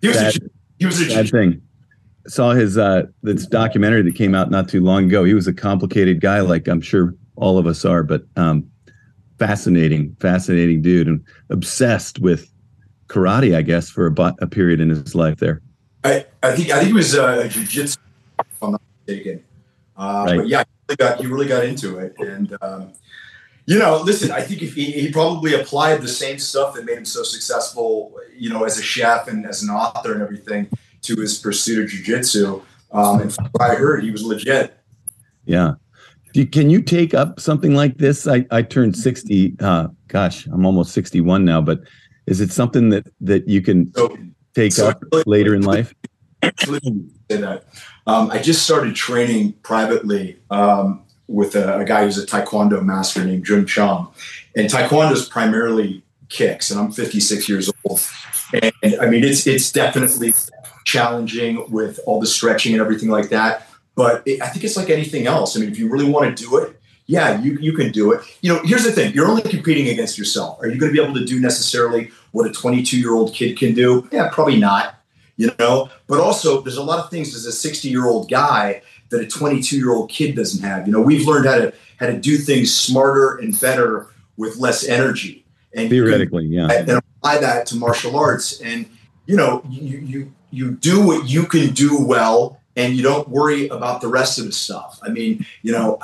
He 0.00 0.08
was 0.08 0.16
a 0.16 0.32
he 0.80 0.86
was 0.86 1.00
a 1.00 1.08
sad 1.08 1.26
G- 1.26 1.30
thing. 1.30 1.62
Saw 2.26 2.52
his 2.54 2.76
uh 2.76 3.04
this 3.22 3.46
documentary 3.46 4.02
that 4.02 4.16
came 4.16 4.34
out 4.34 4.50
not 4.50 4.68
too 4.68 4.80
long 4.82 5.04
ago. 5.04 5.22
He 5.22 5.34
was 5.34 5.46
a 5.46 5.52
complicated 5.54 6.20
guy, 6.20 6.40
like 6.40 6.66
I'm 6.66 6.80
sure 6.80 7.14
all 7.36 7.56
of 7.56 7.66
us 7.66 7.84
are, 7.84 8.02
but 8.02 8.24
um 8.36 8.68
fascinating, 9.38 10.16
fascinating 10.20 10.82
dude 10.82 11.06
and 11.06 11.24
obsessed 11.50 12.18
with 12.18 12.50
karate, 13.08 13.56
I 13.56 13.62
guess, 13.62 13.88
for 13.90 14.06
a, 14.08 14.34
a 14.40 14.46
period 14.48 14.80
in 14.80 14.88
his 14.88 15.14
life 15.14 15.38
there. 15.38 15.60
I, 16.02 16.26
I 16.42 16.52
think 16.56 16.70
I 16.70 16.78
think 16.80 16.90
it 16.90 16.94
was 16.94 17.14
uh, 17.16 17.44
jujitsu, 17.48 17.96
if 18.40 18.46
I'm 18.60 18.72
not 18.72 18.82
mistaken. 19.06 19.44
Uh, 19.96 20.24
Right. 20.26 20.36
But 20.38 20.48
yeah, 20.48 20.64
he 20.64 20.71
really 20.88 20.96
got 20.96 21.20
he 21.20 21.26
really 21.26 21.46
got 21.46 21.64
into 21.64 21.98
it, 21.98 22.14
and 22.18 22.56
um, 22.62 22.92
you 23.66 23.78
know, 23.78 24.00
listen, 24.02 24.30
I 24.30 24.40
think 24.40 24.62
if 24.62 24.74
he, 24.74 24.90
he 24.90 25.12
probably 25.12 25.54
applied 25.54 26.02
the 26.02 26.08
same 26.08 26.38
stuff 26.38 26.74
that 26.74 26.84
made 26.84 26.98
him 26.98 27.04
so 27.04 27.22
successful, 27.22 28.14
you 28.36 28.50
know, 28.50 28.64
as 28.64 28.78
a 28.78 28.82
chef 28.82 29.28
and 29.28 29.46
as 29.46 29.62
an 29.62 29.70
author 29.70 30.12
and 30.12 30.22
everything, 30.22 30.68
to 31.02 31.16
his 31.16 31.38
pursuit 31.38 31.84
of 31.84 31.90
jujitsu. 31.90 32.62
Um, 32.90 33.20
and 33.20 33.32
from 33.32 33.46
what 33.52 33.70
I 33.70 33.74
heard, 33.74 34.02
he 34.02 34.10
was 34.10 34.24
legit. 34.24 34.76
Yeah. 35.44 35.74
You- 36.34 36.46
can 36.46 36.70
you 36.70 36.82
take 36.82 37.14
up 37.14 37.38
something 37.38 37.74
like 37.74 37.98
this? 37.98 38.26
I, 38.26 38.44
I 38.50 38.62
turned 38.62 38.96
60. 38.96 39.56
Uh, 39.60 39.88
gosh, 40.08 40.46
I'm 40.46 40.66
almost 40.66 40.92
61 40.92 41.44
now, 41.44 41.60
but 41.60 41.80
is 42.26 42.40
it 42.40 42.50
something 42.50 42.88
that, 42.90 43.06
that 43.20 43.48
you 43.48 43.62
can 43.62 43.92
So, 43.94 44.16
take 44.54 44.72
so 44.72 44.88
up 44.88 45.02
later 45.26 45.54
in 45.54 45.62
life? 45.62 45.94
Um, 48.06 48.30
I 48.30 48.38
just 48.38 48.62
started 48.62 48.94
training 48.94 49.52
privately 49.62 50.38
um, 50.50 51.04
with 51.28 51.54
a, 51.54 51.78
a 51.78 51.84
guy 51.84 52.04
who's 52.04 52.18
a 52.18 52.26
Taekwondo 52.26 52.84
master 52.84 53.24
named 53.24 53.44
Jun 53.44 53.66
Chong. 53.66 54.12
And 54.56 54.68
Taekwondo 54.68 55.12
is 55.12 55.28
primarily 55.28 56.02
kicks, 56.28 56.70
and 56.70 56.80
I'm 56.80 56.90
56 56.90 57.48
years 57.48 57.70
old. 57.84 58.00
And 58.52 58.72
I 59.00 59.06
mean, 59.06 59.24
it's 59.24 59.46
it's 59.46 59.70
definitely 59.70 60.34
challenging 60.84 61.64
with 61.70 62.00
all 62.06 62.20
the 62.20 62.26
stretching 62.26 62.72
and 62.72 62.82
everything 62.82 63.08
like 63.08 63.28
that. 63.30 63.68
But 63.94 64.22
it, 64.26 64.42
I 64.42 64.48
think 64.48 64.64
it's 64.64 64.76
like 64.76 64.90
anything 64.90 65.26
else. 65.26 65.56
I 65.56 65.60
mean, 65.60 65.70
if 65.70 65.78
you 65.78 65.88
really 65.88 66.08
want 66.08 66.36
to 66.36 66.44
do 66.44 66.56
it, 66.58 66.80
yeah, 67.06 67.40
you, 67.40 67.58
you 67.60 67.72
can 67.72 67.92
do 67.92 68.12
it. 68.12 68.22
You 68.40 68.54
know, 68.54 68.60
here's 68.64 68.84
the 68.84 68.92
thing 68.92 69.12
you're 69.14 69.28
only 69.28 69.42
competing 69.42 69.88
against 69.88 70.18
yourself. 70.18 70.60
Are 70.60 70.66
you 70.66 70.78
going 70.78 70.92
to 70.92 70.96
be 70.98 71.02
able 71.02 71.14
to 71.14 71.24
do 71.24 71.40
necessarily 71.40 72.10
what 72.32 72.46
a 72.46 72.52
22 72.52 72.98
year 72.98 73.14
old 73.14 73.34
kid 73.34 73.58
can 73.58 73.74
do? 73.74 74.08
Yeah, 74.10 74.28
probably 74.30 74.58
not 74.58 75.01
you 75.36 75.50
know? 75.58 75.90
But 76.06 76.20
also 76.20 76.60
there's 76.60 76.76
a 76.76 76.82
lot 76.82 76.98
of 76.98 77.10
things 77.10 77.34
as 77.34 77.46
a 77.46 77.52
60 77.52 77.88
year 77.88 78.06
old 78.06 78.30
guy 78.30 78.82
that 79.10 79.20
a 79.20 79.26
22 79.26 79.76
year 79.76 79.92
old 79.92 80.10
kid 80.10 80.36
doesn't 80.36 80.62
have 80.62 80.86
you 80.86 80.92
know? 80.92 81.00
We've 81.00 81.26
learned 81.26 81.46
how 81.46 81.56
to 81.56 81.72
how 81.98 82.06
to 82.06 82.18
do 82.18 82.36
things 82.36 82.74
smarter 82.74 83.36
and 83.36 83.58
better 83.60 84.08
with 84.36 84.56
less 84.56 84.84
energy. 84.86 85.44
And 85.74 85.84
can- 85.84 85.90
Theoretically, 85.90 86.46
yeah. 86.46 86.68
and 86.70 86.90
apply 86.90 87.38
that 87.38 87.66
to 87.66 87.76
martial 87.76 88.16
arts. 88.16 88.60
And 88.60 88.86
you 89.26 89.36
know 89.36 89.62
you 89.68 89.98
you 89.98 90.32
you 90.50 90.72
do 90.72 91.04
what 91.06 91.28
you 91.28 91.44
can 91.46 91.72
do 91.72 92.04
well 92.04 92.58
and 92.74 92.94
you 92.94 93.02
don't 93.02 93.28
worry 93.28 93.68
about 93.68 94.00
the 94.00 94.08
rest 94.08 94.38
of 94.38 94.46
the 94.46 94.52
stuff. 94.52 94.98
I 95.02 95.10
mean 95.10 95.46
you 95.62 95.72
know 95.72 95.98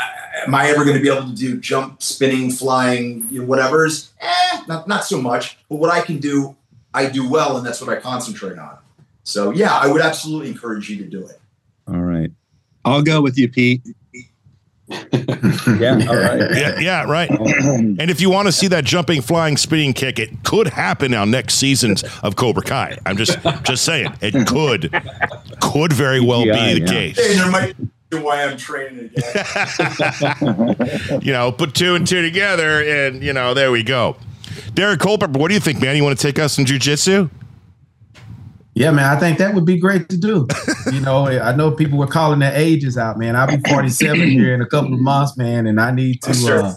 am 0.47 0.55
i 0.55 0.69
ever 0.69 0.85
going 0.85 0.97
to 0.97 1.03
be 1.03 1.11
able 1.11 1.27
to 1.29 1.35
do 1.35 1.59
jump 1.59 2.03
spinning 2.03 2.51
flying 2.51 3.27
you 3.31 3.41
know, 3.41 3.47
whatever's 3.47 4.13
eh, 4.21 4.61
not, 4.69 4.87
not 4.87 5.05
so 5.05 5.21
much. 5.21 5.59
But 5.69 5.77
what 5.77 5.91
i 5.91 6.01
can 6.01 6.19
do 6.19 6.57
i 6.95 7.07
do 7.07 7.29
well 7.29 7.57
and 7.57 7.67
that's 7.67 7.81
what 7.81 7.91
i 7.91 8.01
concentrate 8.01 8.59
on 8.59 8.78
so 9.29 9.51
yeah 9.51 9.77
i 9.79 9.87
would 9.87 10.01
absolutely 10.01 10.49
encourage 10.49 10.89
you 10.91 10.97
to 10.97 11.05
do 11.05 11.27
it 11.27 11.39
All 11.87 12.01
right. 12.01 12.31
I'll 12.85 13.03
go 13.03 13.21
with 13.21 13.37
you, 13.37 13.49
Pete. 13.49 13.83
Yeah. 14.89 16.07
All 16.09 16.17
right. 16.17 16.51
Yeah, 16.59 16.79
yeah, 16.81 17.05
right. 17.05 17.31
And 17.31 18.11
if 18.11 18.21
you 18.21 18.31
want 18.31 18.47
to 18.49 18.53
see 18.53 18.69
that 18.69 18.85
jumping, 18.85 19.21
flying, 19.21 19.57
spinning 19.57 19.93
kick, 19.93 20.19
it 20.19 20.43
could 20.45 20.69
happen 20.69 21.13
on 21.15 21.31
next 21.31 21.55
seasons 21.55 22.05
of 22.23 22.37
Cobra 22.37 22.63
Kai. 22.63 22.99
I'm 23.05 23.17
just 23.17 23.39
just 23.65 23.85
saying 23.85 24.13
it 24.21 24.47
could 24.47 24.91
could 25.61 25.93
very 25.93 26.21
well 26.21 26.45
be 26.45 26.51
the 26.51 26.81
yeah. 26.81 26.87
case. 26.87 27.19
hey, 27.19 27.35
there 27.35 27.51
might 27.51 27.77
be 28.11 28.19
why 28.19 28.43
i'm 28.43 28.57
training 28.57 29.11
again 29.15 31.21
you 31.23 31.33
know, 31.33 31.53
put 31.53 31.75
two 31.75 31.95
and 31.95 32.07
two 32.07 32.23
together, 32.23 32.83
and 32.83 33.23
you 33.23 33.35
know, 33.35 33.53
there 33.53 33.71
we 33.71 33.83
go. 33.83 34.17
Derek 34.73 35.01
Culpepper, 35.01 35.39
what 35.39 35.49
do 35.49 35.55
you 35.55 35.61
think, 35.61 35.83
man? 35.83 35.97
You 35.97 36.05
want 36.05 36.19
to 36.19 36.27
take 36.27 36.39
us 36.39 36.59
in 36.59 36.65
jujitsu? 36.65 37.29
Yeah, 38.79 38.93
man, 38.93 39.07
I 39.07 39.19
think 39.19 39.39
that 39.39 39.55
would 39.55 39.65
be 39.65 39.77
great 39.77 40.09
to 40.09 40.17
do. 40.17 40.47
you 40.93 41.01
know, 41.01 41.27
I 41.27 41.55
know 41.57 41.73
people 41.73 41.99
were 41.99 42.07
calling 42.07 42.39
their 42.39 42.55
ages 42.55 42.97
out, 42.97 43.19
man. 43.19 43.35
I'll 43.35 43.49
be 43.49 43.59
47 43.69 44.21
here 44.31 44.55
in 44.55 44.63
a 44.63 44.67
couple 44.67 44.95
of 44.95 45.01
months, 45.01 45.37
man, 45.37 45.67
and 45.67 45.81
I 45.81 45.91
need 45.91 46.23
to 46.23 46.33
sir. 46.33 46.63
uh, 46.63 46.75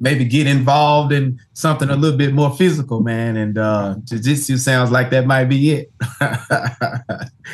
maybe 0.00 0.24
get 0.24 0.46
involved 0.46 1.12
in 1.12 1.38
something 1.52 1.90
a 1.90 1.94
little 1.96 2.16
bit 2.16 2.32
more 2.32 2.56
physical, 2.56 3.00
man. 3.00 3.36
And 3.36 3.58
uh, 3.58 3.96
jiu-jitsu 4.04 4.56
sounds 4.56 4.90
like 4.90 5.10
that 5.10 5.26
might 5.26 5.44
be 5.44 5.72
it. 5.72 5.92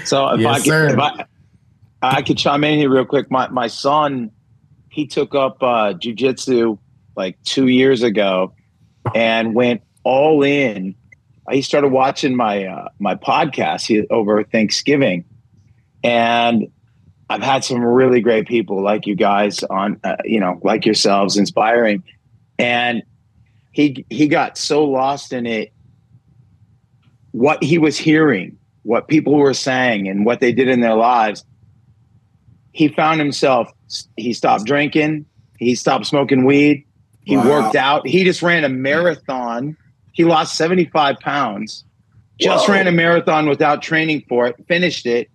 So 0.05 0.29
if 0.35 0.41
Yes, 0.41 0.61
I 0.61 0.65
sir. 0.65 0.87
could, 0.87 0.95
if 0.95 1.01
I, 1.01 1.25
I 2.03 2.23
could 2.23 2.39
chime 2.39 2.63
in 2.63 2.79
here 2.79 2.91
real 2.91 3.05
quick. 3.05 3.33
My 3.33 3.49
my 3.49 3.67
son, 3.67 4.31
he 4.91 5.09
took 5.09 5.35
up 5.35 5.61
uh, 5.61 5.95
jujitsu 5.95 6.79
like 7.17 7.37
two 7.43 7.67
years 7.67 8.05
ago, 8.05 8.55
and 9.13 9.57
went 9.57 9.83
all 10.05 10.45
in. 10.45 10.95
He 11.51 11.63
started 11.63 11.89
watching 11.89 12.37
my 12.37 12.65
uh, 12.65 12.89
my 12.99 13.15
podcast 13.15 14.07
over 14.11 14.45
Thanksgiving, 14.45 15.25
and 16.03 16.69
I've 17.31 17.43
had 17.43 17.65
some 17.65 17.83
really 17.83 18.21
great 18.21 18.47
people 18.47 18.83
like 18.83 19.07
you 19.07 19.15
guys 19.15 19.63
on, 19.65 20.01
uh, 20.05 20.17
you 20.25 20.41
know, 20.41 20.59
like 20.63 20.87
yourselves, 20.87 21.37
inspiring, 21.37 22.03
and 22.59 23.03
he 23.73 24.07
he 24.11 24.29
got 24.29 24.57
so 24.57 24.85
lost 24.85 25.33
in 25.33 25.47
it. 25.47 25.73
What 27.33 27.63
he 27.63 27.79
was 27.79 27.99
hearing 27.99 28.59
what 28.83 29.07
people 29.07 29.35
were 29.35 29.53
saying 29.53 30.09
and 30.09 30.25
what 30.25 30.41
they 30.41 30.51
did 30.51 30.67
in 30.67 30.81
their 30.81 30.95
lives, 30.95 31.45
he 32.73 32.89
found 32.89 33.21
himself, 33.21 33.71
he 34.17 34.33
stopped 34.33 34.65
drinking, 34.65 35.27
he 35.59 35.75
stopped 35.75 36.07
smoking 36.07 36.47
weed, 36.47 36.87
he 37.25 37.37
Wow. 37.37 37.51
worked 37.51 37.77
out, 37.77 38.07
he 38.07 38.25
just 38.25 38.41
ran 38.41 38.65
a 38.65 38.69
marathon. 38.71 39.77
He 40.19 40.25
lost 40.25 40.57
75 40.57 41.21
pounds, 41.21 41.85
just 42.41 42.67
Whoa. 42.67 42.75
ran 42.75 42.89
a 42.89 42.93
marathon 42.93 43.49
without 43.49 43.83
training 43.83 44.25
for 44.29 44.49
it, 44.49 44.57
finished 44.67 45.07
it, 45.07 45.31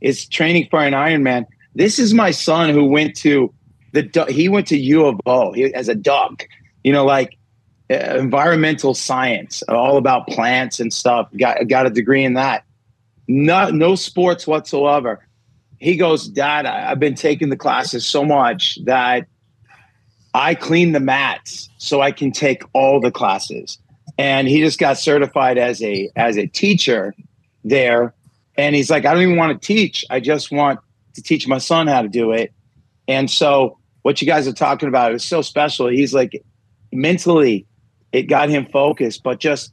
is 0.00 0.26
training 0.26 0.66
for 0.72 0.80
an 0.80 0.92
Ironman. 0.92 1.46
This 1.76 2.00
is 2.00 2.12
my 2.14 2.32
son 2.32 2.70
who 2.70 2.84
went 2.84 3.14
to 3.18 3.54
the, 3.92 4.26
he 4.28 4.48
went 4.48 4.66
to 4.66 4.76
U 4.76 5.06
of 5.06 5.20
O 5.24 5.52
he, 5.52 5.72
as 5.72 5.88
a 5.88 5.94
duck, 5.94 6.48
you 6.82 6.92
know, 6.92 7.04
like 7.04 7.38
uh, 7.88 7.94
environmental 7.94 8.92
science, 8.92 9.62
all 9.68 9.98
about 9.98 10.26
plants 10.26 10.80
and 10.80 10.92
stuff. 10.92 11.28
Got 11.38 11.68
got 11.68 11.86
a 11.86 11.90
degree 11.90 12.24
in 12.24 12.34
that. 12.34 12.64
No, 13.28 13.70
no 13.70 13.94
sports 13.94 14.48
whatsoever. 14.48 15.24
He 15.78 15.96
goes, 15.96 16.26
Dad, 16.26 16.66
I, 16.66 16.90
I've 16.90 16.98
been 16.98 17.14
taking 17.14 17.50
the 17.50 17.56
classes 17.56 18.04
so 18.04 18.24
much 18.24 18.80
that 18.84 19.28
I 20.34 20.56
clean 20.56 20.90
the 20.90 20.98
mats 20.98 21.70
so 21.78 22.00
I 22.00 22.10
can 22.10 22.32
take 22.32 22.64
all 22.72 23.00
the 23.00 23.12
classes. 23.12 23.78
And 24.16 24.46
he 24.46 24.60
just 24.60 24.78
got 24.78 24.98
certified 24.98 25.58
as 25.58 25.82
a 25.82 26.10
as 26.16 26.36
a 26.36 26.46
teacher 26.46 27.14
there. 27.64 28.14
And 28.56 28.76
he's 28.76 28.90
like, 28.90 29.04
I 29.04 29.12
don't 29.12 29.22
even 29.22 29.36
want 29.36 29.60
to 29.60 29.66
teach. 29.66 30.04
I 30.10 30.20
just 30.20 30.52
want 30.52 30.78
to 31.14 31.22
teach 31.22 31.48
my 31.48 31.58
son 31.58 31.88
how 31.88 32.02
to 32.02 32.08
do 32.08 32.30
it. 32.30 32.52
And 33.08 33.30
so 33.30 33.78
what 34.02 34.20
you 34.20 34.26
guys 34.26 34.46
are 34.46 34.52
talking 34.52 34.88
about 34.88 35.12
is 35.12 35.24
so 35.24 35.42
special. 35.42 35.88
He's 35.88 36.14
like 36.14 36.44
mentally 36.92 37.66
it 38.14 38.28
got 38.28 38.48
him 38.48 38.66
focused, 38.66 39.24
but 39.24 39.40
just 39.40 39.72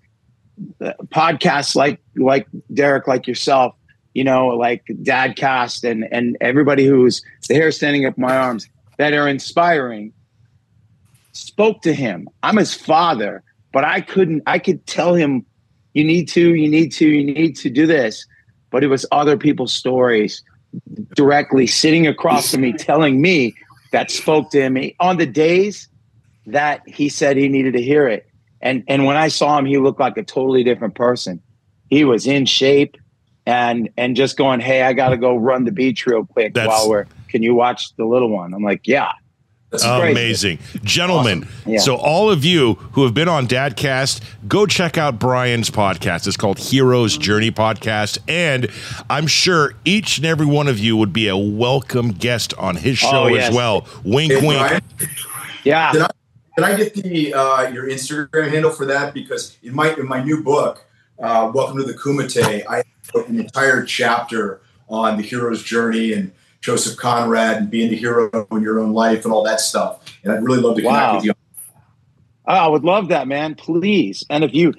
uh, 0.84 0.94
podcasts 1.10 1.76
like 1.76 2.02
like 2.16 2.48
Derek, 2.74 3.08
like 3.08 3.28
yourself, 3.28 3.76
you 4.16 4.24
know, 4.24 4.48
like 4.48 4.84
Dadcast 5.04 5.90
and 5.90 6.12
and 6.12 6.38
everybody 6.42 6.86
who's 6.86 7.24
the 7.48 7.54
hair 7.54 7.72
standing 7.72 8.06
up 8.06 8.18
my 8.18 8.36
arms 8.36 8.68
that 8.98 9.14
are 9.14 9.28
inspiring 9.28 10.12
spoke 11.34 11.82
to 11.84 11.94
him. 11.94 12.28
I'm 12.42 12.58
his 12.58 12.74
father, 12.74 13.44
but 13.72 13.84
I 13.84 14.02
couldn't 14.02 14.44
I 14.46 14.60
could 14.60 14.86
tell 14.88 15.14
him 15.14 15.46
you 15.94 16.04
need 16.04 16.28
to, 16.30 16.56
you 16.56 16.70
need 16.70 16.92
to, 16.94 17.08
you 17.08 17.34
need 17.34 17.58
to 17.58 17.70
do 17.70 17.86
this. 17.86 18.26
But 18.70 18.84
it 18.84 18.88
was 18.88 19.06
other 19.12 19.36
people's 19.38 19.74
stories 19.74 20.42
directly 21.16 21.68
sitting 21.68 22.08
across 22.08 22.52
from 22.52 22.62
me 22.62 22.72
telling 22.74 23.22
me 23.22 23.54
that 23.92 24.10
spoke 24.10 24.52
to 24.52 24.62
him 24.62 24.78
on 25.02 25.18
the 25.18 25.26
days 25.26 25.90
that 26.46 26.82
he 26.88 27.10
said 27.10 27.36
he 27.36 27.50
needed 27.50 27.74
to 27.74 27.82
hear 27.82 28.08
it. 28.08 28.28
And 28.62 28.84
and 28.88 29.06
when 29.06 29.18
I 29.18 29.28
saw 29.28 29.58
him, 29.58 29.66
he 29.66 29.78
looked 29.78 30.00
like 30.00 30.18
a 30.18 30.24
totally 30.24 30.64
different 30.64 30.96
person. 30.96 31.42
he 31.90 32.06
was 32.06 32.26
in 32.26 32.46
shape 32.46 32.96
and 33.46 33.90
and 33.98 34.16
just 34.16 34.38
going, 34.38 34.60
hey, 34.62 34.84
I 34.84 34.94
got 34.94 35.10
to 35.10 35.18
go 35.18 35.36
run 35.36 35.66
the 35.66 35.72
beach 35.72 36.06
real 36.06 36.26
quick 36.26 36.54
That's- 36.54 36.70
while 36.70 36.90
we're. 36.90 37.06
Can 37.28 37.44
you 37.44 37.56
watch 37.56 37.96
the 37.96 38.06
little 38.06 38.30
one? 38.30 38.54
I'm 38.54 38.64
like, 38.64 38.88
yeah. 38.88 39.12
That's 39.72 39.86
crazy. 39.86 40.12
Amazing. 40.12 40.60
Gentlemen, 40.84 41.48
Yeah. 41.66 41.80
so 41.80 41.96
all 41.96 42.30
of 42.30 42.44
you 42.44 42.74
who 42.92 43.04
have 43.06 43.14
been 43.14 43.30
on 43.30 43.48
Dadcast, 43.48 44.20
go 44.48 44.66
check 44.66 44.98
out 44.98 45.18
Brian's 45.18 45.70
podcast. 45.70 46.28
It's 46.28 46.36
called 46.36 46.60
Heroes 46.60 47.18
Journey 47.18 47.52
Podcast. 47.52 48.18
And 48.28 48.68
I'm 49.10 49.28
sure 49.28 49.74
each 49.86 50.18
and 50.18 50.26
every 50.26 50.46
one 50.46 50.68
of 50.68 50.78
you 50.78 50.98
would 50.98 51.14
be 51.14 51.30
a 51.30 51.38
welcome 51.38 52.12
guest 52.12 52.54
on 52.58 52.76
his 52.76 52.98
show 52.98 53.24
Oh, 53.24 53.28
yes. 53.28 53.50
as 53.50 53.56
well. 53.56 53.88
Wink, 54.04 54.34
Hey, 54.34 54.46
wink. 54.46 54.60
Brian, 54.60 54.82
Yeah. 55.64 55.94
Did 55.94 56.02
I, 56.02 56.08
can 56.58 56.64
I 56.66 56.76
get 56.76 56.94
the 56.94 57.34
uh, 57.34 57.70
your 57.70 57.88
Instagram 57.90 58.50
handle 58.52 58.72
for 58.72 58.86
that? 58.88 59.14
Because 59.14 59.58
in 59.64 59.74
my 59.74 59.94
in 59.96 60.06
my 60.06 60.22
new 60.22 60.44
book, 60.44 60.84
uh, 61.24 61.50
Welcome 61.54 61.78
to 61.78 61.84
the 61.84 61.94
Kumite, 61.94 62.66
I 62.70 62.78
have 63.16 63.30
an 63.30 63.40
entire 63.40 63.86
chapter 63.86 64.60
on 64.90 65.16
the 65.16 65.24
hero's 65.24 65.64
journey 65.64 66.12
and 66.12 66.34
Joseph 66.62 66.98
Conrad 66.98 67.58
and 67.58 67.72
being 67.72 67.90
the 67.90 67.96
hero 67.96 68.30
in 68.52 68.62
your 68.62 68.80
own 68.80 68.94
life 68.94 69.26
and 69.26 69.34
all 69.34 69.44
that 69.44 69.60
stuff. 69.60 70.00
And 70.24 70.32
I'd 70.32 70.44
really 70.44 70.60
love 70.62 70.76
to 70.76 70.82
connect 70.82 71.02
Wow. 71.02 71.16
with 71.16 71.26
you. 71.26 71.34
Oh, 72.48 72.54
I 72.54 72.68
would 72.68 72.84
love 72.84 73.08
that, 73.10 73.28
man. 73.28 73.56
Please. 73.56 74.24
And 74.30 74.44
if 74.44 74.54
you, 74.54 74.74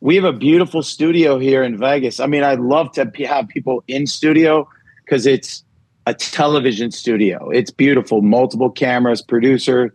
we 0.00 0.14
have 0.14 0.24
a 0.24 0.32
beautiful 0.32 0.82
studio 0.82 1.38
here 1.38 1.62
in 1.62 1.76
Vegas. 1.76 2.20
I 2.20 2.26
mean, 2.26 2.44
I'd 2.44 2.60
love 2.60 2.92
to 2.92 3.10
have 3.26 3.48
people 3.48 3.82
in 3.88 4.06
studio 4.06 4.68
because 5.04 5.26
it's 5.26 5.64
a 6.06 6.14
television 6.14 6.90
studio. 6.90 7.50
It's 7.50 7.70
beautiful, 7.70 8.22
multiple 8.22 8.70
cameras, 8.70 9.22
producer, 9.22 9.92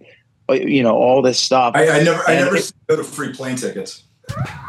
uh, 0.50 0.54
you 0.54 0.84
know, 0.84 0.96
all 0.96 1.22
this 1.22 1.40
stuff. 1.40 1.74
I, 1.76 2.00
I 2.00 2.04
never 2.04 2.24
I 2.28 2.36
never 2.36 2.58
go 2.88 2.96
to 2.96 3.04
free 3.04 3.32
plane 3.32 3.56
tickets. 3.56 4.04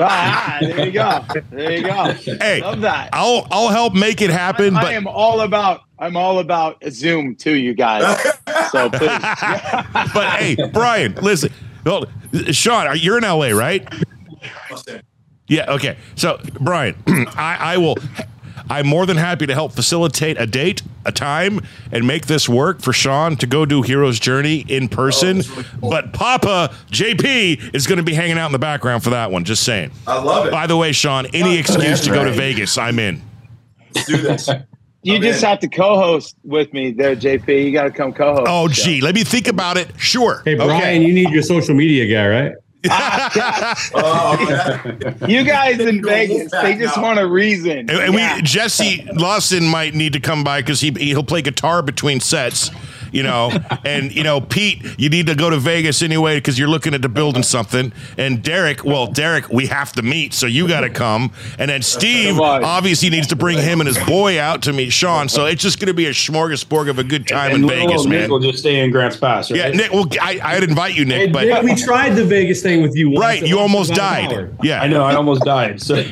Ah, 0.01 0.59
there 0.61 0.87
you 0.87 0.93
go. 0.93 1.25
There 1.51 1.73
you 1.73 1.83
go. 1.83 2.13
Hey, 2.13 2.61
Love 2.61 2.81
that. 2.81 3.11
I'll 3.13 3.47
I'll 3.51 3.69
help 3.69 3.95
make 3.95 4.21
it 4.21 4.31
happen, 4.31 4.77
I 4.77 4.83
but 4.83 4.93
am 4.93 5.07
all 5.07 5.41
about. 5.41 5.83
I'm 5.99 6.17
all 6.17 6.39
about 6.39 6.83
Zoom 6.89 7.37
too, 7.37 7.55
you 7.57 7.75
guys. 7.75 8.03
So 8.71 8.89
please. 8.91 9.09
but 10.15 10.31
hey, 10.39 10.57
Brian, 10.73 11.15
listen. 11.17 11.53
Well, 11.85 12.07
Sean, 12.51 12.87
are 12.87 12.97
in 13.19 13.25
LA, 13.25 13.49
right? 13.49 13.87
Yeah. 15.47 15.71
Okay. 15.73 15.97
So, 16.15 16.41
Brian, 16.61 16.95
I, 17.37 17.57
I 17.61 17.77
will. 17.77 17.97
I'm 18.71 18.87
more 18.87 19.05
than 19.05 19.17
happy 19.17 19.47
to 19.47 19.53
help 19.55 19.73
facilitate 19.73 20.41
a 20.41 20.47
date, 20.47 20.83
a 21.05 21.11
time, 21.11 21.61
and 21.91 22.07
make 22.07 22.27
this 22.27 22.49
work 22.49 22.81
for 22.81 22.93
Sean 22.93 23.37
to 23.39 23.47
go 23.47 23.67
do 23.67 23.83
Hero's 23.83 24.21
Journey 24.21 24.65
in 24.69 24.89
person. 24.89 25.43
Oh, 25.83 25.91
but 25.91 26.13
Papa 26.13 26.73
JP 26.91 27.75
is 27.75 27.89
going 27.89 27.97
to 27.99 28.05
be 28.05 28.15
hanging 28.15 28.39
out 28.39 28.47
in 28.47 28.53
the 28.53 28.61
background 28.61 29.03
for 29.03 29.11
that 29.11 29.33
one. 29.33 29.45
Just 29.45 29.65
saying. 29.65 29.91
I 30.07 30.23
love 30.23 30.47
it. 30.47 30.53
By 30.53 30.69
the 30.69 30.77
way, 30.77 30.93
Sean, 30.93 31.27
any 31.35 31.59
excuse 31.59 32.01
to 32.03 32.11
go 32.11 32.25
to. 32.25 32.31
Vegas, 32.31 32.79
I'm 32.79 33.01
in. 33.01 33.21
Let's 33.95 34.07
do 34.07 34.17
this. 34.19 34.49
You 35.03 35.15
I'm 35.15 35.23
just 35.23 35.43
in. 35.43 35.49
have 35.49 35.61
to 35.61 35.69
co-host 35.69 36.37
with 36.45 36.75
me 36.75 36.91
there, 36.93 37.17
JP. 37.17 37.65
You 37.65 37.73
got 37.73 37.85
to 37.85 37.91
come 37.91 38.13
co-host. 38.13 38.43
Oh, 38.47 38.69
gee, 38.69 39.01
let 39.01 39.15
me 39.15 39.25
think 39.25 39.49
about 39.49 39.79
it. 39.79 39.89
Sure. 39.99 40.43
Hey, 40.45 40.57
Brian, 40.57 41.01
you 41.01 41.15
need 41.15 41.31
your 41.31 41.43
social 41.43 41.75
media 41.75 42.07
guy, 42.07 42.29
right? 42.29 42.53
Oh. 43.95 44.37
You 45.27 45.45
guys 45.45 45.79
in 45.81 46.03
Vegas, 46.03 46.51
they 46.53 46.77
just 46.77 47.01
want 47.01 47.19
a 47.19 47.27
reason. 47.27 47.71
And, 47.79 47.91
and 47.91 48.15
Yeah. 48.15 48.37
we 48.37 48.43
Jesse 48.43 49.07
Lawson 49.13 49.65
might 49.67 49.95
need 49.95 50.13
to 50.15 50.21
come 50.21 50.45
by 50.45 50.61
because 50.61 50.81
he 50.81 50.91
he'll 50.93 51.23
play 51.25 51.43
guitar 51.43 51.83
between 51.83 52.21
sets, 52.21 52.71
you 53.13 53.23
know. 53.23 53.51
and 53.85 54.15
you 54.15 54.23
know, 54.23 54.41
Pete, 54.41 54.85
you 54.99 55.09
need 55.09 55.27
to 55.27 55.35
go 55.35 55.51
to 55.51 55.59
Vegas 55.59 56.03
anyway 56.03 56.37
because 56.37 56.59
you're 56.59 56.69
looking 56.69 56.95
at 56.95 57.03
the 57.03 57.09
building 57.09 57.43
something. 57.43 57.93
And 58.17 58.43
Derek, 58.43 58.85
well, 58.85 59.07
Derek, 59.07 59.49
we 59.51 59.67
have 59.67 59.93
to 59.93 60.03
meet, 60.03 60.35
so 60.35 60.47
you 60.47 60.69
got 60.69 60.81
to 60.81 60.91
come. 60.91 61.33
And 61.59 61.71
then 61.71 61.83
Steve 61.83 62.39
obviously 62.39 63.11
needs 63.11 63.27
to 63.29 63.37
bring 63.37 63.59
him 63.59 63.81
and 63.81 63.87
his 63.89 63.99
boy 64.07 64.41
out 64.41 64.63
to 64.63 64.73
meet 64.73 64.91
Sean. 64.91 65.29
So 65.29 65.47
it's 65.47 65.63
just 65.63 65.79
going 65.79 65.89
to 65.89 65.95
be 65.95 66.07
a 66.07 66.11
smorgasbord 66.11 66.89
of 66.89 66.99
a 66.99 67.05
good 67.05 67.27
time 67.27 67.53
and 67.53 67.63
in 67.63 67.67
little 67.67 67.87
Vegas, 67.89 68.05
Nick 68.05 68.21
man. 68.21 68.31
will 68.31 68.41
just 68.41 68.59
stay 68.59 68.81
in 68.81 68.91
Grants 68.91 69.17
Pass. 69.17 69.51
Right? 69.51 69.59
Yeah, 69.59 69.69
Nick. 69.71 69.93
Well, 69.93 70.07
I, 70.21 70.41
I'd 70.43 70.63
invite 70.63 70.95
you, 70.95 71.05
Nick, 71.05 71.19
Hey, 71.19 71.27
but 71.29 71.47
Nick, 71.47 71.63
we 71.63 71.75
tried 71.75 72.11
the 72.11 72.25
Vegas 72.25 72.63
thing 72.63 72.83
with 72.83 72.95
you. 72.97 73.11
once. 73.11 73.21
right, 73.21 73.47
you 73.47 73.59
almost 73.59 73.93
about 73.93 74.25
hour. 74.25 74.47
died. 74.47 74.57
Yeah, 74.63 74.81
I 74.83 74.87
know. 74.89 75.03
I 75.05 75.15
almost 75.15 75.43
died. 75.45 75.81
So 75.81 75.95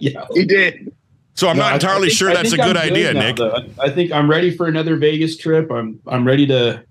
yeah. 0.00 0.26
You 0.32 0.46
did. 0.46 0.92
So 1.36 1.48
I'm 1.48 1.56
No, 1.56 1.62
not 1.64 1.68
I- 1.68 1.72
I 1.72 1.74
entirely 1.74 2.08
think- 2.08 2.18
sure 2.18 2.32
that's 2.34 2.48
a 2.52 2.56
think 2.56 2.62
good 2.62 2.76
I'm 2.76 2.90
idea, 2.92 3.12
now, 3.12 3.20
Nick. 3.20 3.36
though. 3.36 3.50
I- 3.78 3.84
I 3.86 3.90
think 3.90 4.10
I'm 4.10 4.28
ready 4.28 4.50
for 4.50 4.66
another 4.66 4.96
Vegas 4.96 5.36
trip. 5.36 5.70
I'm 5.70 6.00
I'm 6.06 6.26
ready 6.26 6.46
to. 6.46 6.82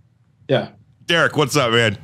Yeah. 0.48 0.70
Derek, 1.08 1.36
what's 1.36 1.56
up, 1.58 1.72
man? 1.72 1.98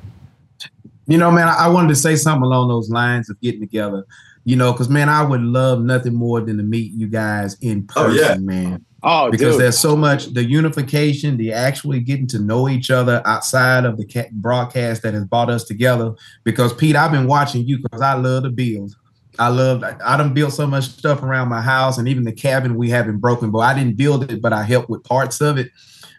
You 1.07 1.17
know, 1.17 1.31
man, 1.31 1.47
I 1.47 1.53
I 1.53 1.67
wanted 1.67 1.89
to 1.89 1.95
say 1.95 2.15
something 2.15 2.43
along 2.43 2.67
those 2.69 2.89
lines 2.89 3.29
of 3.29 3.39
getting 3.41 3.61
together. 3.61 4.05
You 4.43 4.55
know, 4.55 4.71
because 4.71 4.89
man, 4.89 5.07
I 5.07 5.21
would 5.21 5.41
love 5.41 5.83
nothing 5.83 6.15
more 6.15 6.41
than 6.41 6.57
to 6.57 6.63
meet 6.63 6.93
you 6.93 7.07
guys 7.07 7.57
in 7.61 7.87
Oh, 7.95 8.05
person, 8.05 8.17
yeah. 8.19 8.35
man. 8.37 8.85
Oh, 9.03 9.29
Because 9.31 9.53
dude. 9.53 9.61
there's 9.61 9.77
so 9.79 9.95
much 9.95 10.33
the 10.33 10.43
unification, 10.43 11.37
the 11.37 11.51
actually 11.53 11.99
getting 11.99 12.27
to 12.27 12.39
know 12.39 12.67
each 12.69 12.89
other 12.91 13.21
outside 13.25 13.83
of 13.85 13.97
the 13.97 14.27
broadcast 14.33 15.01
that 15.03 15.13
has 15.15 15.25
brought 15.25 15.49
us 15.51 15.63
together. 15.63 16.13
Because 16.43 16.73
Pete, 16.73 16.95
I've 16.95 17.11
been 17.11 17.27
watching 17.27 17.67
you 17.67 17.79
because 17.81 18.01
I 18.01 18.13
love 18.13 18.43
the 18.43 18.49
Bills. 18.49 18.95
I 19.39 19.47
love. 19.47 19.83
I 19.83 20.17
done 20.17 20.33
built 20.33 20.53
so 20.53 20.67
much 20.67 20.85
stuff 20.89 21.23
around 21.23 21.49
my 21.49 21.61
house, 21.61 21.97
and 21.97 22.07
even 22.07 22.23
the 22.23 22.31
cabin 22.31 22.75
we 22.75 22.89
have 22.89 23.07
in 23.07 23.17
Broken 23.17 23.51
Bow. 23.51 23.59
I 23.59 23.73
didn't 23.73 23.97
build 23.97 24.29
it, 24.31 24.41
but 24.41 24.53
I 24.53 24.63
helped 24.63 24.89
with 24.89 25.03
parts 25.03 25.41
of 25.41 25.57
it. 25.57 25.71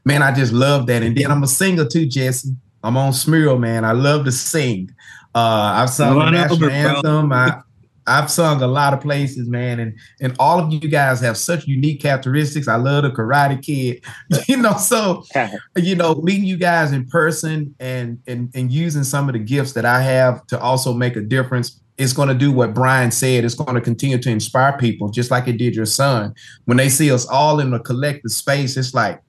Man, 0.04 0.22
I 0.22 0.32
just 0.32 0.52
love 0.52 0.86
that. 0.86 1.02
And 1.02 1.16
then 1.16 1.30
I'm 1.30 1.42
a 1.42 1.46
singer 1.46 1.86
too, 1.86 2.06
Jesse. 2.06 2.50
I'm 2.82 2.96
on 2.96 3.12
Smurl, 3.12 3.60
man. 3.60 3.84
I 3.84 3.92
love 3.92 4.24
to 4.24 4.32
sing. 4.32 4.90
Uh, 5.34 5.72
I've 5.76 5.90
sung 5.90 6.18
the 6.18 6.30
national 6.30 6.70
anthem. 6.70 7.32
I, 7.32 7.60
I've 8.06 8.30
sung 8.30 8.62
a 8.62 8.66
lot 8.66 8.92
of 8.92 9.00
places, 9.00 9.48
man, 9.48 9.78
and 9.78 9.96
and 10.20 10.34
all 10.38 10.58
of 10.58 10.72
you 10.72 10.80
guys 10.80 11.20
have 11.20 11.36
such 11.36 11.66
unique 11.66 12.00
characteristics. 12.00 12.66
I 12.66 12.76
love 12.76 13.04
the 13.04 13.10
Karate 13.10 13.62
Kid, 13.62 14.04
you 14.48 14.56
know. 14.56 14.76
So 14.76 15.24
you 15.76 15.94
know, 15.94 16.16
meeting 16.16 16.44
you 16.44 16.56
guys 16.56 16.92
in 16.92 17.06
person 17.06 17.74
and 17.78 18.20
and 18.26 18.50
and 18.54 18.72
using 18.72 19.04
some 19.04 19.28
of 19.28 19.34
the 19.34 19.38
gifts 19.38 19.72
that 19.74 19.84
I 19.84 20.02
have 20.02 20.46
to 20.48 20.60
also 20.60 20.92
make 20.92 21.16
a 21.16 21.20
difference. 21.20 21.80
It's 21.98 22.12
going 22.12 22.28
to 22.28 22.34
do 22.34 22.50
what 22.50 22.74
Brian 22.74 23.10
said. 23.10 23.44
It's 23.44 23.54
going 23.54 23.74
to 23.74 23.80
continue 23.80 24.18
to 24.18 24.30
inspire 24.30 24.76
people, 24.78 25.10
just 25.10 25.30
like 25.30 25.46
it 25.46 25.58
did 25.58 25.76
your 25.76 25.84
son. 25.86 26.34
When 26.64 26.76
they 26.78 26.88
see 26.88 27.10
us 27.12 27.26
all 27.26 27.60
in 27.60 27.72
a 27.74 27.78
collective 27.78 28.32
space, 28.32 28.76
it's 28.76 28.94
like, 28.94 29.20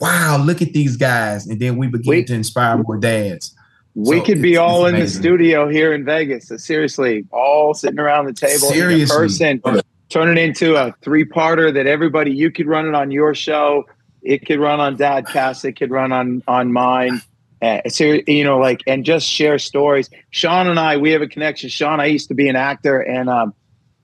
wow, 0.00 0.38
look 0.42 0.62
at 0.62 0.72
these 0.72 0.96
guys, 0.96 1.46
and 1.46 1.60
then 1.60 1.76
we 1.76 1.86
begin 1.88 2.10
We- 2.10 2.24
to 2.24 2.34
inspire 2.34 2.78
more 2.78 2.96
dads. 2.98 3.54
we 3.94 4.18
So 4.18 4.24
could 4.24 4.40
be 4.42 4.56
all 4.56 4.86
in 4.86 4.98
the 4.98 5.08
studio 5.08 5.68
here 5.68 5.92
in 5.92 6.04
Vegas. 6.04 6.50
Uh, 6.50 6.56
seriously, 6.58 7.24
all 7.32 7.74
sitting 7.74 7.98
around 7.98 8.26
the 8.26 8.32
table 8.32 8.70
in 8.72 9.06
person, 9.08 9.60
turn 10.08 10.28
it 10.28 10.38
into 10.38 10.76
a 10.76 10.94
three-parter 11.02 11.74
that 11.74 11.86
everybody. 11.86 12.30
You 12.30 12.50
could 12.50 12.66
run 12.68 12.86
it 12.86 12.94
on 12.94 13.10
your 13.10 13.34
show. 13.34 13.84
It 14.22 14.46
could 14.46 14.60
run 14.60 14.78
on 14.80 14.96
Dadcast. 14.96 15.64
It 15.64 15.72
could 15.72 15.90
run 15.90 16.12
on 16.12 16.42
on 16.46 16.72
mine. 16.72 17.20
Uh, 17.60 17.80
so 17.88 18.18
you 18.26 18.44
know, 18.44 18.58
like, 18.58 18.82
and 18.86 19.04
just 19.04 19.26
share 19.26 19.58
stories. 19.58 20.10
Sean 20.30 20.68
and 20.68 20.78
I, 20.78 20.96
we 20.96 21.10
have 21.12 21.22
a 21.22 21.26
connection. 21.28 21.68
Sean, 21.70 22.00
I 22.00 22.06
used 22.06 22.28
to 22.28 22.34
be 22.34 22.48
an 22.48 22.56
actor, 22.56 23.00
and 23.00 23.28
um, 23.28 23.54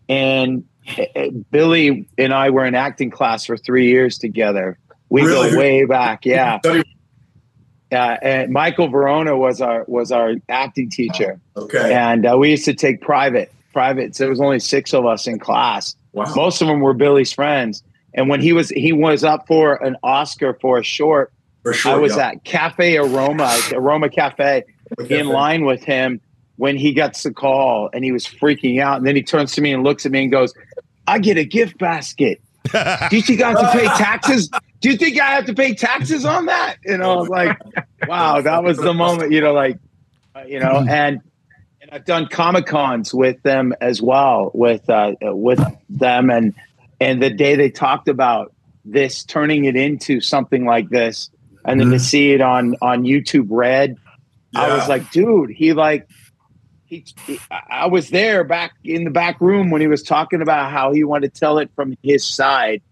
and 0.08 0.64
uh, 0.98 1.28
Billy 1.50 2.06
and 2.18 2.34
I 2.34 2.50
were 2.50 2.64
in 2.66 2.74
acting 2.74 3.10
class 3.10 3.46
for 3.46 3.56
three 3.56 3.88
years 3.88 4.18
together. 4.18 4.78
We 5.08 5.22
Really? 5.22 5.50
go 5.52 5.58
way 5.58 5.84
back, 5.84 6.24
yeah. 6.26 6.58
Uh, 7.92 8.16
and 8.22 8.52
Michael 8.52 8.88
Verona 8.88 9.36
was 9.36 9.60
our 9.60 9.84
was 9.86 10.10
our 10.10 10.34
acting 10.48 10.90
teacher, 10.90 11.38
Okay. 11.56 11.92
and 11.94 12.26
uh, 12.26 12.36
we 12.36 12.50
used 12.50 12.64
to 12.64 12.74
take 12.74 13.00
private 13.00 13.52
private. 13.72 14.16
So 14.16 14.24
there 14.24 14.30
was 14.30 14.40
only 14.40 14.58
six 14.58 14.92
of 14.94 15.06
us 15.06 15.26
in 15.28 15.38
class. 15.38 15.94
Wow. 16.12 16.32
Most 16.34 16.60
of 16.62 16.68
them 16.68 16.80
were 16.80 16.94
Billy's 16.94 17.32
friends. 17.32 17.82
And 18.14 18.28
when 18.28 18.40
he 18.40 18.52
was 18.52 18.70
he 18.70 18.92
was 18.92 19.22
up 19.22 19.46
for 19.46 19.74
an 19.84 19.96
Oscar 20.02 20.56
for 20.60 20.78
a 20.78 20.82
short, 20.82 21.32
sure. 21.72 21.92
I 21.92 21.96
was 21.96 22.16
yeah. 22.16 22.28
at 22.28 22.44
Cafe 22.44 22.96
Aroma, 22.96 23.58
Aroma 23.72 24.08
Cafe, 24.08 24.64
Okay. 25.00 25.18
in 25.18 25.28
line 25.28 25.64
with 25.64 25.82
him 25.82 26.20
when 26.56 26.76
he 26.76 26.92
gets 26.92 27.22
the 27.22 27.32
call, 27.32 27.90
and 27.92 28.04
he 28.04 28.12
was 28.12 28.26
freaking 28.26 28.80
out. 28.80 28.98
And 28.98 29.06
then 29.06 29.16
he 29.16 29.22
turns 29.22 29.52
to 29.52 29.60
me 29.60 29.72
and 29.72 29.82
looks 29.82 30.04
at 30.06 30.12
me 30.12 30.22
and 30.22 30.30
goes, 30.30 30.54
"I 31.06 31.18
get 31.18 31.38
a 31.38 31.44
gift 31.44 31.78
basket. 31.78 32.40
Do 32.72 33.16
you 33.16 33.22
think 33.22 33.42
I 33.42 33.50
have 33.50 33.60
to 33.60 33.78
pay 33.78 33.86
taxes? 33.96 34.50
Do 34.80 34.90
you 34.90 34.96
think 34.96 35.18
I 35.18 35.30
have 35.30 35.46
to 35.46 35.54
pay 35.54 35.74
taxes 35.74 36.24
on 36.24 36.46
that?" 36.46 36.76
You 36.84 36.98
know, 36.98 37.12
I 37.12 37.16
was 37.16 37.28
like, 37.28 37.58
"Wow, 38.06 38.40
that 38.42 38.62
was 38.62 38.76
the 38.76 38.94
moment." 38.94 39.32
You 39.32 39.40
know, 39.40 39.52
like, 39.52 39.78
uh, 40.36 40.44
you 40.46 40.60
know, 40.60 40.84
and 40.88 41.20
and 41.80 41.90
I've 41.90 42.04
done 42.04 42.28
comic 42.28 42.66
cons 42.66 43.12
with 43.12 43.42
them 43.42 43.74
as 43.80 44.00
well, 44.00 44.50
with 44.54 44.88
uh, 44.88 45.14
with 45.22 45.60
them, 45.88 46.30
and 46.30 46.54
and 47.00 47.22
the 47.22 47.30
day 47.30 47.56
they 47.56 47.70
talked 47.70 48.08
about 48.08 48.52
this 48.84 49.24
turning 49.24 49.64
it 49.64 49.76
into 49.76 50.20
something 50.20 50.66
like 50.66 50.90
this, 50.90 51.30
and 51.64 51.80
then 51.80 51.90
to 51.90 51.98
see 51.98 52.32
it 52.32 52.40
on 52.40 52.76
on 52.82 53.04
YouTube 53.04 53.46
Red, 53.48 53.96
I 54.54 54.74
was 54.74 54.88
like, 54.88 55.10
dude, 55.10 55.50
he 55.50 55.72
like. 55.72 56.08
He, 56.86 57.04
he- 57.26 57.40
I 57.70 57.86
was 57.86 58.10
there 58.10 58.44
back 58.44 58.72
in 58.84 59.04
the 59.04 59.10
back 59.10 59.40
room 59.40 59.70
when 59.70 59.80
he 59.80 59.86
was 59.86 60.02
talking 60.02 60.42
about 60.42 60.70
how 60.70 60.92
he 60.92 61.02
wanted 61.02 61.34
to 61.34 61.40
tell 61.40 61.58
it 61.58 61.70
from 61.74 61.96
his 62.02 62.24
side. 62.24 62.82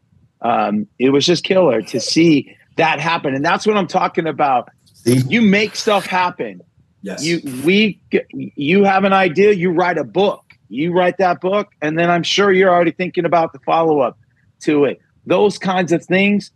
Um, 0.41 0.89
it 0.99 1.11
was 1.11 1.27
just 1.27 1.45
killer 1.45 1.83
to 1.83 2.01
see 2.01 2.57
that 2.77 2.99
happen, 2.99 3.35
and 3.35 3.45
that's 3.45 3.67
what 3.67 3.77
I'm 3.77 3.87
talking 3.87 4.27
about. 4.27 4.71
See? 4.95 5.19
You 5.29 5.43
make 5.43 5.77
stuff 5.77 6.07
happen 6.07 6.63
yes. 7.03 7.25
you 7.25 7.41
we 7.65 8.01
you 8.33 8.85
have 8.85 9.05
an 9.05 9.13
idea 9.13 9.53
you 9.53 9.71
write 9.71 9.99
a 9.99 10.05
book 10.05 10.43
You 10.69 10.93
write 10.93 11.19
that 11.19 11.43
book, 11.43 11.69
and 11.83 11.99
then 11.99 12.09
I'm 12.11 12.23
sure 12.23 12.51
you're 12.51 12.71
already 12.71 12.93
thinking 12.93 13.27
about 13.27 13.53
the 13.53 13.59
follow 13.59 14.01
up 14.01 14.19
to 14.61 14.87
it. 14.87 15.01
Those 15.27 15.59
kinds 15.59 15.93
of 15.93 16.03
things. 16.03 16.51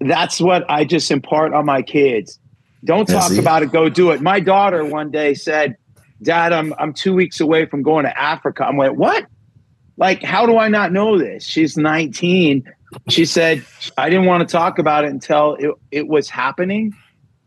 That's 0.00 0.40
what 0.40 0.64
I 0.70 0.84
just 0.84 1.10
impart 1.10 1.54
on 1.54 1.64
my 1.64 1.82
kids. 1.82 2.38
Don't 2.84 3.06
talk 3.06 3.32
it. 3.32 3.38
about 3.38 3.62
it. 3.62 3.72
Go 3.72 3.88
do 3.88 4.10
it. 4.10 4.20
My 4.20 4.40
daughter 4.40 4.84
one 4.84 5.10
day 5.10 5.34
said, 5.34 5.76
"Dad, 6.22 6.52
I'm 6.52 6.74
I'm 6.78 6.92
two 6.92 7.14
weeks 7.14 7.40
away 7.40 7.66
from 7.66 7.82
going 7.82 8.04
to 8.04 8.20
Africa." 8.20 8.64
I'm 8.64 8.76
like, 8.76 8.92
"What? 8.92 9.26
Like, 9.96 10.22
how 10.22 10.46
do 10.46 10.58
I 10.58 10.68
not 10.68 10.92
know 10.92 11.18
this?" 11.18 11.44
She's 11.44 11.76
19. 11.76 12.64
She 13.08 13.24
said, 13.24 13.64
"I 13.96 14.10
didn't 14.10 14.26
want 14.26 14.46
to 14.46 14.52
talk 14.52 14.78
about 14.78 15.04
it 15.04 15.10
until 15.10 15.54
it, 15.54 15.70
it 15.90 16.08
was 16.08 16.28
happening." 16.28 16.94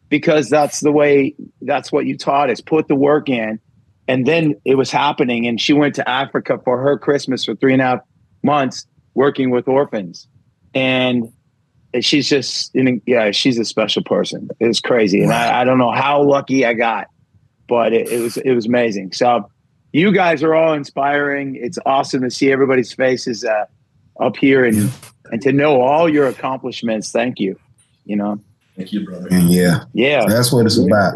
because 0.10 0.50
that's 0.50 0.82
the 0.82 0.92
way 0.92 1.36
that's 1.62 1.92
what 1.92 2.06
you 2.06 2.18
taught 2.18 2.50
us 2.50 2.60
put 2.60 2.88
the 2.88 2.96
work 2.96 3.30
in 3.30 3.60
and 4.08 4.26
then 4.26 4.56
it 4.66 4.76
was 4.76 4.92
happening 4.92 5.48
and 5.48 5.62
she 5.62 5.72
went 5.72 5.96
to 5.96 6.08
africa 6.10 6.60
for 6.66 6.80
her 6.80 6.98
christmas 6.98 7.46
for 7.46 7.56
three 7.56 7.74
and 7.74 7.82
a 7.82 7.86
half 7.86 8.00
months 8.44 8.86
working 9.14 9.52
with 9.52 9.68
orphans 9.68 10.28
and 10.74 11.32
she's 12.02 12.30
just 12.30 12.75
yeah 13.06 13.32
she's 13.32 13.58
a 13.60 13.65
special 13.65 14.04
person. 14.04 14.49
It 14.60 14.67
was 14.67 14.80
crazy. 14.80 15.21
And 15.21 15.32
I, 15.32 15.62
I 15.62 15.63
don't 15.63 15.78
know 15.78 15.91
how 15.91 16.21
lucky 16.21 16.65
i 16.65 16.73
got 16.73 17.08
but 17.67 17.93
it, 17.93 18.10
it 18.10 18.19
was 18.19 18.38
it 18.38 18.54
was 18.54 18.65
amazing. 18.65 19.12
So 19.12 19.49
you 19.91 20.12
guys 20.12 20.41
are 20.41 20.56
all 20.56 20.73
inspiring. 20.73 21.56
It's 21.56 21.78
awesome 21.86 22.21
to 22.21 22.32
see 22.32 22.52
everybody's 22.52 22.91
faces 22.93 23.45
uh, 23.45 23.65
up 24.19 24.38
here 24.38 24.65
and 24.65 24.91
and 25.32 25.41
to 25.43 25.52
know 25.52 25.82
all 25.82 26.10
your 26.10 26.28
accomplishments. 26.28 27.12
Thank 27.12 27.39
you 27.39 27.60
you 28.10 28.15
know? 28.15 28.41
Thank 28.75 28.91
you, 28.91 29.06
brother. 29.06 29.28
And 29.32 29.49
yeah, 29.49 29.84
yeah. 29.93 30.25
That's 30.25 30.52
what 30.52 30.65
it's 30.65 30.78
about. 30.78 31.13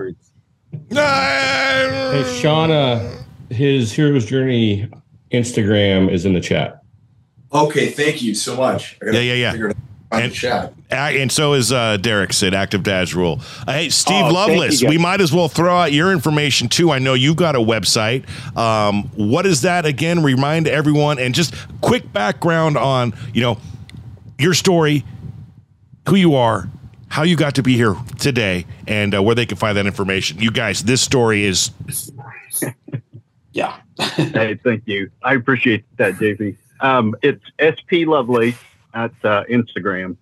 Hey, 0.89 2.23
Shauna, 2.39 3.23
his 3.49 3.91
hero's 3.91 4.25
journey 4.25 4.89
Instagram 5.31 6.11
is 6.11 6.25
in 6.25 6.33
the 6.33 6.41
chat. 6.41 6.81
Okay, 7.51 7.89
thank 7.89 8.21
you 8.21 8.35
so 8.35 8.55
much. 8.55 8.97
I 9.01 9.05
gotta 9.05 9.23
Yeah, 9.23 9.33
yeah, 9.33 9.53
yeah. 9.53 9.73
Figure 10.21 10.49
it 10.49 10.51
out 10.51 10.63
on 10.63 10.69
the 10.69 10.69
chat. 10.69 10.73
Uh, 10.91 11.19
and 11.19 11.31
so 11.31 11.53
is 11.53 11.71
uh, 11.71 11.97
Derek 11.97 12.33
said, 12.33 12.53
Active 12.53 12.83
Dads 12.83 13.15
Rule. 13.15 13.39
Uh, 13.67 13.73
hey, 13.73 13.89
Steve 13.89 14.15
Oh, 14.15 14.21
thank 14.21 14.33
Lovelace, 14.33 14.83
we 14.83 14.97
might 14.97 15.21
as 15.21 15.33
well 15.33 15.47
throw 15.47 15.75
out 15.75 15.91
your 15.91 16.11
information 16.11 16.69
too. 16.69 16.91
I 16.91 16.99
know 16.99 17.13
you've 17.13 17.35
got 17.35 17.55
a 17.55 17.59
website. 17.59 18.27
Um, 18.57 19.05
what 19.15 19.45
is 19.45 19.61
that 19.61 19.85
again? 19.85 20.23
Remind 20.23 20.67
everyone 20.67 21.19
and 21.19 21.33
just 21.33 21.53
quick 21.81 22.11
background 22.13 22.77
on, 22.77 23.13
you 23.33 23.41
know, 23.41 23.57
your 24.37 24.53
story, 24.53 25.03
who 26.07 26.15
you 26.15 26.35
are, 26.35 26.69
how 27.07 27.23
you 27.23 27.35
got 27.35 27.55
to 27.55 27.63
be 27.63 27.75
here 27.75 27.95
today, 28.19 28.65
and 28.87 29.15
uh, 29.15 29.21
where 29.21 29.35
they 29.35 29.45
can 29.45 29.57
find 29.57 29.77
that 29.77 29.85
information. 29.85 30.39
You 30.39 30.51
guys, 30.51 30.83
this 30.83 31.01
story 31.01 31.43
is 31.43 31.71
Yeah. 33.53 33.77
hey, 33.99 34.55
thank 34.55 34.83
you. 34.85 35.09
I 35.21 35.35
appreciate 35.35 35.85
that, 35.97 36.15
JP. 36.15 36.57
Um, 36.81 37.15
it's 37.21 37.43
SP 37.61 38.05
Lovely 38.05 38.55
at 38.93 39.11
uh, 39.23 39.43
Instagram. 39.49 40.17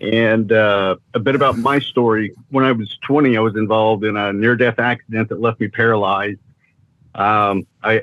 And 0.00 0.52
uh, 0.52 0.96
a 1.14 1.18
bit 1.18 1.34
about 1.34 1.58
my 1.58 1.80
story. 1.80 2.32
When 2.50 2.64
I 2.64 2.72
was 2.72 2.96
20, 3.02 3.36
I 3.36 3.40
was 3.40 3.56
involved 3.56 4.04
in 4.04 4.16
a 4.16 4.32
near 4.32 4.54
death 4.54 4.78
accident 4.78 5.28
that 5.30 5.40
left 5.40 5.60
me 5.60 5.68
paralyzed. 5.68 6.38
Um, 7.14 7.66
I 7.82 8.02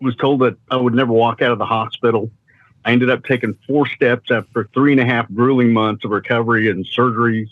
was 0.00 0.16
told 0.16 0.40
that 0.40 0.56
I 0.70 0.76
would 0.76 0.94
never 0.94 1.12
walk 1.12 1.42
out 1.42 1.52
of 1.52 1.58
the 1.58 1.66
hospital. 1.66 2.30
I 2.84 2.92
ended 2.92 3.10
up 3.10 3.24
taking 3.24 3.58
four 3.66 3.86
steps 3.88 4.30
after 4.30 4.68
three 4.72 4.92
and 4.92 5.00
a 5.00 5.04
half 5.04 5.30
grueling 5.32 5.72
months 5.72 6.04
of 6.04 6.12
recovery 6.12 6.70
and 6.70 6.86
surgeries. 6.86 7.48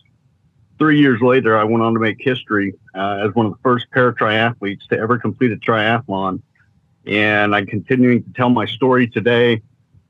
Three 0.79 0.99
years 0.99 1.21
later, 1.21 1.57
I 1.57 1.65
went 1.65 1.83
on 1.83 1.93
to 1.95 2.01
make 2.01 2.17
history 2.21 2.75
uh, 2.95 3.27
as 3.27 3.35
one 3.35 3.47
of 3.47 3.53
the 3.53 3.59
first 3.63 3.91
para 3.91 4.15
triathletes 4.15 4.87
to 4.89 4.99
ever 4.99 5.19
complete 5.19 5.53
a 5.53 5.57
triathlon. 5.57 6.41
And 7.07 7.55
I'm 7.55 7.67
continuing 7.67 8.23
to 8.23 8.33
tell 8.33 8.49
my 8.49 8.65
story 8.65 9.07
today. 9.07 9.61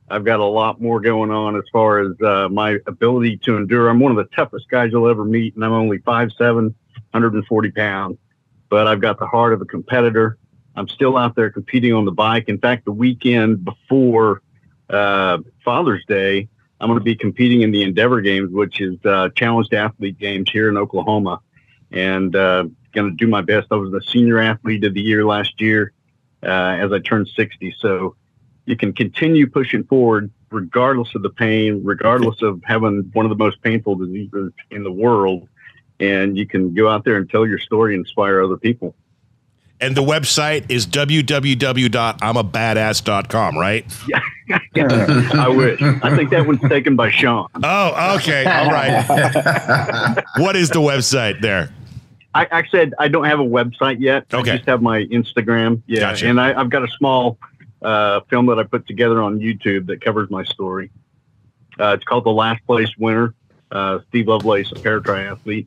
I've 0.08 0.24
got 0.24 0.40
a 0.40 0.44
lot 0.44 0.80
more 0.80 1.00
going 1.00 1.30
on 1.30 1.56
as 1.56 1.64
far 1.72 2.00
as 2.00 2.20
uh, 2.20 2.48
my 2.50 2.78
ability 2.86 3.38
to 3.38 3.56
endure. 3.56 3.88
I'm 3.88 4.00
one 4.00 4.12
of 4.12 4.18
the 4.18 4.36
toughest 4.36 4.68
guys 4.68 4.90
you'll 4.92 5.08
ever 5.08 5.24
meet, 5.24 5.54
and 5.54 5.64
I'm 5.64 5.72
only 5.72 5.98
5'7, 6.00 6.38
140 6.40 7.70
pounds. 7.70 8.18
But 8.68 8.86
I've 8.86 9.00
got 9.00 9.18
the 9.18 9.26
heart 9.26 9.52
of 9.52 9.62
a 9.62 9.64
competitor. 9.64 10.38
I'm 10.76 10.88
still 10.88 11.16
out 11.16 11.36
there 11.36 11.50
competing 11.50 11.92
on 11.92 12.04
the 12.04 12.12
bike. 12.12 12.48
In 12.48 12.58
fact, 12.58 12.84
the 12.84 12.92
weekend 12.92 13.64
before 13.64 14.42
uh, 14.90 15.38
Father's 15.64 16.04
Day, 16.06 16.48
I'm 16.80 16.88
going 16.88 16.98
to 16.98 17.04
be 17.04 17.14
competing 17.14 17.62
in 17.62 17.70
the 17.70 17.82
Endeavor 17.82 18.20
Games, 18.20 18.50
which 18.50 18.80
is 18.80 18.96
uh, 19.04 19.30
Challenged 19.36 19.72
Athlete 19.72 20.18
Games 20.18 20.50
here 20.50 20.68
in 20.68 20.76
Oklahoma, 20.76 21.40
and 21.92 22.34
uh, 22.34 22.64
going 22.92 23.10
to 23.10 23.16
do 23.16 23.26
my 23.26 23.40
best. 23.40 23.68
I 23.70 23.76
was 23.76 23.90
the 23.90 24.02
Senior 24.02 24.38
Athlete 24.38 24.84
of 24.84 24.94
the 24.94 25.00
Year 25.00 25.24
last 25.24 25.60
year 25.60 25.92
uh, 26.42 26.76
as 26.78 26.92
I 26.92 26.98
turned 26.98 27.28
60. 27.28 27.74
So 27.78 28.16
you 28.66 28.76
can 28.76 28.92
continue 28.92 29.46
pushing 29.46 29.84
forward 29.84 30.30
regardless 30.50 31.14
of 31.14 31.22
the 31.22 31.30
pain, 31.30 31.80
regardless 31.84 32.40
of 32.42 32.60
having 32.64 33.10
one 33.12 33.26
of 33.26 33.30
the 33.30 33.36
most 33.36 33.60
painful 33.62 33.96
diseases 33.96 34.52
in 34.70 34.82
the 34.84 34.92
world, 34.92 35.48
and 36.00 36.38
you 36.38 36.46
can 36.46 36.72
go 36.74 36.88
out 36.88 37.04
there 37.04 37.16
and 37.16 37.28
tell 37.28 37.46
your 37.46 37.58
story 37.58 37.94
and 37.94 38.04
inspire 38.06 38.42
other 38.42 38.56
people. 38.56 38.94
and 39.80 39.96
the 39.96 40.02
website 40.02 40.64
is 40.70 40.86
www.imabadass.com, 40.86 43.58
right? 43.58 43.84
I 44.76 45.48
wish. 45.48 45.80
I 45.82 46.16
think 46.16 46.30
that 46.30 46.46
one's 46.46 46.60
taken 46.68 46.96
by 46.96 47.10
Sean. 47.10 47.48
Oh, 47.62 48.16
okay. 48.16 48.44
All 48.44 48.70
right. 48.70 50.22
what 50.38 50.56
is 50.56 50.70
the 50.70 50.80
website 50.80 51.40
there? 51.40 51.70
I, 52.34 52.46
I 52.50 52.64
said 52.70 52.94
I 52.98 53.08
don't 53.08 53.24
have 53.24 53.40
a 53.40 53.44
website 53.44 54.00
yet. 54.00 54.24
Okay. 54.32 54.52
I 54.52 54.56
just 54.56 54.68
have 54.68 54.82
my 54.82 55.04
Instagram. 55.04 55.82
Yeah, 55.86 56.00
Gotcha. 56.00 56.28
and 56.28 56.40
I, 56.40 56.58
I've 56.58 56.70
got 56.70 56.82
a 56.82 56.88
small 56.98 57.38
uh, 57.84 58.20
film 58.30 58.46
that 58.46 58.58
I 58.58 58.64
put 58.64 58.86
together 58.86 59.22
on 59.22 59.38
YouTube 59.38 59.86
that 59.86 60.00
covers 60.00 60.30
my 60.30 60.42
story. 60.44 60.90
Uh, 61.78 61.94
it's 61.94 62.04
called 62.04 62.24
The 62.24 62.30
Last 62.30 62.64
Place 62.66 62.90
Winner. 62.98 63.34
Uh, 63.70 63.98
Steve 64.08 64.28
Lovelace, 64.28 64.70
a 64.72 64.76
para 64.76 65.00
triathlete. 65.00 65.66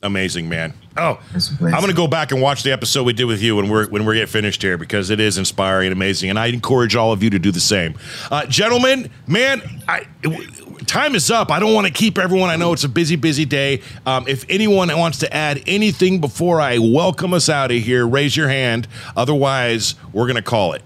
Amazing, 0.00 0.48
man. 0.48 0.74
Oh, 0.96 1.20
That's 1.32 1.50
I'm 1.60 1.70
going 1.70 1.88
to 1.88 1.92
go 1.94 2.06
back 2.06 2.30
and 2.30 2.40
watch 2.40 2.62
the 2.62 2.70
episode 2.70 3.02
we 3.02 3.12
did 3.12 3.24
with 3.24 3.42
you 3.42 3.56
when 3.56 3.68
we're 3.68 3.88
when 3.88 4.04
we 4.04 4.14
get 4.14 4.28
finished 4.28 4.62
here 4.62 4.78
because 4.78 5.10
it 5.10 5.18
is 5.18 5.38
inspiring 5.38 5.88
and 5.88 5.92
amazing, 5.92 6.30
and 6.30 6.38
I 6.38 6.46
encourage 6.46 6.94
all 6.94 7.12
of 7.12 7.20
you 7.20 7.30
to 7.30 7.38
do 7.38 7.50
the 7.50 7.58
same. 7.60 7.98
Uh, 8.30 8.46
gentlemen, 8.46 9.10
man, 9.26 9.60
I, 9.88 10.06
time 10.86 11.16
is 11.16 11.32
up. 11.32 11.50
I 11.50 11.58
don't 11.58 11.74
want 11.74 11.88
to 11.88 11.92
keep 11.92 12.16
everyone. 12.16 12.48
I 12.48 12.54
know 12.54 12.72
it's 12.72 12.84
a 12.84 12.88
busy, 12.88 13.16
busy 13.16 13.44
day. 13.44 13.82
Um, 14.06 14.28
if 14.28 14.44
anyone 14.48 14.88
wants 14.96 15.18
to 15.18 15.34
add 15.34 15.62
anything 15.66 16.20
before 16.20 16.60
I 16.60 16.78
welcome 16.78 17.34
us 17.34 17.48
out 17.48 17.72
of 17.72 17.78
here, 17.78 18.06
raise 18.06 18.36
your 18.36 18.48
hand. 18.48 18.86
Otherwise, 19.16 19.96
we're 20.12 20.26
going 20.26 20.36
to 20.36 20.42
call 20.42 20.74
it. 20.74 20.82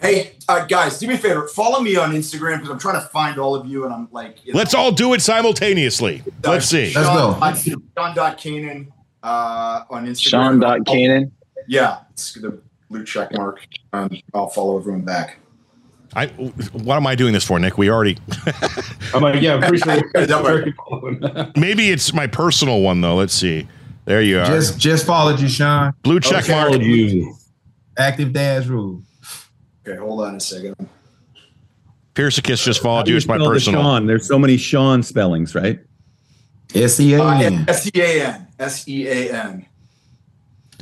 Hey, 0.00 0.32
uh, 0.48 0.64
guys, 0.66 0.98
do 0.98 1.08
me 1.08 1.14
a 1.14 1.18
favor. 1.18 1.48
Follow 1.48 1.80
me 1.80 1.96
on 1.96 2.12
Instagram 2.12 2.56
because 2.58 2.70
I'm 2.70 2.78
trying 2.78 3.00
to 3.02 3.08
find 3.08 3.36
all 3.38 3.56
of 3.56 3.66
you, 3.66 3.84
and 3.84 3.92
I'm 3.92 4.08
like, 4.12 4.44
you 4.46 4.52
know, 4.52 4.58
Let's 4.58 4.72
all 4.72 4.92
do 4.92 5.12
it 5.14 5.20
simultaneously. 5.22 6.22
uh, 6.46 6.50
Let's 6.50 6.66
see. 6.66 6.92
Let's 6.94 7.08
go. 7.08 7.36
Sean, 7.40 7.82
Sean 7.96 8.14
dot 8.14 8.38
Kanan 8.38 8.88
uh, 9.24 9.82
on 9.90 10.06
Instagram. 10.06 10.28
Sean 10.28 10.60
dot 10.60 10.80
Kanan. 10.80 11.32
Yeah, 11.66 11.98
it's 12.12 12.34
the 12.34 12.60
blue 12.88 13.04
check 13.04 13.32
mark. 13.32 13.66
Um, 13.92 14.10
I'll 14.32 14.46
follow 14.48 14.78
everyone 14.78 15.02
back. 15.02 15.38
I, 16.14 16.28
what 16.28 16.96
am 16.96 17.06
I 17.06 17.14
doing 17.16 17.32
this 17.34 17.44
for, 17.44 17.58
Nick? 17.58 17.76
We 17.76 17.90
already. 17.90 18.16
I'm 19.12 19.20
like, 19.20 19.42
yeah, 19.42 19.54
I'm 19.56 19.60
pretty 19.62 19.78
sure. 19.78 20.00
That 20.26 20.42
way. 20.44 21.52
Maybe 21.60 21.90
it's 21.90 22.14
my 22.14 22.26
personal 22.28 22.80
one 22.82 23.00
though. 23.00 23.16
Let's 23.16 23.34
see. 23.34 23.68
There 24.06 24.22
you 24.22 24.38
are. 24.38 24.46
Just 24.46 24.78
just 24.78 25.04
followed 25.06 25.38
you, 25.40 25.48
Sean. 25.48 25.92
Blue 26.02 26.20
check 26.20 26.44
Okay. 26.44 26.52
mark. 26.54 26.68
Followed 26.70 26.82
you. 26.84 27.34
Active 27.98 28.32
dads 28.32 28.68
rule. 28.68 29.02
Okay, 29.88 29.98
hold 29.98 30.20
on 30.22 30.36
a 30.36 30.40
second. 30.40 30.74
Piercicus 32.14 32.62
just 32.64 32.82
followed 32.82 33.04
do 33.06 33.12
you. 33.12 33.14
you 33.14 33.18
It's 33.18 33.26
my 33.26 33.36
spell 33.36 33.46
the 33.48 33.52
personal. 33.54 33.82
Sean. 33.82 34.06
There's 34.06 34.26
so 34.26 34.38
many 34.38 34.56
Sean 34.56 35.02
spellings, 35.02 35.54
right? 35.54 35.80
S 36.74 37.00
E 37.00 37.14
A 37.14 37.22
Uh, 37.22 37.40
N. 37.40 37.64
S 37.68 37.86
E 37.86 38.00
A 38.00 38.26
N. 38.26 38.46
S 38.58 38.88
E 38.88 39.06
A 39.08 39.32
N. 39.44 39.66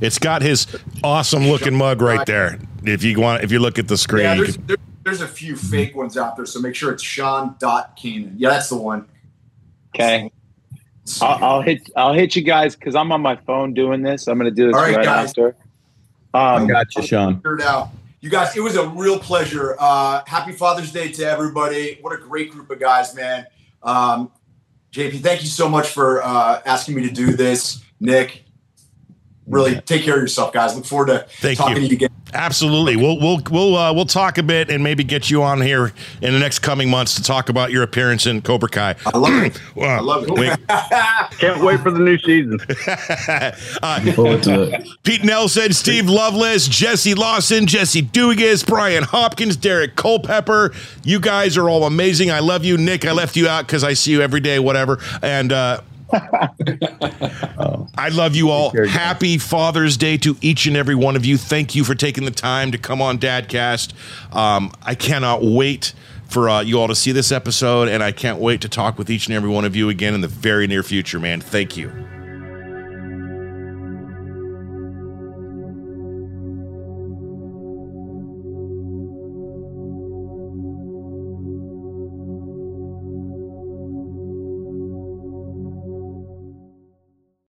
It's 0.00 0.18
got 0.18 0.42
his 0.42 0.66
awesome 1.04 1.46
looking 1.46 1.74
mug 1.74 2.02
right 2.02 2.26
there. 2.26 2.58
If 2.84 3.02
you 3.04 3.18
want, 3.20 3.44
if 3.44 3.52
you 3.52 3.60
look 3.60 3.78
at 3.78 3.88
the 3.88 3.96
screen, 3.96 4.24
Yeah, 4.24 4.34
there's, 4.34 4.56
there, 4.58 4.76
there's 5.04 5.20
a 5.22 5.28
few 5.28 5.56
fake 5.56 5.94
ones 5.94 6.16
out 6.16 6.36
there, 6.36 6.46
so 6.46 6.60
make 6.60 6.74
sure 6.74 6.92
it's 6.92 7.02
Sean 7.02 7.54
dot 7.58 7.96
Kanan. 7.96 8.34
Yeah, 8.36 8.50
that's 8.50 8.68
the 8.68 8.76
one. 8.76 9.06
Okay. 9.94 10.30
I'll, 11.22 11.44
I'll 11.44 11.62
hit 11.62 11.88
I'll 11.96 12.12
hit 12.14 12.34
you 12.34 12.42
guys 12.42 12.74
because 12.74 12.94
I'm 12.96 13.12
on 13.12 13.20
my 13.22 13.36
phone 13.36 13.72
doing 13.74 14.02
this. 14.02 14.26
I'm 14.26 14.38
gonna 14.38 14.50
do 14.50 14.66
this 14.66 14.74
All 14.74 14.82
right, 14.82 14.96
right, 14.96 15.04
guys. 15.04 15.28
after. 15.28 15.54
I 16.34 16.56
Um, 16.56 16.66
got 16.66 16.94
you, 16.96 17.02
Sean. 17.02 17.36
Figure 17.36 17.54
it 17.58 17.62
out. 17.62 17.90
You 18.26 18.32
guys, 18.32 18.56
it 18.56 18.60
was 18.60 18.74
a 18.74 18.88
real 18.88 19.20
pleasure. 19.20 19.76
Uh, 19.78 20.20
happy 20.26 20.50
Father's 20.50 20.90
Day 20.90 21.12
to 21.12 21.22
everybody. 21.22 21.98
What 22.00 22.12
a 22.12 22.16
great 22.16 22.50
group 22.50 22.68
of 22.70 22.80
guys, 22.80 23.14
man. 23.14 23.46
Um, 23.84 24.32
JP, 24.90 25.20
thank 25.20 25.42
you 25.42 25.46
so 25.46 25.68
much 25.68 25.90
for 25.90 26.24
uh, 26.24 26.60
asking 26.66 26.96
me 26.96 27.02
to 27.02 27.14
do 27.14 27.34
this. 27.34 27.84
Nick, 28.00 28.42
really 29.46 29.80
take 29.82 30.02
care 30.02 30.16
of 30.16 30.20
yourself, 30.22 30.52
guys. 30.52 30.74
Look 30.74 30.86
forward 30.86 31.06
to 31.06 31.26
Thank 31.38 31.56
talking 31.56 31.76
you. 31.76 31.82
to 31.82 31.86
you 31.86 31.94
again 31.94 32.15
Absolutely. 32.34 32.96
We'll 32.96 33.18
we'll 33.18 33.40
we'll 33.50 33.76
uh, 33.76 33.92
we'll 33.92 34.04
talk 34.04 34.36
a 34.38 34.42
bit 34.42 34.68
and 34.68 34.82
maybe 34.82 35.04
get 35.04 35.30
you 35.30 35.42
on 35.42 35.60
here 35.60 35.92
in 36.20 36.32
the 36.32 36.38
next 36.38 36.58
coming 36.58 36.90
months 36.90 37.14
to 37.14 37.22
talk 37.22 37.48
about 37.48 37.70
your 37.70 37.82
appearance 37.82 38.26
in 38.26 38.42
Cobra 38.42 38.68
Kai. 38.68 38.96
I 39.06 39.16
love 39.16 39.44
it. 39.44 39.60
Uh, 39.76 39.82
I 39.82 40.00
love 40.00 40.24
it. 40.26 40.60
Can't 41.38 41.62
wait 41.62 41.80
for 41.80 41.90
the 41.90 41.98
new 42.00 42.18
season. 42.18 42.58
Uh, 43.82 44.12
Forward 44.12 44.42
to 44.42 44.62
it. 44.62 44.88
Pete 45.02 45.22
Nelson, 45.22 45.72
Steve 45.72 46.08
Lovelace, 46.08 46.66
Jesse 46.66 47.14
Lawson, 47.14 47.66
Jesse 47.66 48.02
Dugas, 48.02 48.66
Brian 48.66 49.02
Hopkins, 49.02 49.56
Derek 49.56 49.96
Culpepper. 49.96 50.72
You 51.04 51.20
guys 51.20 51.56
are 51.56 51.68
all 51.68 51.84
amazing. 51.84 52.30
I 52.30 52.40
love 52.40 52.64
you, 52.64 52.78
Nick. 52.78 53.04
I 53.04 53.12
left 53.12 53.36
you 53.36 53.48
out 53.48 53.66
because 53.66 53.84
I 53.84 53.92
see 53.92 54.12
you 54.12 54.22
every 54.22 54.40
day, 54.40 54.58
whatever. 54.58 54.98
And 55.22 55.52
I 57.98 58.10
love 58.12 58.36
you 58.36 58.50
all. 58.50 58.70
Happy 58.86 59.38
Father's 59.38 59.96
Day 59.96 60.16
to 60.18 60.36
each 60.40 60.66
and 60.66 60.76
every 60.76 60.94
one 60.94 61.16
of 61.16 61.24
you. 61.24 61.36
Thank 61.36 61.74
you 61.74 61.84
for 61.84 61.94
taking 61.94 62.24
the 62.24 62.30
time 62.30 62.72
to 62.72 62.78
come 62.78 63.02
on 63.02 63.18
Dadcast. 63.18 63.92
Um, 64.34 64.72
I 64.82 64.94
cannot 64.94 65.42
wait 65.42 65.92
for 66.28 66.48
uh, 66.48 66.60
you 66.60 66.78
all 66.78 66.88
to 66.88 66.94
see 66.94 67.12
this 67.12 67.32
episode, 67.32 67.88
and 67.88 68.02
I 68.02 68.12
can't 68.12 68.38
wait 68.38 68.60
to 68.62 68.68
talk 68.68 68.98
with 68.98 69.10
each 69.10 69.26
and 69.26 69.34
every 69.34 69.50
one 69.50 69.64
of 69.64 69.76
you 69.76 69.88
again 69.88 70.14
in 70.14 70.20
the 70.20 70.28
very 70.28 70.66
near 70.66 70.82
future, 70.82 71.20
man. 71.20 71.40
Thank 71.40 71.76
you. 71.76 72.15